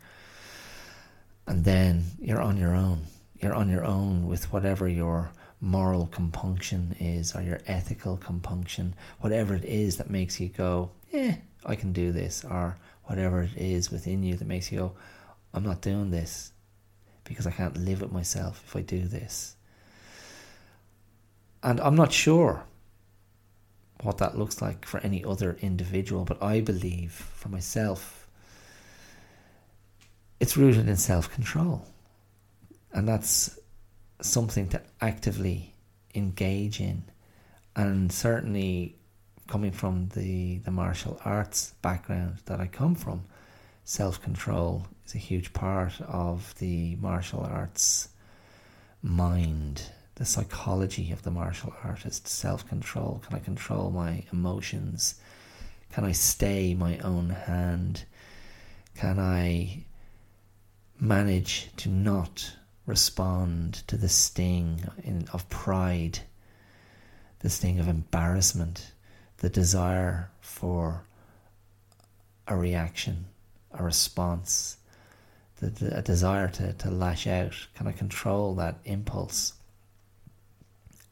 And 1.47 1.65
then 1.65 2.03
you're 2.19 2.41
on 2.41 2.57
your 2.57 2.75
own. 2.75 3.01
You're 3.39 3.53
on 3.53 3.69
your 3.69 3.83
own 3.83 4.27
with 4.27 4.51
whatever 4.53 4.87
your 4.87 5.31
moral 5.59 6.07
compunction 6.07 6.95
is 6.99 7.35
or 7.35 7.41
your 7.41 7.59
ethical 7.67 8.17
compunction, 8.17 8.93
whatever 9.19 9.55
it 9.55 9.65
is 9.65 9.97
that 9.97 10.09
makes 10.09 10.39
you 10.39 10.49
go, 10.49 10.91
yeah, 11.11 11.35
I 11.65 11.75
can 11.75 11.93
do 11.93 12.11
this, 12.11 12.43
or 12.43 12.77
whatever 13.05 13.43
it 13.43 13.55
is 13.55 13.89
within 13.89 14.23
you 14.23 14.35
that 14.35 14.47
makes 14.47 14.71
you 14.71 14.79
go, 14.79 14.93
I'm 15.53 15.63
not 15.63 15.81
doing 15.81 16.11
this 16.11 16.51
because 17.23 17.47
I 17.47 17.51
can't 17.51 17.77
live 17.77 18.01
with 18.01 18.11
myself 18.11 18.63
if 18.65 18.75
I 18.75 18.81
do 18.81 19.07
this. 19.07 19.55
And 21.61 21.79
I'm 21.79 21.95
not 21.95 22.11
sure 22.11 22.63
what 24.01 24.17
that 24.17 24.37
looks 24.37 24.61
like 24.61 24.85
for 24.85 24.99
any 24.99 25.23
other 25.23 25.57
individual, 25.61 26.25
but 26.25 26.43
I 26.43 26.59
believe 26.59 27.13
for 27.13 27.47
myself, 27.47 28.22
it's 30.43 30.57
rooted 30.57 30.89
in 30.89 30.97
self 30.97 31.33
control. 31.33 31.87
And 32.91 33.07
that's 33.07 33.57
something 34.19 34.67
to 34.71 34.81
actively 34.99 35.73
engage 36.13 36.81
in. 36.81 37.05
And 37.77 38.11
certainly 38.11 38.97
coming 39.47 39.71
from 39.71 40.09
the, 40.09 40.57
the 40.57 40.71
martial 40.71 41.17
arts 41.23 41.73
background 41.81 42.39
that 42.47 42.59
I 42.59 42.67
come 42.67 42.93
from, 42.93 43.23
self 43.85 44.21
control 44.21 44.85
is 45.05 45.15
a 45.15 45.17
huge 45.17 45.53
part 45.53 45.93
of 46.01 46.53
the 46.59 46.97
martial 46.97 47.39
arts 47.39 48.09
mind, 49.01 49.83
the 50.15 50.25
psychology 50.25 51.13
of 51.13 51.21
the 51.21 51.31
martial 51.31 51.73
artist, 51.85 52.27
self 52.27 52.67
control. 52.67 53.21
Can 53.25 53.37
I 53.37 53.39
control 53.39 53.91
my 53.91 54.23
emotions? 54.33 55.15
Can 55.93 56.03
I 56.03 56.11
stay 56.11 56.73
my 56.73 56.97
own 56.97 57.29
hand? 57.29 58.03
Can 58.93 59.19
I 59.19 59.85
manage 61.03 61.69
to 61.75 61.89
not 61.89 62.53
respond 62.85 63.73
to 63.87 63.97
the 63.97 64.07
sting 64.07 64.81
in, 65.03 65.27
of 65.33 65.47
pride, 65.49 66.19
the 67.39 67.49
sting 67.49 67.77
of 67.79 67.89
embarrassment, 67.89 68.93
the 69.37 69.49
desire 69.49 70.31
for 70.39 71.03
a 72.47 72.55
reaction, 72.55 73.25
a 73.73 73.83
response, 73.83 74.77
the, 75.59 75.67
the, 75.67 75.97
a 75.97 76.01
desire 76.01 76.47
to, 76.47 76.71
to 76.73 76.89
lash 76.89 77.27
out? 77.27 77.53
Can 77.75 77.87
I 77.87 77.91
control 77.91 78.55
that 78.55 78.77
impulse? 78.85 79.53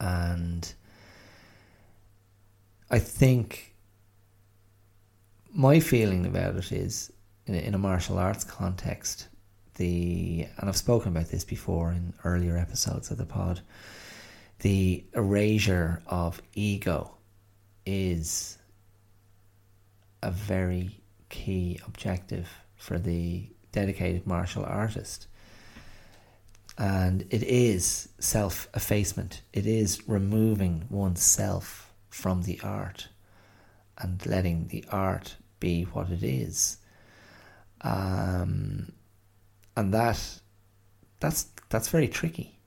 And 0.00 0.72
I 2.90 2.98
think 2.98 3.74
my 5.52 5.80
feeling 5.80 6.24
about 6.24 6.56
it 6.56 6.72
is 6.72 7.12
in 7.46 7.54
a, 7.54 7.58
in 7.58 7.74
a 7.74 7.78
martial 7.78 8.18
arts 8.18 8.42
context, 8.42 9.28
the 9.82 10.46
and 10.58 10.68
I've 10.68 10.76
spoken 10.76 11.10
about 11.10 11.28
this 11.30 11.44
before 11.44 11.90
in 11.90 12.14
earlier 12.22 12.56
episodes 12.56 13.10
of 13.10 13.18
the 13.18 13.26
pod. 13.26 13.60
The 14.60 15.02
erasure 15.12 16.00
of 16.06 16.40
ego 16.54 17.16
is 17.84 18.58
a 20.22 20.30
very 20.30 21.00
key 21.30 21.80
objective 21.84 22.48
for 22.76 22.96
the 23.00 23.48
dedicated 23.72 24.24
martial 24.24 24.64
artist. 24.64 25.26
And 26.78 27.22
it 27.30 27.42
is 27.42 28.08
self 28.20 28.68
effacement, 28.72 29.42
it 29.52 29.66
is 29.66 30.08
removing 30.08 30.84
oneself 30.90 31.92
from 32.08 32.42
the 32.42 32.60
art 32.62 33.08
and 33.98 34.24
letting 34.26 34.68
the 34.68 34.84
art 34.92 35.34
be 35.58 35.82
what 35.82 36.08
it 36.10 36.22
is. 36.22 36.76
Um, 37.80 38.92
and 39.76 39.92
that 39.94 40.40
that's 41.20 41.46
that's 41.68 41.88
very 41.88 42.08
tricky 42.08 42.58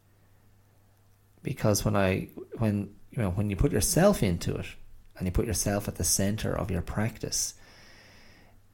because 1.44 1.86
when 1.86 1.96
I 1.96 2.30
when 2.58 2.90
you 3.12 3.22
know 3.22 3.30
when 3.30 3.50
you 3.50 3.56
put 3.56 3.72
yourself 3.72 4.24
into 4.24 4.56
it 4.56 4.66
and 5.18 5.28
you 5.28 5.32
put 5.32 5.46
yourself 5.46 5.88
at 5.88 5.96
the 5.96 6.04
center 6.04 6.58
of 6.58 6.72
your 6.72 6.82
practice, 6.82 7.54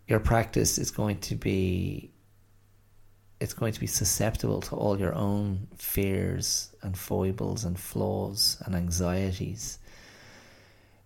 your 0.07 0.19
practice 0.19 0.77
is 0.77 0.89
going 0.89 1.19
to 1.19 1.35
be 1.35 2.11
it's 3.41 3.53
going 3.53 3.73
to 3.73 3.79
be 3.79 3.87
susceptible 3.87 4.61
to 4.61 4.75
all 4.75 4.99
your 4.99 5.15
own 5.15 5.67
fears 5.75 6.73
and 6.83 6.97
foibles 6.97 7.65
and 7.65 7.79
flaws 7.79 8.61
and 8.65 8.75
anxieties. 8.75 9.79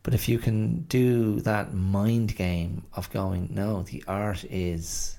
But 0.03 0.13
if 0.13 0.30
you 0.30 0.38
can 0.38 0.82
do 0.82 1.39
that 1.41 1.73
mind 1.73 2.36
game 2.36 2.84
of 2.93 3.09
going, 3.09 3.49
no, 3.51 3.84
the 3.84 4.03
art 4.07 4.43
is 4.43 5.17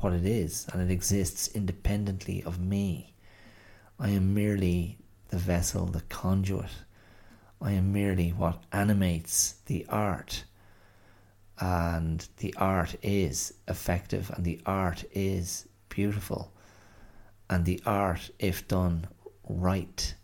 what 0.00 0.12
it 0.12 0.24
is, 0.24 0.66
and 0.72 0.82
it 0.82 0.92
exists 0.92 1.48
independently 1.54 2.42
of 2.44 2.60
me. 2.60 3.14
I 3.98 4.10
am 4.10 4.34
merely 4.34 4.98
the 5.28 5.38
vessel, 5.38 5.86
the 5.86 6.02
conduit. 6.02 6.70
I 7.60 7.72
am 7.72 7.92
merely 7.92 8.30
what 8.30 8.62
animates 8.72 9.54
the 9.66 9.86
art. 9.88 10.44
And 11.60 12.26
the 12.36 12.54
art 12.56 12.94
is 13.02 13.54
effective, 13.66 14.30
and 14.34 14.44
the 14.44 14.60
art 14.64 15.04
is 15.12 15.66
beautiful. 15.88 16.52
And 17.50 17.64
the 17.64 17.82
art, 17.84 18.30
if 18.38 18.68
done 18.68 19.08
right, 19.48 20.14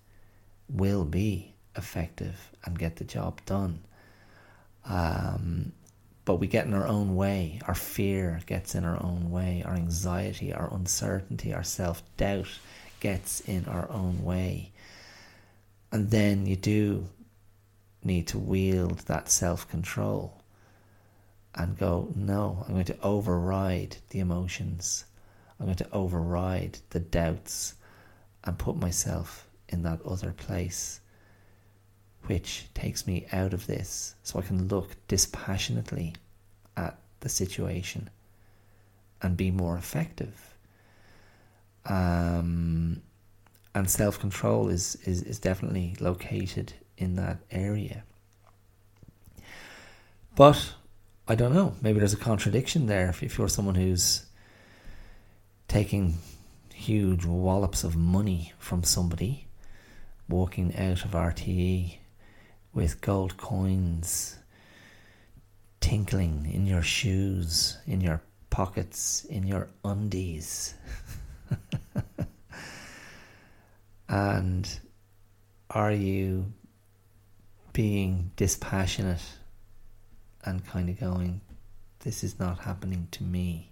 will 0.68 1.04
be 1.04 1.54
effective 1.76 2.52
and 2.64 2.78
get 2.78 2.96
the 2.96 3.04
job 3.04 3.40
done. 3.46 3.80
Um, 4.84 5.72
but 6.24 6.36
we 6.36 6.46
get 6.46 6.66
in 6.66 6.74
our 6.74 6.86
own 6.86 7.16
way. 7.16 7.60
Our 7.66 7.74
fear 7.74 8.40
gets 8.46 8.74
in 8.74 8.84
our 8.84 9.02
own 9.02 9.30
way. 9.30 9.62
Our 9.64 9.74
anxiety, 9.74 10.52
our 10.52 10.72
uncertainty, 10.72 11.52
our 11.52 11.62
self 11.62 12.02
doubt 12.16 12.48
gets 13.00 13.40
in 13.40 13.66
our 13.66 13.90
own 13.90 14.24
way. 14.24 14.72
And 15.92 16.10
then 16.10 16.46
you 16.46 16.56
do 16.56 17.08
need 18.02 18.26
to 18.28 18.38
wield 18.38 19.00
that 19.00 19.28
self 19.28 19.68
control 19.68 20.42
and 21.54 21.78
go, 21.78 22.12
no, 22.16 22.64
I'm 22.66 22.74
going 22.74 22.84
to 22.86 23.00
override 23.00 23.98
the 24.10 24.20
emotions. 24.20 25.04
I'm 25.58 25.66
going 25.66 25.76
to 25.76 25.92
override 25.92 26.78
the 26.90 27.00
doubts 27.00 27.74
and 28.42 28.58
put 28.58 28.76
myself 28.76 29.46
in 29.68 29.82
that 29.82 30.02
other 30.02 30.32
place 30.32 31.00
which 32.26 32.66
takes 32.74 33.06
me 33.06 33.26
out 33.32 33.52
of 33.52 33.66
this 33.66 34.14
so 34.22 34.38
I 34.38 34.42
can 34.42 34.68
look 34.68 34.96
dispassionately 35.08 36.14
at 36.76 36.98
the 37.20 37.28
situation 37.28 38.10
and 39.22 39.36
be 39.36 39.50
more 39.50 39.76
effective. 39.76 40.54
Um, 41.86 43.02
and 43.74 43.90
self 43.90 44.18
control 44.18 44.68
is, 44.68 44.96
is, 45.04 45.22
is 45.22 45.38
definitely 45.38 45.96
located 46.00 46.72
in 46.96 47.16
that 47.16 47.38
area. 47.50 48.04
But 50.36 50.72
I 51.26 51.34
don't 51.34 51.54
know, 51.54 51.74
maybe 51.80 51.98
there's 51.98 52.12
a 52.12 52.18
contradiction 52.18 52.86
there 52.86 53.08
if, 53.08 53.22
if 53.22 53.38
you're 53.38 53.48
someone 53.48 53.74
who's 53.74 54.26
taking 55.68 56.18
huge 56.72 57.24
wallops 57.24 57.84
of 57.84 57.96
money 57.96 58.52
from 58.58 58.82
somebody, 58.82 59.46
walking 60.28 60.76
out 60.76 61.04
of 61.04 61.12
RTE 61.12 61.98
with 62.74 63.00
gold 63.00 63.36
coins 63.36 64.36
tinkling 65.80 66.50
in 66.52 66.66
your 66.66 66.82
shoes, 66.82 67.78
in 67.86 68.00
your 68.00 68.20
pockets, 68.50 69.24
in 69.26 69.46
your 69.46 69.68
undies. 69.84 70.74
and 74.08 74.80
are 75.70 75.92
you 75.92 76.52
being 77.72 78.30
dispassionate 78.36 79.22
and 80.44 80.66
kind 80.66 80.88
of 80.88 80.98
going, 80.98 81.40
this 82.00 82.24
is 82.24 82.38
not 82.38 82.60
happening 82.60 83.08
to 83.10 83.22
me. 83.22 83.70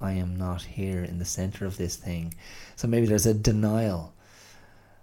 I 0.00 0.12
am 0.12 0.36
not 0.36 0.62
here 0.62 1.04
in 1.04 1.18
the 1.18 1.24
center 1.24 1.66
of 1.66 1.76
this 1.76 1.96
thing. 1.96 2.34
So 2.76 2.88
maybe 2.88 3.06
there's 3.06 3.26
a 3.26 3.34
denial. 3.34 4.14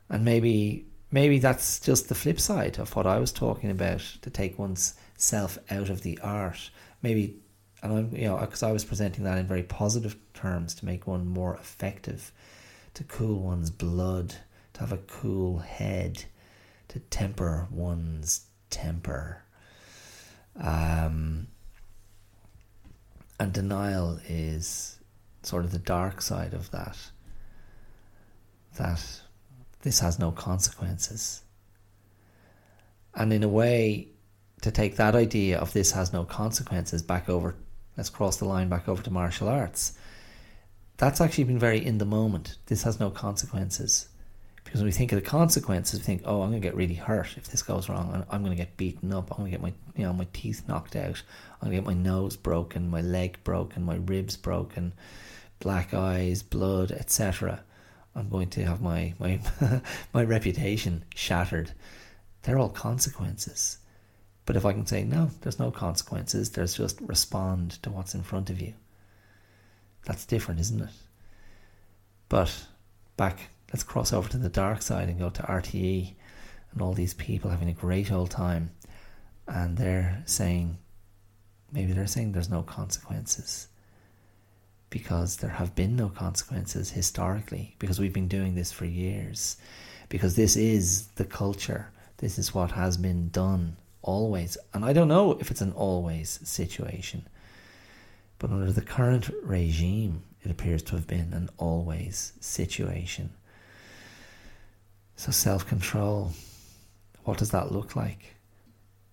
And 0.10 0.26
maybe 0.26 0.87
maybe 1.12 1.40
that's 1.40 1.80
just 1.80 2.10
the 2.10 2.16
flip 2.16 2.40
side 2.40 2.80
of 2.80 2.96
what 2.96 3.08
I 3.08 3.20
was 3.20 3.32
talking 3.32 3.70
about 3.72 4.02
to 4.22 4.30
take 4.30 4.60
one's 4.60 4.96
self 5.18 5.58
out 5.70 5.90
of 5.90 6.02
the 6.02 6.20
art. 6.22 6.70
Maybe 7.02 7.38
and 7.82 7.94
I'm 7.94 8.16
you 8.16 8.28
know 8.28 8.38
because 8.38 8.64
I 8.64 8.72
was 8.72 8.86
presenting 8.86 9.24
that 9.24 9.38
in 9.38 9.48
very 9.48 9.64
positive 9.64 10.16
terms 10.34 10.74
to 10.76 10.86
make 10.86 11.08
one 11.08 11.28
more 11.28 11.56
effective, 11.56 12.32
to 12.96 13.04
cool 13.04 13.42
one's 13.42 13.70
blood, 13.70 14.36
to 14.74 14.80
have 14.80 14.92
a 14.92 14.98
cool 14.98 15.60
head, 15.60 16.26
to 16.90 17.00
temper 17.00 17.68
one's 17.72 18.48
temper. 18.70 19.44
Um, 20.60 21.48
and 23.40 23.54
denial 23.54 24.20
is 24.28 25.00
sort 25.44 25.64
of 25.64 25.72
the 25.72 25.78
dark 25.78 26.22
side 26.22 26.54
of 26.54 26.72
that. 26.72 26.98
That 28.78 29.22
this 29.82 30.00
has 30.00 30.20
no 30.20 30.32
consequences. 30.32 31.42
And 33.16 33.34
in 33.34 33.44
a 33.44 33.48
way, 33.48 34.10
to 34.62 34.72
take 34.72 34.96
that 34.96 35.16
idea 35.16 35.60
of 35.60 35.74
this 35.74 35.92
has 35.92 36.14
no 36.14 36.24
consequences 36.24 37.02
back 37.02 37.30
over, 37.30 37.56
let's 37.96 38.10
cross 38.10 38.38
the 38.38 38.46
line 38.46 38.70
back 38.70 38.88
over 38.88 39.02
to 39.04 39.12
martial 39.12 39.48
arts. 39.48 39.94
That's 40.98 41.22
actually 41.22 41.46
been 41.46 41.60
very 41.60 41.84
in 41.84 42.00
the 42.00 42.06
moment. 42.06 42.58
This 42.66 42.84
has 42.84 43.00
no 43.00 43.10
consequences. 43.10 44.08
Because 44.64 44.82
when 44.82 44.88
we 44.88 44.92
think 44.92 45.14
of 45.14 45.24
the 45.24 45.30
consequences, 45.30 46.00
we 46.00 46.04
think, 46.04 46.24
oh, 46.26 46.42
I'm 46.42 46.50
going 46.50 46.62
to 46.62 46.68
get 46.68 46.76
really 46.76 46.96
hurt 46.96 47.38
if 47.38 47.48
this 47.48 47.62
goes 47.62 47.88
wrong. 47.88 48.26
I'm 48.30 48.44
going 48.44 48.52
to 48.52 48.62
get 48.62 48.76
beaten 48.76 49.14
up. 49.14 49.32
I'm 49.32 49.38
going 49.38 49.52
to 49.52 49.58
get 49.58 49.62
my, 49.62 49.74
you 49.96 50.04
know, 50.04 50.12
my 50.12 50.28
teeth 50.34 50.64
knocked 50.68 50.98
out. 50.98 51.22
I'm 51.62 51.70
going 51.70 51.72
to 51.72 51.82
get 51.82 51.88
my 51.88 51.94
nose 51.94 52.36
broken, 52.36 52.90
my 52.90 53.00
leg 53.00 53.38
broken, 53.46 53.84
my 53.84 53.96
ribs 53.96 54.36
broken, 54.36 54.92
black 55.60 55.94
eyes, 55.94 56.44
blood, 56.44 56.92
etc. 56.92 57.64
I'm 58.18 58.30
going 58.30 58.50
to 58.50 58.66
have 58.66 58.82
my 58.82 59.14
my 59.20 59.40
my 60.14 60.24
reputation 60.24 61.06
shattered. 61.16 61.72
They're 62.42 62.58
all 62.58 62.70
consequences. 62.70 63.78
But 64.46 64.56
if 64.56 64.66
I 64.66 64.74
can 64.74 64.88
say 64.88 65.04
no, 65.04 65.30
there's 65.42 65.60
no 65.60 65.72
consequences. 65.72 66.52
There's 66.52 66.78
just 66.78 67.00
respond 67.02 67.84
to 67.84 67.92
what's 67.92 68.16
in 68.16 68.24
front 68.24 68.50
of 68.50 68.60
you. 68.60 68.74
That's 70.06 70.26
different, 70.26 70.62
isn't 70.62 70.82
it? 70.82 70.90
But 72.30 72.68
back 73.18 73.50
let's 73.72 73.84
cross 73.84 74.14
over 74.14 74.30
to 74.30 74.38
the 74.38 74.50
dark 74.50 74.82
side 74.82 75.10
and 75.10 75.20
go 75.20 75.30
to 75.30 75.44
RTE 75.44 76.14
and 76.72 76.82
all 76.82 76.94
these 76.94 77.14
people 77.14 77.52
having 77.52 77.70
a 77.70 77.74
great 77.74 78.12
old 78.12 78.32
time. 78.32 78.72
And 79.48 79.78
they're 79.78 80.24
saying, 80.26 80.78
maybe 81.72 81.94
they're 81.94 82.08
saying 82.08 82.32
there's 82.32 82.50
no 82.50 82.64
consequences 82.64 83.68
because 84.90 85.38
there 85.38 85.50
have 85.50 85.76
been 85.76 85.96
no 85.96 86.10
consequences 86.10 86.92
historically 86.92 87.76
because 87.80 88.00
we've 88.00 88.14
been 88.14 88.28
doing 88.28 88.56
this 88.56 88.72
for 88.72 88.86
years 88.86 89.58
because 90.10 90.36
this 90.36 90.56
is 90.56 91.08
the 91.16 91.26
culture 91.26 91.90
this 92.18 92.40
is 92.40 92.54
what 92.54 92.72
has 92.72 92.98
been 92.98 93.30
done 93.30 93.76
always 94.02 94.58
and 94.74 94.86
i 94.86 94.94
don't 94.94 95.10
know 95.10 95.38
if 95.40 95.52
it's 95.52 95.62
an 95.62 95.74
always 95.74 96.40
situation 96.44 97.28
but 98.40 98.52
under 98.52 98.72
the 98.72 98.82
current 98.82 99.30
regime 99.44 100.24
it 100.44 100.52
appears 100.52 100.82
to 100.82 100.96
have 100.96 101.08
been 101.08 101.34
an 101.34 101.50
always 101.58 102.34
situation 102.40 103.30
so, 105.18 105.32
self 105.32 105.68
control, 105.68 106.32
what 107.24 107.40
does 107.40 107.50
that 107.50 107.72
look 107.72 107.96
like? 107.96 108.36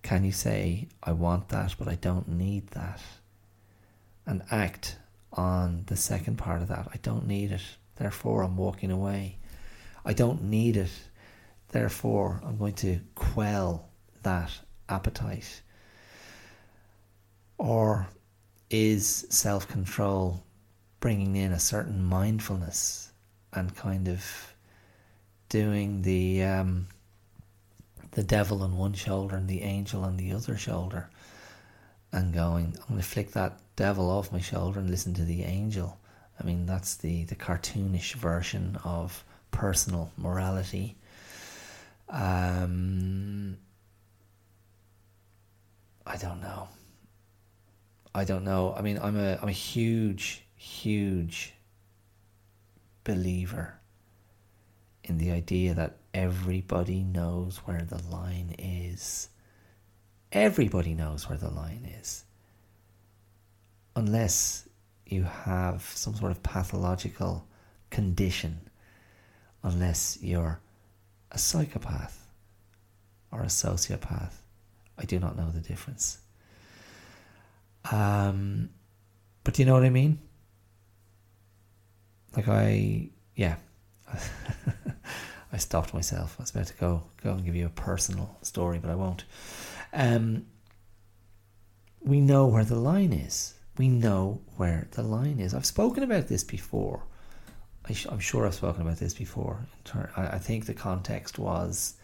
Can 0.02 0.22
you 0.22 0.32
say, 0.32 0.86
I 1.02 1.12
want 1.12 1.48
that, 1.48 1.76
but 1.78 1.88
I 1.88 1.94
don't 1.94 2.28
need 2.28 2.68
that? 2.68 3.00
And 4.26 4.42
act 4.50 4.96
on 5.34 5.84
the 5.86 5.96
second 5.96 6.36
part 6.36 6.62
of 6.62 6.68
that. 6.68 6.88
I 6.92 6.98
don't 7.02 7.26
need 7.26 7.52
it, 7.52 7.62
therefore 7.96 8.42
I'm 8.42 8.56
walking 8.56 8.90
away. 8.90 9.38
I 10.04 10.12
don't 10.12 10.44
need 10.44 10.76
it, 10.76 10.90
therefore 11.68 12.40
I'm 12.44 12.56
going 12.56 12.74
to 12.74 13.00
quell 13.14 13.88
that 14.22 14.50
appetite. 14.88 15.62
Or 17.58 18.08
is 18.70 19.26
self 19.30 19.68
control 19.68 20.44
bringing 21.00 21.36
in 21.36 21.52
a 21.52 21.60
certain 21.60 22.02
mindfulness 22.02 23.12
and 23.52 23.76
kind 23.76 24.08
of 24.08 24.54
doing 25.48 26.02
the 26.02 26.42
um, 26.42 26.88
the 28.12 28.22
devil 28.22 28.62
on 28.62 28.76
one 28.76 28.94
shoulder 28.94 29.36
and 29.36 29.48
the 29.48 29.62
angel 29.62 30.02
on 30.02 30.16
the 30.16 30.32
other 30.32 30.56
shoulder, 30.56 31.10
and 32.14 32.32
going, 32.32 32.76
I'm 32.80 32.88
going 32.88 33.00
to 33.00 33.06
flick 33.06 33.32
that 33.32 33.58
devil 33.74 34.08
off 34.08 34.32
my 34.32 34.38
shoulder 34.38 34.78
and 34.78 34.88
listen 34.88 35.14
to 35.14 35.24
the 35.24 35.42
angel. 35.42 35.98
I 36.40 36.44
mean, 36.44 36.64
that's 36.64 36.96
the 36.96 37.24
the 37.24 37.34
cartoonish 37.34 38.14
version 38.14 38.78
of 38.84 39.24
personal 39.50 40.12
morality. 40.16 40.96
Um, 42.08 43.56
I 46.06 46.16
don't 46.16 46.40
know. 46.40 46.68
I 48.14 48.24
don't 48.24 48.44
know. 48.44 48.74
I 48.76 48.82
mean, 48.82 48.98
I'm 49.02 49.18
a 49.18 49.38
I'm 49.42 49.48
a 49.48 49.52
huge, 49.52 50.44
huge 50.54 51.52
believer 53.02 53.74
in 55.02 55.18
the 55.18 55.32
idea 55.32 55.74
that 55.74 55.96
everybody 56.14 57.02
knows 57.02 57.58
where 57.64 57.82
the 57.82 58.02
line 58.08 58.54
is. 58.56 59.28
Everybody 60.34 60.94
knows 60.94 61.28
where 61.28 61.38
the 61.38 61.48
line 61.48 61.88
is. 62.00 62.24
Unless 63.96 64.68
you 65.06 65.22
have 65.22 65.82
some 65.82 66.14
sort 66.14 66.32
of 66.32 66.42
pathological 66.42 67.46
condition, 67.90 68.68
unless 69.62 70.18
you're 70.20 70.60
a 71.30 71.38
psychopath 71.38 72.26
or 73.30 73.42
a 73.42 73.46
sociopath. 73.46 74.32
I 74.98 75.04
do 75.04 75.18
not 75.18 75.36
know 75.36 75.50
the 75.50 75.60
difference. 75.60 76.18
Um, 77.90 78.70
but 79.42 79.54
do 79.54 79.62
you 79.62 79.66
know 79.66 79.74
what 79.74 79.84
I 79.84 79.90
mean? 79.90 80.18
Like 82.34 82.48
I, 82.48 83.10
yeah. 83.36 83.56
I 85.52 85.56
stopped 85.58 85.94
myself. 85.94 86.36
I 86.38 86.42
was 86.42 86.50
about 86.50 86.66
to 86.66 86.74
go 86.74 87.02
go 87.22 87.30
and 87.32 87.44
give 87.44 87.54
you 87.54 87.66
a 87.66 87.70
personal 87.70 88.36
story, 88.42 88.80
but 88.80 88.90
I 88.90 88.96
won't. 88.96 89.24
Um, 89.94 90.46
we 92.02 92.20
know 92.20 92.46
where 92.46 92.64
the 92.64 92.78
line 92.78 93.12
is. 93.12 93.54
We 93.78 93.88
know 93.88 94.40
where 94.56 94.88
the 94.90 95.02
line 95.02 95.40
is. 95.40 95.54
I've 95.54 95.64
spoken 95.64 96.02
about 96.02 96.28
this 96.28 96.44
before. 96.44 97.02
I 97.88 97.94
am 98.10 98.18
sure 98.18 98.46
I've 98.46 98.54
spoken 98.54 98.82
about 98.82 98.98
this 98.98 99.14
before. 99.14 99.66
I, 100.16 100.26
I 100.26 100.38
think 100.38 100.66
the 100.66 100.74
context 100.74 101.38
was 101.38 101.94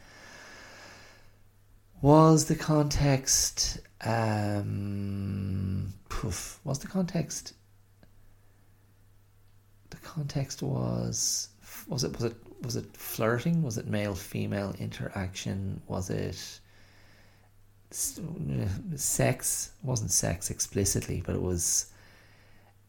was 2.03 2.47
the 2.47 2.55
context 2.55 3.79
um, 4.03 5.93
poof, 6.09 6.59
was 6.65 6.79
the 6.79 6.89
context 6.89 7.53
the 9.91 9.99
context 9.99 10.63
was 10.63 11.49
was 11.89 12.05
it 12.05 12.13
was 12.13 12.25
it 12.25 12.37
was 12.63 12.77
it 12.77 12.97
flirting? 12.97 13.63
Was 13.63 13.79
it 13.79 13.87
male 13.87 14.15
female 14.15 14.75
interaction? 14.79 15.81
Was 15.89 16.11
it 16.11 16.61
sex? 17.91 19.73
Wasn't 19.83 20.11
sex 20.11 20.51
explicitly, 20.51 21.23
but 21.25 21.35
it 21.35 21.43
was 21.43 21.87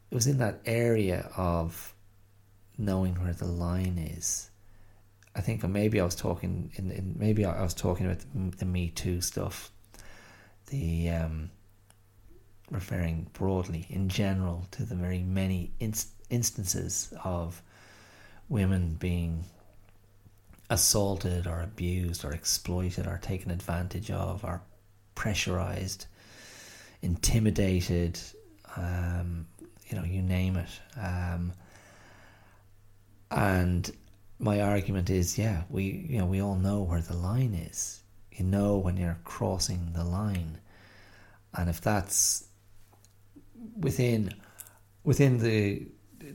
it 0.10 0.16
was 0.16 0.28
in 0.28 0.38
that 0.40 0.60
area 0.66 1.30
of 1.38 1.94
knowing 2.78 3.16
where 3.16 3.34
the 3.34 3.46
line 3.46 3.98
is. 3.98 4.50
I 5.36 5.42
think 5.42 5.64
maybe 5.64 6.02
I 6.02 6.04
was 6.04 6.16
talking 6.16 6.72
in, 6.76 6.92
in 6.92 7.16
maybe 7.18 7.46
I 7.46 7.62
was 7.62 7.74
talking 7.74 8.06
about 8.06 8.58
the, 8.58 8.66
Me 8.66 8.90
Too 8.90 9.22
stuff, 9.22 9.72
the 10.70 11.10
um, 11.10 11.52
referring 12.70 13.28
broadly 13.34 13.86
in 13.90 14.10
general 14.10 14.66
to 14.72 14.84
the 14.84 14.96
very 14.96 15.24
many 15.24 15.72
inst- 15.80 16.12
instances 16.30 17.14
of 17.24 17.62
women 18.50 18.96
being 19.00 19.46
assaulted 20.70 21.48
or 21.48 21.62
abused 21.62 22.26
or 22.26 22.32
exploited 22.32 23.08
or 23.08 23.18
taken 23.18 23.52
advantage 23.52 24.12
of 24.12 24.44
or 24.44 24.62
pressurized, 25.22 26.08
intimidated, 27.04 28.20
um, 28.76 29.46
you 29.88 29.96
know, 29.96 30.04
you 30.04 30.20
name 30.20 30.56
it. 30.56 30.80
Um, 31.00 31.54
and 33.30 33.92
my 34.40 34.62
argument 34.62 35.12
is, 35.12 35.38
yeah, 35.38 35.62
we 35.70 35.84
you 36.10 36.18
know 36.18 36.26
we 36.26 36.42
all 36.42 36.56
know 36.56 36.82
where 36.82 37.02
the 37.02 37.16
line 37.16 37.54
is. 37.54 38.02
You 38.32 38.46
know 38.46 38.80
when 38.80 38.98
you're 38.98 39.20
crossing 39.24 39.94
the 39.94 40.04
line, 40.04 40.58
and 41.56 41.70
if 41.70 41.82
that's 41.82 42.46
within 43.78 44.34
within 45.04 45.38
the 45.38 45.86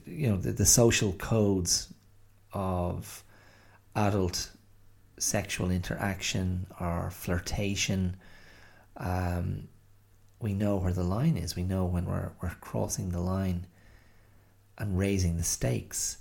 you 0.06 0.28
know 0.28 0.36
the, 0.36 0.52
the 0.52 0.66
social 0.66 1.12
codes 1.14 1.92
of 2.52 3.24
adult 3.96 4.52
sexual 5.18 5.72
interaction 5.72 6.68
or 6.78 7.10
flirtation, 7.10 8.16
um, 8.96 9.68
we 10.40 10.52
know 10.52 10.76
where 10.76 10.92
the 10.92 11.04
line 11.04 11.36
is. 11.36 11.56
We 11.56 11.62
know 11.62 11.84
when 11.84 12.06
we're, 12.06 12.32
we're 12.42 12.50
crossing 12.60 13.10
the 13.10 13.20
line 13.20 13.66
and 14.78 14.98
raising 14.98 15.36
the 15.36 15.42
stakes. 15.42 16.18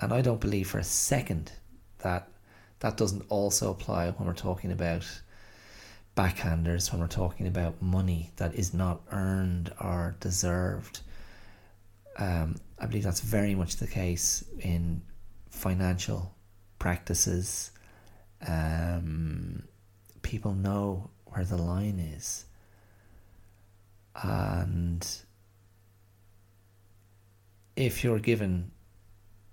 And 0.00 0.12
I 0.12 0.22
don't 0.22 0.40
believe 0.40 0.68
for 0.68 0.78
a 0.78 0.84
second 0.84 1.52
that 1.98 2.28
that 2.80 2.96
doesn't 2.96 3.24
also 3.28 3.70
apply 3.70 4.10
when 4.10 4.26
we're 4.26 4.34
talking 4.34 4.70
about 4.70 5.04
backhanders, 6.16 6.92
when 6.92 7.00
we're 7.00 7.08
talking 7.08 7.46
about 7.46 7.80
money 7.82 8.30
that 8.36 8.54
is 8.54 8.72
not 8.72 9.00
earned 9.10 9.72
or 9.80 10.16
deserved. 10.20 11.00
Um, 12.18 12.56
I 12.78 12.86
believe 12.86 13.04
that's 13.04 13.20
very 13.20 13.54
much 13.54 13.76
the 13.76 13.86
case 13.86 14.44
in 14.60 15.02
financial 15.50 16.34
practices. 16.78 17.72
Um, 18.46 19.64
people 20.22 20.54
know 20.54 21.10
where 21.30 21.44
the 21.44 21.56
line 21.56 21.98
is. 21.98 22.44
And 24.22 25.06
if 27.76 28.02
you're 28.02 28.18
given 28.18 28.72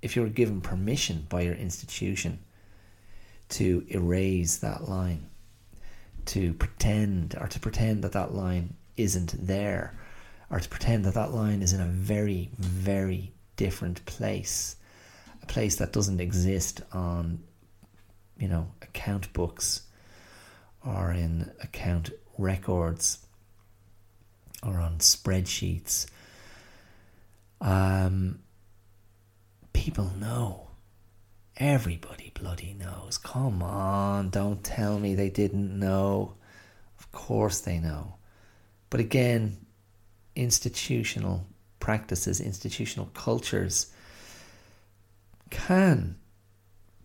if 0.01 0.15
you're 0.15 0.29
given 0.29 0.61
permission 0.61 1.25
by 1.29 1.41
your 1.41 1.55
institution 1.55 2.37
to 3.49 3.83
erase 3.89 4.57
that 4.57 4.87
line, 4.87 5.27
to 6.25 6.53
pretend 6.53 7.35
or 7.39 7.47
to 7.47 7.59
pretend 7.59 8.03
that 8.03 8.11
that 8.11 8.33
line 8.33 8.75
isn't 8.97 9.33
there, 9.47 9.97
or 10.51 10.59
to 10.59 10.69
pretend 10.69 11.05
that 11.05 11.15
that 11.15 11.31
line 11.31 11.63
is 11.63 11.73
in 11.73 11.81
a 11.81 11.87
very, 11.87 12.51
very 12.57 13.33
different 13.55 14.05
place, 14.05 14.75
a 15.41 15.45
place 15.47 15.77
that 15.77 15.91
doesn't 15.91 16.19
exist 16.19 16.81
on, 16.91 17.39
you 18.37 18.47
know, 18.47 18.71
account 18.83 19.31
books 19.33 19.84
or 20.85 21.11
in 21.11 21.51
account 21.63 22.11
records 22.37 23.25
or 24.63 24.79
on 24.79 24.97
spreadsheets. 24.97 26.05
Um, 27.61 28.39
people 29.73 30.11
know. 30.19 30.61
Everybody 31.57 32.31
bloody 32.33 32.75
knows. 32.77 33.17
Come 33.17 33.63
on, 33.63 34.29
don't 34.29 34.63
tell 34.63 34.99
me 34.99 35.15
they 35.15 35.29
didn't 35.29 35.77
know. 35.79 36.35
Of 36.99 37.11
course 37.11 37.61
they 37.61 37.79
know. 37.79 38.15
But 38.89 38.99
again, 38.99 39.65
institutional 40.35 41.47
practices, 41.79 42.41
institutional 42.41 43.09
cultures 43.13 43.91
can 45.49 46.17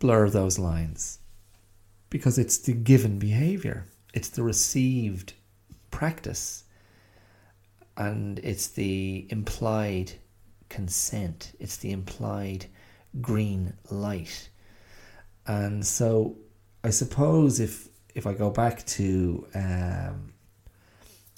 blur 0.01 0.29
those 0.29 0.59
lines 0.59 1.20
because 2.11 2.39
it's 2.39 2.59
the 2.59 2.73
given 2.73 3.19
behavior, 3.19 3.87
it's 4.13 4.29
the 4.29 4.43
received 4.43 5.33
practice, 5.91 6.65
and 7.97 8.39
it's 8.41 8.69
the 8.69 9.27
implied 9.31 10.13
consent, 10.69 11.53
it's 11.59 11.77
the 11.79 11.93
implied 11.93 12.67
green 13.21 13.73
light. 13.91 14.49
And 15.47 15.85
so 15.87 16.37
I 16.85 16.91
suppose 16.91 17.61
if 17.61 17.89
if 18.15 18.27
I 18.27 18.35
go 18.35 18.51
back 18.51 18.85
to 18.87 19.47
um, 19.55 20.33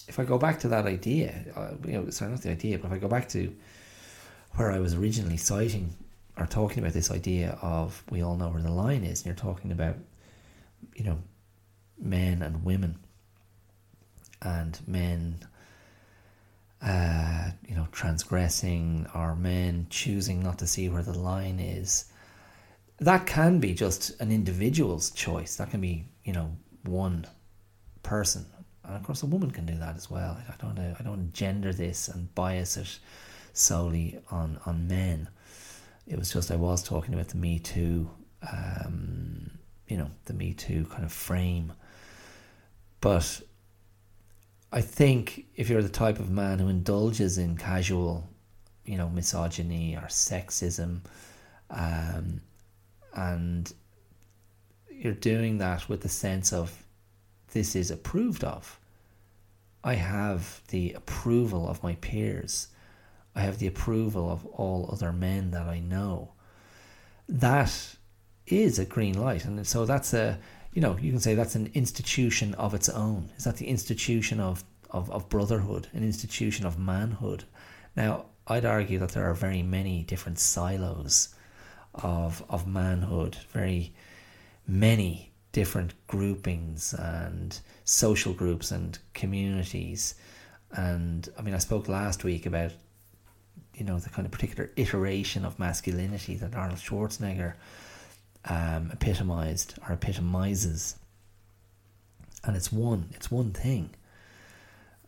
if 0.09 0.19
I 0.19 0.25
go 0.25 0.39
back 0.39 0.59
to 0.61 0.69
that 0.69 0.87
idea, 0.87 1.45
uh, 1.57 1.73
you 1.87 1.93
know, 1.93 2.11
sorry, 2.11 2.31
not 2.31 2.43
the 2.43 2.51
idea, 2.51 2.79
but 2.79 2.89
if 2.89 2.93
I 2.93 2.99
go 2.99 3.09
back 3.09 3.29
to 3.31 3.55
where 4.53 4.71
I 4.71 4.79
was 4.79 4.95
originally 4.95 5.37
citing 5.37 5.95
or 6.37 6.47
talking 6.47 6.83
about 6.83 6.93
this 6.93 7.11
idea 7.11 7.59
of 7.63 8.03
we 8.11 8.23
all 8.23 8.37
know 8.37 8.49
where 8.49 8.63
the 8.63 8.73
line 8.73 9.05
is, 9.05 9.21
and 9.21 9.27
you're 9.27 9.35
talking 9.35 9.73
about, 9.73 9.97
you 10.95 11.05
know, 11.05 11.19
men 11.99 12.43
and 12.43 12.65
women, 12.65 12.99
and 14.41 14.79
men 14.87 15.47
uh, 16.83 17.51
you 17.69 17.77
know, 17.77 17.87
transgressing 17.93 19.07
or 19.15 19.37
men 19.37 19.87
choosing 19.89 20.43
not 20.43 20.59
to 20.59 20.67
see 20.67 20.89
where 20.89 21.03
the 21.03 21.17
line 21.17 21.61
is, 21.61 22.07
that 22.99 23.27
can 23.27 23.61
be 23.61 23.73
just 23.73 24.21
an 24.21 24.33
individual's 24.33 25.11
choice. 25.11 25.57
That 25.57 25.71
can 25.71 25.81
be, 25.81 26.05
you 26.25 26.33
know, 26.33 26.57
one 26.85 27.27
person. 28.03 28.47
And 28.85 28.97
of 28.97 29.05
course, 29.05 29.23
a 29.23 29.27
woman 29.27 29.53
can 29.53 29.65
do 29.65 29.77
that 29.77 29.97
as 29.97 30.11
well. 30.11 30.37
I 30.49 30.55
don't, 30.61 30.75
know 30.75 30.97
I 30.99 31.03
don't 31.03 31.33
gender 31.33 31.73
this 31.73 32.09
and 32.09 32.35
bias 32.35 32.77
it 32.77 32.99
solely 33.53 34.19
on 34.31 34.59
on 34.67 34.89
men. 34.89 35.29
It 36.07 36.19
was 36.19 36.33
just 36.33 36.51
I 36.51 36.57
was 36.57 36.83
talking 36.83 37.15
about 37.15 37.29
the 37.29 37.37
Me 37.37 37.61
Too, 37.61 38.11
um, 38.51 39.53
you 39.93 39.99
know, 39.99 40.11
the 40.25 40.33
Me 40.33 40.55
Too 40.55 40.87
kind 40.91 41.05
of 41.05 41.13
frame. 41.13 41.75
But 43.03 43.43
I 44.73 44.81
think 44.81 45.45
if 45.55 45.69
you're 45.69 45.83
the 45.83 45.91
type 45.91 46.19
of 46.19 46.31
man 46.31 46.59
who 46.59 46.69
indulges 46.69 47.37
in 47.37 47.59
casual, 47.59 48.27
you 48.87 48.97
know, 48.97 49.11
misogyny 49.11 49.95
or 49.95 50.07
sexism, 50.07 51.01
um, 51.69 52.41
and 53.15 53.71
you're 54.91 55.13
doing 55.13 55.59
that 55.59 55.91
with 55.91 56.01
the 56.01 56.09
sense 56.09 56.55
of 56.55 56.87
this 57.53 57.77
is 57.77 57.91
approved 57.91 58.45
of. 58.45 58.81
I 59.85 59.97
have 59.97 60.63
the 60.69 60.95
approval 60.95 61.69
of 61.69 61.83
my 61.83 61.97
peers. 61.97 62.69
I 63.35 63.43
have 63.43 63.59
the 63.59 63.67
approval 63.67 64.31
of 64.31 64.47
all 64.47 64.89
other 64.91 65.13
men 65.13 65.51
that 65.51 65.67
I 65.67 65.81
know. 65.81 66.33
That 67.29 67.97
is 68.47 68.79
a 68.79 68.85
green 68.85 69.21
light. 69.21 69.45
And 69.45 69.67
so 69.67 69.85
that's 69.87 70.13
a 70.15 70.39
you 70.73 70.81
know, 70.81 70.97
you 71.01 71.11
can 71.11 71.21
say 71.21 71.35
that's 71.35 71.55
an 71.55 71.71
institution 71.75 72.55
of 72.55 72.75
its 72.75 72.89
own. 72.89 73.29
Is 73.37 73.45
that 73.45 73.57
the 73.57 73.67
institution 73.67 74.41
of, 74.41 74.65
of, 74.91 75.11
of 75.11 75.29
brotherhood, 75.29 75.89
an 75.93 76.03
institution 76.03 76.65
of 76.65 76.79
manhood? 76.79 77.45
Now, 77.95 78.27
I'd 78.47 78.65
argue 78.65 78.99
that 78.99 79.11
there 79.11 79.29
are 79.29 79.35
very 79.35 79.63
many 79.63 80.03
different 80.03 80.39
silos 80.39 81.35
of 81.95 82.43
of 82.49 82.67
manhood, 82.67 83.37
very 83.51 83.93
many 84.67 85.31
different 85.53 85.93
groupings 86.07 86.95
and 86.95 87.61
social 87.85 88.33
groups 88.33 88.71
and 88.71 88.99
communities. 89.13 90.15
And 90.73 91.29
I 91.39 91.43
mean, 91.43 91.55
I 91.55 91.59
spoke 91.59 91.89
last 91.89 92.25
week 92.25 92.47
about 92.47 92.73
you 93.75 93.85
know 93.85 93.99
the 93.99 94.09
kind 94.09 94.27
of 94.27 94.33
particular 94.33 94.71
iteration 94.77 95.45
of 95.45 95.59
masculinity 95.59 96.35
that 96.37 96.55
Arnold 96.55 96.81
Schwarzenegger 96.81 97.55
um, 98.45 98.91
epitomized 98.93 99.75
or 99.87 99.95
epitomizes. 99.95 100.97
And 102.45 102.57
it's 102.57 102.73
one, 102.73 103.11
it's 103.13 103.31
one 103.31 103.53
thing. 103.53 103.91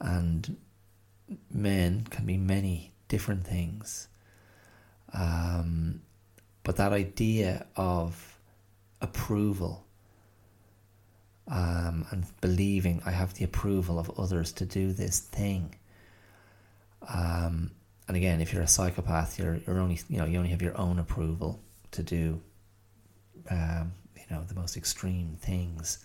And 0.01 0.57
men 1.51 2.07
can 2.11 2.27
be 2.27 2.37
many 2.37 2.93
different 3.09 3.47
things. 3.47 4.09
Um, 5.13 6.03
but 6.63 6.77
that 6.77 6.93
idea 6.93 7.67
of 7.77 8.39
approval 9.01 9.85
um, 11.49 12.07
and 12.11 12.25
believing 12.41 13.03
I 13.05 13.11
have 13.11 13.35
the 13.35 13.45
approval 13.45 13.99
of 13.99 14.19
others 14.19 14.53
to 14.53 14.65
do 14.65 14.93
this 14.93 15.21
thing. 15.21 15.75
Um, 17.07 17.71
and 18.09 18.17
again, 18.17 18.41
if 18.41 18.53
you're 18.53 18.63
a 18.63 18.69
psychopath, 18.69 19.39
you're 19.39 19.57
you're 19.67 19.79
only 19.79 20.01
you 20.09 20.19
know 20.19 20.25
you 20.25 20.39
only 20.39 20.51
have 20.51 20.63
your 20.63 20.79
own 20.79 20.99
approval 20.99 21.61
to 21.93 22.03
do 22.03 22.41
um, 23.51 23.93
you 24.17 24.23
know, 24.31 24.43
the 24.45 24.55
most 24.55 24.77
extreme 24.77 25.37
things. 25.41 25.99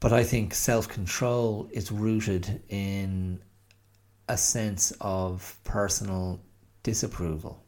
But 0.00 0.12
I 0.12 0.22
think 0.22 0.54
self 0.54 0.88
control 0.88 1.68
is 1.72 1.90
rooted 1.90 2.62
in 2.68 3.40
a 4.28 4.36
sense 4.36 4.92
of 5.00 5.56
personal 5.64 6.40
disapproval. 6.82 7.62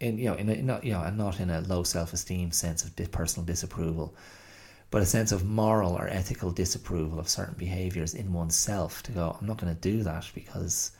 In 0.00 0.18
you 0.18 0.30
know, 0.30 0.34
in, 0.34 0.48
a, 0.48 0.62
not 0.62 0.84
you 0.84 0.92
know, 0.92 1.02
and 1.02 1.16
not 1.16 1.40
in 1.40 1.50
a 1.50 1.60
low 1.60 1.82
self 1.82 2.12
esteem 2.12 2.50
sense 2.50 2.84
of 2.84 3.12
personal 3.12 3.46
disapproval, 3.46 4.16
but 4.90 5.02
a 5.02 5.06
sense 5.06 5.30
of 5.30 5.44
moral 5.44 5.92
or 5.92 6.08
ethical 6.08 6.50
disapproval 6.50 7.20
of 7.20 7.28
certain 7.28 7.54
behaviors 7.56 8.14
in 8.14 8.32
oneself. 8.32 9.02
To 9.04 9.12
go, 9.12 9.36
I'm 9.40 9.46
not 9.46 9.58
going 9.58 9.74
to 9.74 9.80
do 9.80 10.02
that 10.02 10.28
because 10.34 10.92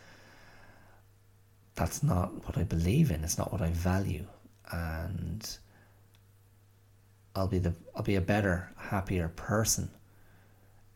that's 1.75 2.03
not 2.03 2.47
what 2.47 2.59
I 2.59 2.63
believe 2.63 3.11
in. 3.11 3.25
It's 3.25 3.39
not 3.39 3.53
what 3.53 3.63
I 3.63 3.71
value, 3.71 4.27
and 4.71 5.59
I'll 7.35 7.49
be 7.49 7.59
the 7.59 7.75
I'll 7.95 8.03
be 8.03 8.17
a 8.17 8.21
better, 8.21 8.73
happier 8.77 9.29
person. 9.29 9.91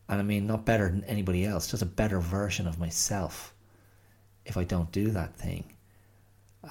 And 0.07 0.19
I 0.19 0.23
mean 0.23 0.45
not 0.47 0.65
better 0.65 0.89
than 0.89 1.03
anybody 1.05 1.45
else, 1.45 1.71
just 1.71 1.81
a 1.81 1.87
better 1.87 2.19
version 2.19 2.67
of 2.67 2.79
myself 2.79 3.53
if 4.45 4.57
I 4.57 4.63
don't 4.63 4.91
do 4.91 5.09
that 5.11 5.35
thing. 5.35 5.73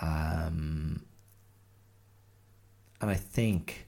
Um, 0.00 1.04
and 3.00 3.10
I 3.10 3.14
think 3.14 3.86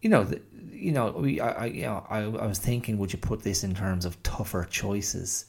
you 0.00 0.08
know, 0.08 0.24
the, 0.24 0.40
you 0.72 0.92
know, 0.92 1.10
we, 1.10 1.40
I, 1.40 1.50
I, 1.50 1.64
you 1.66 1.82
know, 1.82 2.06
I, 2.08 2.20
I 2.20 2.46
was 2.46 2.58
thinking, 2.58 2.96
would 2.98 3.12
you 3.12 3.18
put 3.18 3.42
this 3.42 3.64
in 3.64 3.74
terms 3.74 4.04
of 4.04 4.22
tougher 4.22 4.66
choices? 4.68 5.46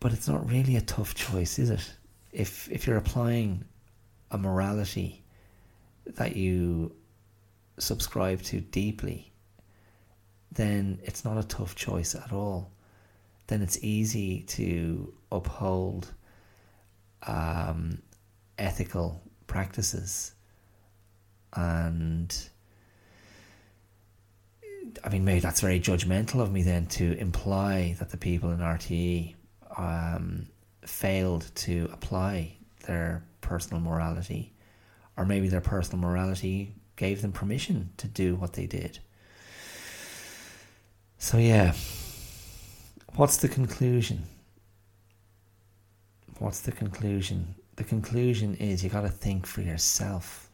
But 0.00 0.12
it's 0.12 0.28
not 0.28 0.48
really 0.48 0.76
a 0.76 0.80
tough 0.80 1.14
choice, 1.14 1.58
is 1.58 1.70
it? 1.70 1.92
If 2.32 2.70
if 2.70 2.86
you're 2.86 2.96
applying 2.96 3.64
a 4.30 4.38
morality 4.38 5.24
that 6.16 6.36
you 6.36 6.94
subscribe 7.78 8.42
to 8.42 8.60
deeply, 8.60 9.32
then 10.52 10.98
it's 11.02 11.24
not 11.24 11.38
a 11.38 11.46
tough 11.46 11.74
choice 11.74 12.14
at 12.14 12.32
all. 12.32 12.72
Then 13.46 13.62
it's 13.62 13.82
easy 13.82 14.42
to 14.42 15.12
uphold 15.32 16.12
um, 17.26 18.02
ethical 18.58 19.22
practices 19.46 20.32
and 21.54 22.50
I 25.04 25.08
mean, 25.10 25.24
maybe 25.24 25.40
that's 25.40 25.60
very 25.60 25.80
judgmental 25.80 26.40
of 26.40 26.52
me 26.52 26.62
then 26.62 26.86
to 26.86 27.16
imply 27.18 27.96
that 27.98 28.10
the 28.10 28.16
people 28.16 28.50
in 28.50 28.58
RTE 28.58 29.34
um, 29.76 30.46
failed 30.82 31.50
to 31.56 31.88
apply 31.92 32.56
their 32.86 33.24
personal 33.40 33.80
morality, 33.80 34.52
or 35.18 35.26
maybe 35.26 35.48
their 35.48 35.60
personal 35.60 36.00
morality 36.00 36.76
gave 36.96 37.20
them 37.20 37.32
permission 37.32 37.90
to 37.96 38.06
do 38.06 38.36
what 38.36 38.52
they 38.52 38.66
did. 38.66 39.00
So, 41.18 41.36
yeah, 41.38 41.74
what's 43.16 43.38
the 43.38 43.48
conclusion? 43.48 44.22
What's 46.38 46.60
the 46.60 46.70
conclusion? 46.70 47.56
The 47.74 47.82
conclusion 47.82 48.54
is 48.54 48.84
you 48.84 48.90
got 48.90 49.00
to 49.00 49.08
think 49.08 49.44
for 49.44 49.60
yourself. 49.60 50.48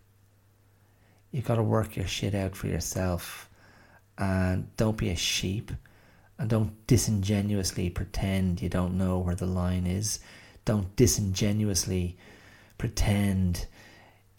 You 1.31 1.43
got 1.43 1.57
to 1.57 1.63
work 1.63 1.95
your 1.95 2.07
shit 2.07 2.35
out 2.35 2.57
for 2.57 2.67
yourself 2.69 3.51
and 4.17 4.75
don't 4.77 4.97
be 4.97 5.11
a 5.11 5.17
sheep 5.17 5.73
and 6.39 6.49
don't 6.49 6.87
disingenuously 6.87 7.91
pretend 7.91 8.63
you 8.63 8.71
don't 8.71 8.97
know 8.97 9.19
where 9.19 9.35
the 9.35 9.47
line 9.47 9.87
is. 9.87 10.21
Don't 10.65 10.97
disingenuously 10.97 12.17
pretend 12.79 13.67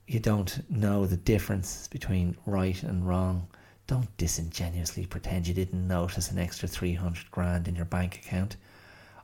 you 0.07 0.19
don't 0.19 0.69
know 0.69 1.05
the 1.05 1.17
difference 1.17 1.87
between 1.87 2.37
right 2.45 2.81
and 2.83 3.07
wrong. 3.07 3.47
Don't 3.87 4.15
disingenuously 4.17 5.05
pretend 5.05 5.47
you 5.47 5.53
didn't 5.53 5.87
notice 5.87 6.31
an 6.31 6.39
extra 6.39 6.67
300 6.67 7.29
grand 7.31 7.67
in 7.67 7.75
your 7.75 7.85
bank 7.85 8.15
account. 8.15 8.57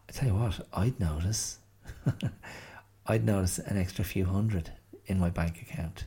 I 0.07 0.11
tell 0.11 0.27
you 0.27 0.35
what, 0.35 0.67
I'd 0.73 0.99
notice. 0.99 1.59
I'd 3.07 3.25
notice 3.25 3.59
an 3.59 3.77
extra 3.77 4.03
few 4.03 4.25
hundred 4.25 4.71
in 5.07 5.19
my 5.19 5.29
bank 5.29 5.61
account. 5.61 6.05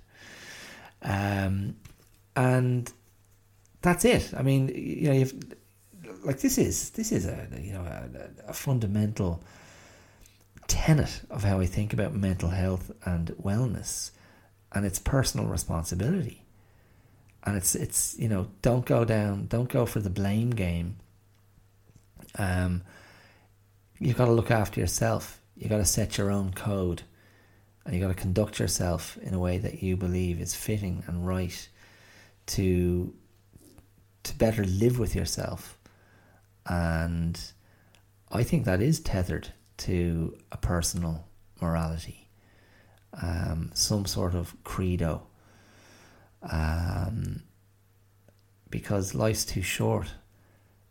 Um, 1.02 1.76
and 2.36 2.92
that's 3.82 4.04
it. 4.04 4.32
I 4.36 4.42
mean, 4.42 4.68
you 4.68 5.08
know, 5.08 5.14
you've 5.14 5.34
like 6.24 6.40
this 6.40 6.58
is 6.58 6.90
this 6.90 7.12
is 7.12 7.26
a 7.26 7.48
you 7.60 7.72
know 7.72 7.82
a, 7.82 8.50
a 8.50 8.52
fundamental 8.52 9.42
tenet 10.66 11.20
of 11.30 11.44
how 11.44 11.60
I 11.60 11.66
think 11.66 11.92
about 11.92 12.14
mental 12.14 12.48
health 12.48 12.90
and 13.04 13.28
wellness, 13.42 14.10
and 14.74 14.84
it's 14.84 14.98
personal 14.98 15.46
responsibility. 15.46 16.42
And 17.44 17.56
it's 17.56 17.74
it's 17.74 18.16
you 18.18 18.28
know 18.28 18.48
don't 18.62 18.84
go 18.84 19.04
down, 19.04 19.46
don't 19.46 19.68
go 19.68 19.86
for 19.86 20.00
the 20.00 20.10
blame 20.10 20.50
game. 20.50 20.96
Um, 22.36 22.82
you've 23.98 24.16
got 24.16 24.26
to 24.26 24.32
look 24.32 24.50
after 24.50 24.80
yourself. 24.80 25.40
You've 25.56 25.70
got 25.70 25.78
to 25.78 25.84
set 25.84 26.18
your 26.18 26.30
own 26.30 26.52
code, 26.52 27.02
and 27.84 27.94
you've 27.94 28.02
got 28.02 28.16
to 28.16 28.20
conduct 28.20 28.58
yourself 28.58 29.16
in 29.18 29.34
a 29.34 29.38
way 29.38 29.58
that 29.58 29.82
you 29.82 29.96
believe 29.96 30.40
is 30.40 30.54
fitting 30.54 31.04
and 31.06 31.26
right 31.26 31.68
to 32.46 33.14
to 34.24 34.34
better 34.36 34.64
live 34.64 34.98
with 34.98 35.14
yourself. 35.14 35.78
And 36.66 37.38
I 38.32 38.42
think 38.42 38.64
that 38.64 38.80
is 38.80 39.00
tethered 39.00 39.48
to 39.76 40.36
a 40.50 40.56
personal 40.56 41.28
morality, 41.60 42.23
um, 43.20 43.70
some 43.74 44.06
sort 44.06 44.34
of 44.34 44.54
credo. 44.64 45.22
Um, 46.42 47.42
because 48.70 49.14
life's 49.14 49.44
too 49.44 49.62
short. 49.62 50.12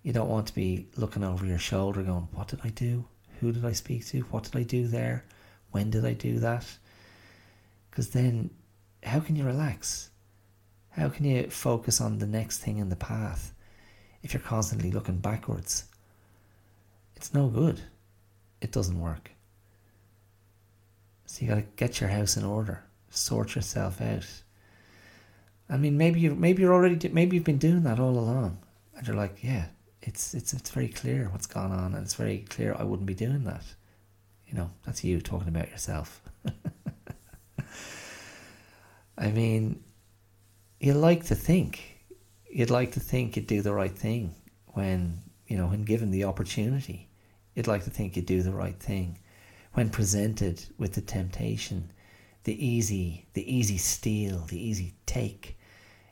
You 0.03 0.13
don't 0.13 0.29
want 0.29 0.47
to 0.47 0.55
be 0.55 0.87
looking 0.95 1.23
over 1.23 1.45
your 1.45 1.59
shoulder 1.59 2.01
going, 2.01 2.27
What 2.33 2.47
did 2.47 2.61
I 2.63 2.69
do? 2.69 3.05
Who 3.39 3.51
did 3.51 3.65
I 3.65 3.73
speak 3.73 4.05
to? 4.07 4.21
What 4.21 4.43
did 4.43 4.55
I 4.55 4.63
do 4.63 4.87
there? 4.87 5.25
When 5.71 5.89
did 5.89 6.05
I 6.05 6.13
do 6.13 6.39
that? 6.39 6.65
Because 7.89 8.09
then, 8.09 8.49
how 9.03 9.19
can 9.19 9.35
you 9.35 9.43
relax? 9.43 10.09
How 10.91 11.09
can 11.09 11.25
you 11.25 11.49
focus 11.49 11.99
on 11.99 12.19
the 12.19 12.27
next 12.27 12.59
thing 12.59 12.77
in 12.77 12.89
the 12.89 12.95
path 12.95 13.53
if 14.21 14.33
you're 14.33 14.41
constantly 14.41 14.91
looking 14.91 15.17
backwards? 15.17 15.85
It's 17.15 17.33
no 17.33 17.47
good. 17.47 17.81
It 18.61 18.71
doesn't 18.71 18.99
work. 18.99 19.32
You 21.43 21.49
got 21.49 21.55
to 21.55 21.65
get 21.75 21.99
your 21.99 22.09
house 22.09 22.37
in 22.37 22.45
order, 22.45 22.85
sort 23.09 23.55
yourself 23.55 23.99
out. 23.99 24.25
I 25.69 25.75
mean, 25.75 25.97
maybe 25.97 26.21
you 26.21 26.35
maybe 26.35 26.61
you're 26.61 26.73
already 26.73 27.09
maybe 27.09 27.35
you've 27.35 27.43
been 27.43 27.57
doing 27.57 27.83
that 27.83 27.99
all 27.99 28.17
along, 28.17 28.59
and 28.95 29.05
you're 29.05 29.17
like, 29.17 29.43
yeah, 29.43 29.65
it's 30.01 30.33
it's 30.33 30.53
it's 30.53 30.69
very 30.69 30.87
clear 30.87 31.27
what's 31.29 31.45
gone 31.45 31.73
on, 31.73 31.95
and 31.95 32.05
it's 32.05 32.13
very 32.13 32.45
clear 32.49 32.73
I 32.79 32.83
wouldn't 32.83 33.07
be 33.07 33.13
doing 33.13 33.43
that. 33.43 33.65
You 34.47 34.53
know, 34.53 34.71
that's 34.85 35.03
you 35.03 35.19
talking 35.19 35.49
about 35.49 35.69
yourself. 35.69 36.21
I 39.17 39.27
mean, 39.27 39.83
you 40.79 40.93
like 40.93 41.25
to 41.25 41.35
think 41.35 42.05
you'd 42.49 42.69
like 42.69 42.93
to 42.93 43.01
think 43.01 43.35
you'd 43.35 43.47
do 43.47 43.61
the 43.61 43.73
right 43.73 43.97
thing 43.97 44.33
when 44.67 45.17
you 45.47 45.57
know 45.57 45.67
when 45.67 45.83
given 45.83 46.09
the 46.09 46.23
opportunity 46.23 47.09
you'd 47.53 47.67
like 47.67 47.83
to 47.83 47.89
think 47.89 48.15
you'd 48.15 48.25
do 48.25 48.41
the 48.41 48.53
right 48.53 48.79
thing 48.79 49.19
when 49.73 49.89
presented 49.89 50.63
with 50.77 50.93
the 50.93 51.01
temptation 51.01 51.91
the 52.43 52.65
easy 52.65 53.25
the 53.33 53.55
easy 53.55 53.77
steal 53.77 54.39
the 54.47 54.61
easy 54.61 54.93
take 55.05 55.57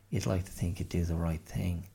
you'd 0.09 0.25
like 0.25 0.45
to 0.45 0.51
think 0.51 0.79
you'd 0.79 0.89
do 0.89 1.03
the 1.03 1.15
right 1.15 1.45
thing 1.45 1.87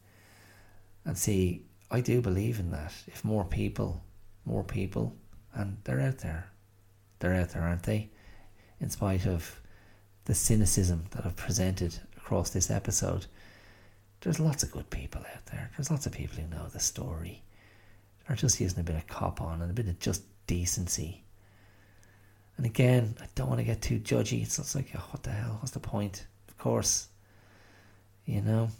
and 1.04 1.16
see 1.16 1.62
i 1.90 2.00
do 2.00 2.20
believe 2.20 2.58
in 2.58 2.70
that 2.70 2.92
if 3.06 3.24
more 3.24 3.44
people 3.44 4.02
more 4.44 4.64
people 4.64 5.14
and 5.54 5.76
they're 5.84 6.00
out 6.00 6.18
there 6.18 6.50
they're 7.18 7.34
out 7.34 7.50
there 7.50 7.62
aren't 7.62 7.82
they 7.84 8.08
in 8.80 8.90
spite 8.90 9.26
of 9.26 9.60
the 10.26 10.34
cynicism 10.34 11.04
that 11.12 11.24
i've 11.24 11.36
presented 11.36 11.98
across 12.26 12.50
this 12.50 12.72
episode, 12.72 13.24
there's 14.20 14.40
lots 14.40 14.64
of 14.64 14.72
good 14.72 14.90
people 14.90 15.20
out 15.20 15.46
there. 15.46 15.70
There's 15.76 15.92
lots 15.92 16.06
of 16.06 16.12
people 16.12 16.36
who 16.38 16.48
know 16.48 16.66
the 16.66 16.80
story. 16.80 17.44
Are 18.28 18.34
just 18.34 18.60
using 18.60 18.80
a 18.80 18.82
bit 18.82 18.96
of 18.96 19.06
cop 19.06 19.40
on 19.40 19.62
and 19.62 19.70
a 19.70 19.74
bit 19.74 19.86
of 19.86 20.00
just 20.00 20.24
decency. 20.48 21.22
And 22.56 22.66
again, 22.66 23.16
I 23.20 23.26
don't 23.34 23.48
want 23.48 23.60
to 23.60 23.64
get 23.64 23.82
too 23.82 23.98
judgy. 23.98 24.42
It's 24.42 24.56
just 24.56 24.74
like, 24.74 24.88
oh, 24.94 25.04
what 25.10 25.22
the 25.22 25.30
hell? 25.30 25.58
What's 25.60 25.72
the 25.72 25.80
point? 25.80 26.26
Of 26.48 26.56
course, 26.56 27.08
you 28.24 28.40
know, 28.40 28.70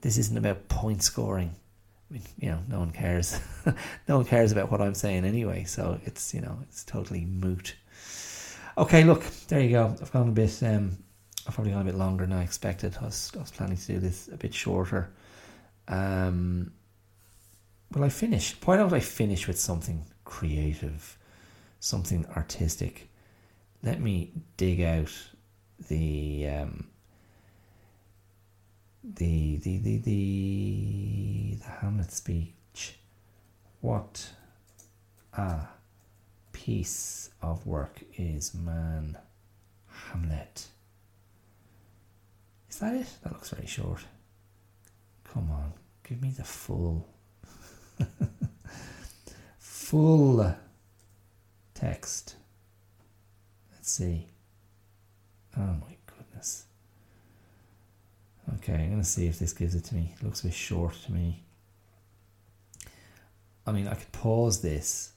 this 0.00 0.18
isn't 0.18 0.36
about 0.36 0.68
point 0.68 1.02
scoring. 1.02 1.54
I 2.10 2.14
mean, 2.14 2.22
you 2.38 2.50
know, 2.50 2.60
no 2.68 2.78
one 2.78 2.90
cares. 2.90 3.40
no 4.08 4.16
one 4.16 4.26
cares 4.26 4.52
about 4.52 4.70
what 4.70 4.80
I'm 4.80 4.94
saying 4.94 5.24
anyway. 5.24 5.64
So 5.64 5.98
it's, 6.04 6.34
you 6.34 6.40
know, 6.40 6.58
it's 6.62 6.84
totally 6.84 7.24
moot. 7.24 7.74
Okay, 8.78 9.04
look, 9.04 9.24
there 9.48 9.60
you 9.60 9.70
go. 9.70 9.96
I've 10.00 10.12
gone 10.12 10.28
a 10.28 10.32
bit 10.32 10.62
um, 10.62 10.98
I've 11.46 11.54
probably 11.54 11.72
gone 11.72 11.82
a 11.82 11.84
bit 11.84 11.94
longer 11.94 12.26
than 12.26 12.36
I 12.36 12.42
expected. 12.42 12.96
I 13.00 13.04
was, 13.04 13.30
I 13.36 13.40
was 13.40 13.50
planning 13.50 13.76
to 13.76 13.86
do 13.86 13.98
this 14.00 14.28
a 14.32 14.36
bit 14.36 14.52
shorter. 14.52 15.10
Um, 15.86 16.72
will 17.94 18.04
I 18.04 18.08
finish? 18.08 18.56
Why 18.64 18.76
don't 18.76 18.92
I 18.92 19.00
finish 19.00 19.46
with 19.46 19.58
something 19.58 20.04
creative, 20.24 21.16
something 21.80 22.26
artistic? 22.36 23.08
Let 23.82 24.00
me 24.00 24.32
dig 24.56 24.80
out 24.80 25.12
the 25.88 26.48
um, 26.48 26.88
the, 29.04 29.56
the 29.56 29.78
the 29.78 29.98
the 29.98 31.58
the 31.60 31.70
Hamlet 31.80 32.10
speech. 32.12 32.98
What 33.80 34.30
a 35.34 35.66
piece 36.52 37.30
of 37.42 37.66
work 37.66 38.02
is 38.16 38.54
man, 38.54 39.18
Hamlet. 39.88 40.66
Is 42.68 42.78
that 42.78 42.94
it? 42.94 43.06
That 43.22 43.32
looks 43.32 43.50
very 43.50 43.66
short. 43.66 44.00
Come 45.32 45.50
on, 45.50 45.72
give 46.08 46.20
me 46.22 46.30
the 46.30 46.44
full, 46.44 47.06
full 49.58 50.54
text. 51.76 52.36
Let's 53.72 53.90
see. 53.90 54.26
Oh 55.56 55.60
my 55.60 55.96
goodness. 56.06 56.64
Okay, 58.54 58.74
I'm 58.74 58.90
going 58.90 59.00
to 59.00 59.04
see 59.04 59.26
if 59.26 59.38
this 59.38 59.52
gives 59.52 59.74
it 59.74 59.84
to 59.84 59.94
me. 59.94 60.14
It 60.16 60.24
looks 60.24 60.40
a 60.40 60.44
bit 60.44 60.54
short 60.54 60.94
to 61.06 61.12
me. 61.12 61.42
I 63.66 63.72
mean, 63.72 63.88
I 63.88 63.94
could 63.94 64.12
pause 64.12 64.62
this 64.62 65.12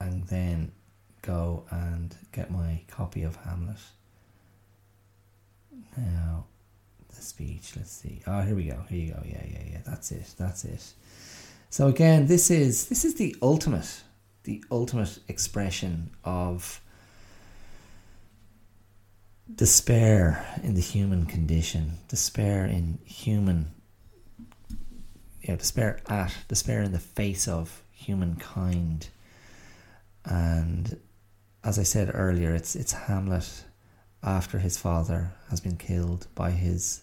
and 0.00 0.26
then 0.28 0.72
go 1.22 1.64
and 1.70 2.14
get 2.32 2.50
my 2.50 2.82
copy 2.88 3.22
of 3.22 3.36
Hamlet. 3.36 3.78
Now, 5.96 6.44
the 7.08 7.22
speech. 7.22 7.72
Let's 7.76 7.90
see. 7.90 8.22
Oh, 8.26 8.42
here 8.42 8.54
we 8.54 8.64
go. 8.64 8.84
Here 8.88 8.98
you 8.98 9.12
go. 9.12 9.22
Yeah, 9.24 9.44
yeah, 9.50 9.62
yeah. 9.72 9.80
That's 9.86 10.12
it. 10.12 10.34
That's 10.38 10.64
it. 10.64 10.84
So 11.70 11.88
again, 11.88 12.26
this 12.26 12.50
is 12.50 12.88
this 12.88 13.04
is 13.04 13.14
the 13.14 13.36
ultimate, 13.42 14.02
the 14.44 14.64
ultimate 14.70 15.18
expression 15.28 16.10
of 16.24 16.80
despair 19.54 20.44
in 20.62 20.74
the 20.74 20.80
human 20.80 21.26
condition, 21.26 21.98
despair 22.08 22.64
in 22.64 22.98
human, 23.04 23.72
you 25.42 25.48
know, 25.48 25.56
despair 25.56 26.00
at, 26.08 26.34
despair 26.48 26.82
in 26.82 26.92
the 26.92 26.98
face 26.98 27.48
of 27.48 27.82
humankind. 27.92 29.08
And 30.24 30.98
as 31.64 31.78
I 31.78 31.82
said 31.82 32.10
earlier, 32.14 32.54
it's 32.54 32.76
it's 32.76 32.92
Hamlet 32.92 33.64
after 34.22 34.58
his 34.58 34.76
father 34.78 35.32
has 35.48 35.60
been 35.60 35.76
killed 35.76 36.26
by 36.34 36.50
his 36.50 37.02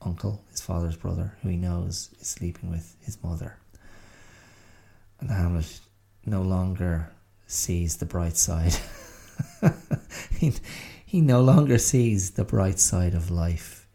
uncle, 0.00 0.44
his 0.50 0.60
father's 0.60 0.96
brother, 0.96 1.36
who 1.42 1.48
he 1.48 1.56
knows 1.56 2.10
is 2.20 2.28
sleeping 2.28 2.70
with 2.70 2.96
his 3.04 3.22
mother. 3.22 3.58
And 5.20 5.30
Hamlet 5.30 5.80
no 6.24 6.42
longer 6.42 7.10
sees 7.46 7.96
the 7.96 8.06
bright 8.06 8.36
side. 8.36 8.74
he, 10.38 10.52
he 11.04 11.20
no 11.20 11.40
longer 11.40 11.78
sees 11.78 12.32
the 12.32 12.44
bright 12.44 12.78
side 12.78 13.14
of 13.14 13.30
life. 13.30 13.86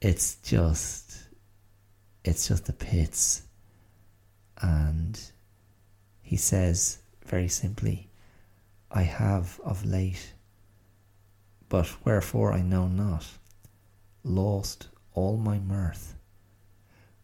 It's 0.00 0.36
just, 0.36 1.28
it's 2.24 2.48
just 2.48 2.66
the 2.66 2.72
pits. 2.72 3.42
And 4.60 5.20
he 6.20 6.36
says 6.36 6.98
very 7.24 7.48
simply, 7.48 8.10
I 8.90 9.02
have 9.02 9.60
of 9.64 9.84
late, 9.84 10.34
but 11.68 11.88
wherefore 12.04 12.52
I 12.52 12.62
know 12.62 12.88
not, 12.88 13.26
lost 14.24 14.88
all 15.12 15.36
my 15.36 15.58
mirth, 15.58 16.14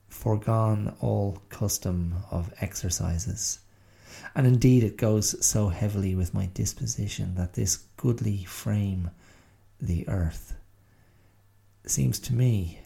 foregone 0.09 0.95
all 1.01 1.43
custom 1.49 2.15
of 2.31 2.53
exercises. 2.61 3.61
And 4.35 4.47
indeed, 4.47 4.83
it 4.83 4.97
goes 4.97 5.45
so 5.45 5.69
heavily 5.69 6.15
with 6.15 6.35
my 6.35 6.47
disposition 6.55 7.37
that 7.37 7.53
this 7.53 7.77
goodly 7.97 8.45
frame, 8.45 9.11
the 9.81 10.09
earth, 10.09 10.57
seems 11.87 12.19
to 12.19 12.35
me 12.35 12.81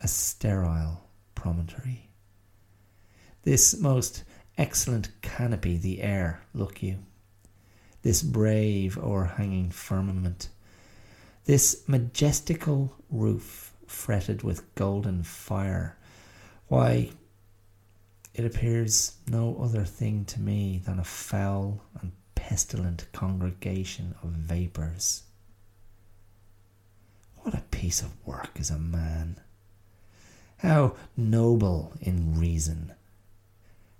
a 0.00 0.08
sterile 0.08 1.08
promontory. 1.34 2.10
This 3.42 3.78
most 3.78 4.24
excellent 4.58 5.08
canopy, 5.22 5.78
the 5.78 6.02
air, 6.02 6.42
look 6.52 6.82
you, 6.82 6.98
this 8.02 8.22
brave 8.22 8.98
o'erhanging 8.98 9.72
firmament, 9.72 10.50
this 11.46 11.82
majestical 11.86 12.94
roof 13.08 13.72
fretted 13.86 14.42
with 14.42 14.74
golden 14.74 15.22
fire, 15.22 15.96
why, 16.68 17.10
it 18.34 18.44
appears 18.44 19.16
no 19.28 19.56
other 19.60 19.84
thing 19.84 20.24
to 20.24 20.40
me 20.40 20.80
than 20.84 20.98
a 20.98 21.04
foul 21.04 21.82
and 22.00 22.12
pestilent 22.34 23.06
congregation 23.12 24.14
of 24.22 24.30
vapours. 24.30 25.24
What 27.38 27.54
a 27.54 27.62
piece 27.70 28.02
of 28.02 28.14
work 28.26 28.58
is 28.60 28.70
a 28.70 28.78
man! 28.78 29.40
How 30.58 30.94
noble 31.16 31.92
in 32.00 32.38
reason! 32.38 32.92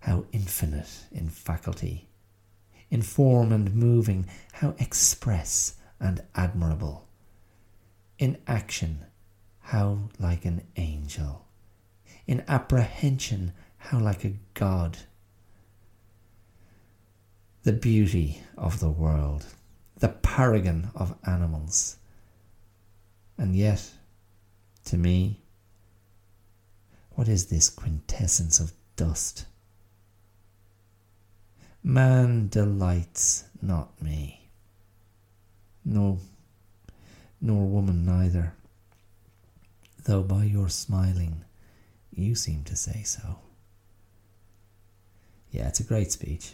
How 0.01 0.25
infinite 0.33 1.07
in 1.11 1.29
faculty! 1.29 2.09
In 2.91 3.03
form 3.03 3.53
and 3.53 3.75
moving, 3.75 4.27
how 4.53 4.75
express 4.79 5.75
and 5.99 6.23
admirable! 6.35 7.07
In 8.19 8.39
action, 8.47 9.07
how 9.61 10.11
like 10.19 10.45
an 10.45 10.63
angel! 10.77 11.47
In 12.27 12.45
apprehension, 12.47 13.53
how 13.81 13.99
like 13.99 14.25
a 14.25 14.35
god. 14.55 14.99
The 17.65 17.73
beauty 17.73 18.41
of 18.57 18.79
the 18.79 18.91
world, 18.91 19.47
the 19.99 20.09
paragon 20.09 20.91
of 20.95 21.17
animals. 21.27 21.97
And 23.37 23.57
yet, 23.57 23.91
to 24.85 24.97
me, 24.97 25.41
what 27.13 27.27
is 27.27 27.47
this 27.47 27.69
quintessence 27.69 28.61
of 28.61 28.73
dust? 28.97 29.47
Man 31.83 32.49
delights 32.49 33.45
not 33.63 34.01
me. 34.01 34.51
No, 35.85 36.19
nor 37.41 37.67
woman 37.67 38.05
neither, 38.05 38.53
though 40.05 40.23
by 40.23 40.45
your 40.45 40.69
smiling 40.69 41.45
you 42.13 42.35
seem 42.35 42.63
to 42.65 42.77
say 42.77 43.03
so. 43.03 43.39
Yeah, 45.51 45.69
it's 45.69 45.81
a 45.81 45.85
great 45.85 46.13
speech. 46.13 46.53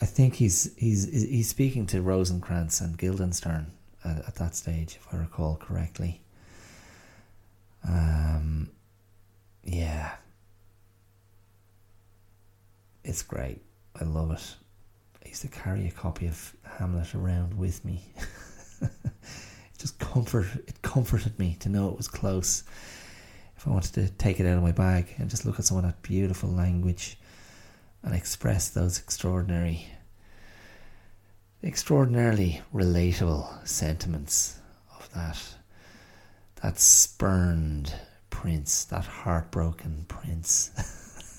I 0.00 0.06
think 0.06 0.34
he's 0.34 0.74
he's 0.76 1.04
he's 1.12 1.48
speaking 1.48 1.86
to 1.86 2.02
Rosencrantz 2.02 2.80
and 2.80 2.98
Guildenstern 2.98 3.70
at, 4.04 4.18
at 4.26 4.34
that 4.36 4.56
stage, 4.56 4.98
if 5.00 5.06
I 5.12 5.18
recall 5.18 5.56
correctly. 5.56 6.20
Um, 7.86 8.70
yeah, 9.62 10.12
it's 13.04 13.22
great. 13.22 13.60
I 14.00 14.04
love 14.04 14.32
it. 14.32 14.54
I 15.24 15.28
used 15.28 15.42
to 15.42 15.48
carry 15.48 15.86
a 15.86 15.90
copy 15.90 16.26
of 16.26 16.54
Hamlet 16.78 17.14
around 17.14 17.56
with 17.56 17.84
me. 17.84 18.02
it 18.80 18.90
just 19.78 19.98
comfort 19.98 20.46
it 20.66 20.80
comforted 20.82 21.38
me 21.38 21.56
to 21.60 21.68
know 21.68 21.88
it 21.90 21.96
was 21.96 22.08
close. 22.08 22.64
If 23.56 23.68
I 23.68 23.70
wanted 23.70 23.94
to 23.94 24.08
take 24.14 24.40
it 24.40 24.46
out 24.46 24.56
of 24.56 24.62
my 24.64 24.72
bag 24.72 25.14
and 25.18 25.30
just 25.30 25.46
look 25.46 25.60
at 25.60 25.64
some 25.64 25.76
of 25.76 25.84
that 25.84 26.02
beautiful 26.02 26.48
language 26.48 27.16
and 28.02 28.14
express 28.14 28.68
those 28.68 28.98
extraordinary, 28.98 29.86
extraordinarily 31.62 32.62
relatable 32.74 33.66
sentiments 33.66 34.58
of 34.98 35.12
that, 35.14 35.38
that 36.62 36.78
spurned 36.78 37.94
prince, 38.30 38.84
that 38.86 39.04
heartbroken 39.04 40.04
prince. 40.08 40.70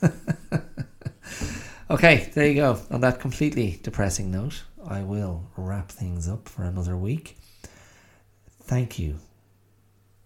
okay, 1.90 2.30
there 2.34 2.48
you 2.48 2.56
go. 2.56 2.80
On 2.92 3.02
that 3.02 3.20
completely 3.20 3.80
depressing 3.84 4.32
note, 4.32 4.64
I 4.88 5.02
will 5.04 5.50
wrap 5.58 5.92
things 5.92 6.28
up 6.28 6.48
for 6.48 6.64
another 6.64 6.96
week. 6.98 7.38
Thank 8.64 8.98
you. 9.00 9.20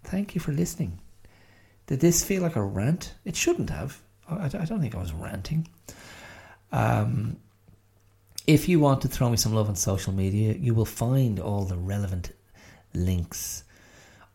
Thank 0.04 0.36
you 0.36 0.42
for 0.42 0.52
listening. 0.52 1.00
Did 1.88 2.00
this 2.00 2.24
feel 2.24 2.42
like 2.42 2.56
a 2.56 2.64
rant? 2.64 3.14
It 3.26 3.36
shouldn't 3.36 3.70
have. 3.70 4.02
I, 4.30 4.48
don't 4.48 4.82
think 4.82 4.96
I 4.96 5.00
was 5.00 5.14
ranting. 5.14 5.68
Um, 6.72 7.38
if 8.46 8.70
you 8.70 8.80
want 8.80 9.02
to 9.02 9.08
throw 9.08 9.30
me 9.30 9.38
some 9.38 9.54
love 9.54 9.68
on 9.68 9.76
social 9.76 10.14
media, 10.14 10.54
you 10.54 10.74
will 10.74 10.86
find 10.86 11.40
all 11.40 11.66
the 11.66 11.78
relevant 11.78 12.32
links, 12.94 13.64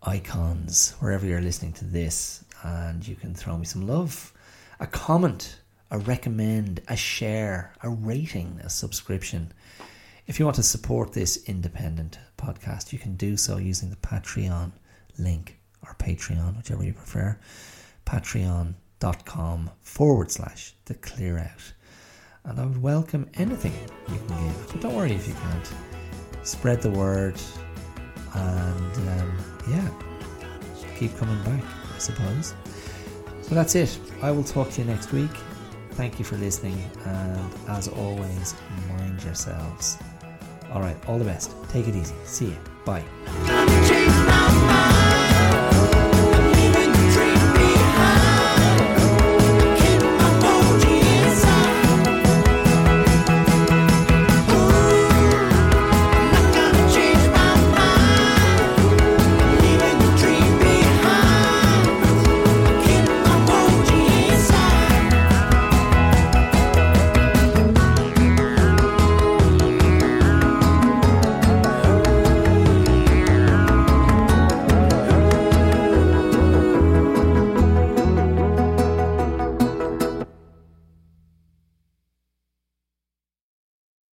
icons, 0.02 0.94
wherever 1.00 1.24
you're 1.26 1.40
listening 1.40 1.72
to 1.74 1.84
this, 1.84 2.44
and 2.62 3.06
you 3.06 3.16
can 3.16 3.34
throw 3.34 3.56
me 3.56 3.64
some 3.64 3.86
love, 3.86 4.32
a 4.80 4.86
comment, 4.86 5.60
a 5.90 5.98
recommend, 5.98 6.82
a 6.88 6.96
share, 6.96 7.72
a 7.82 7.88
rating, 7.88 8.60
a 8.62 8.68
subscription. 8.70 9.52
If 10.26 10.38
you 10.38 10.44
want 10.44 10.56
to 10.56 10.62
support 10.62 11.12
this 11.12 11.44
independent 11.46 12.18
podcast, 12.36 12.92
you 12.92 12.98
can 12.98 13.16
do 13.16 13.36
so 13.36 13.56
using 13.56 13.90
the 13.90 13.96
Patreon 13.96 14.72
link 15.18 15.58
or 15.82 15.94
Patreon, 15.98 16.56
whichever 16.56 16.84
you 16.84 16.92
prefer. 16.92 17.38
Patreon.com 18.06 19.70
forward 19.80 20.30
slash 20.30 20.74
the 20.84 20.94
clear 20.94 21.38
out 21.38 21.72
and 22.44 22.58
I 22.58 22.64
would 22.64 22.82
welcome 22.82 23.28
anything 23.34 23.72
you 24.08 24.18
can 24.26 24.46
give. 24.46 24.72
But 24.72 24.80
don't 24.80 24.94
worry 24.94 25.12
if 25.12 25.28
you 25.28 25.34
can't. 25.34 25.72
Spread 26.42 26.82
the 26.82 26.90
word, 26.90 27.40
and 28.34 28.96
um, 29.08 29.38
yeah, 29.70 29.88
keep 30.98 31.16
coming 31.16 31.42
back, 31.44 31.62
I 31.94 31.98
suppose. 31.98 32.54
So 33.42 33.54
that's 33.54 33.74
it. 33.74 33.98
I 34.22 34.30
will 34.32 34.44
talk 34.44 34.70
to 34.70 34.80
you 34.80 34.86
next 34.86 35.12
week. 35.12 35.30
Thank 35.92 36.18
you 36.18 36.24
for 36.24 36.36
listening, 36.36 36.82
and 37.04 37.54
as 37.68 37.86
always, 37.86 38.54
mind 38.88 39.22
yourselves. 39.22 39.98
All 40.72 40.80
right, 40.80 40.96
all 41.06 41.18
the 41.18 41.24
best. 41.24 41.52
Take 41.68 41.86
it 41.86 41.94
easy. 41.94 42.14
See 42.24 42.46
you. 42.46 42.56
Bye. 42.84 43.04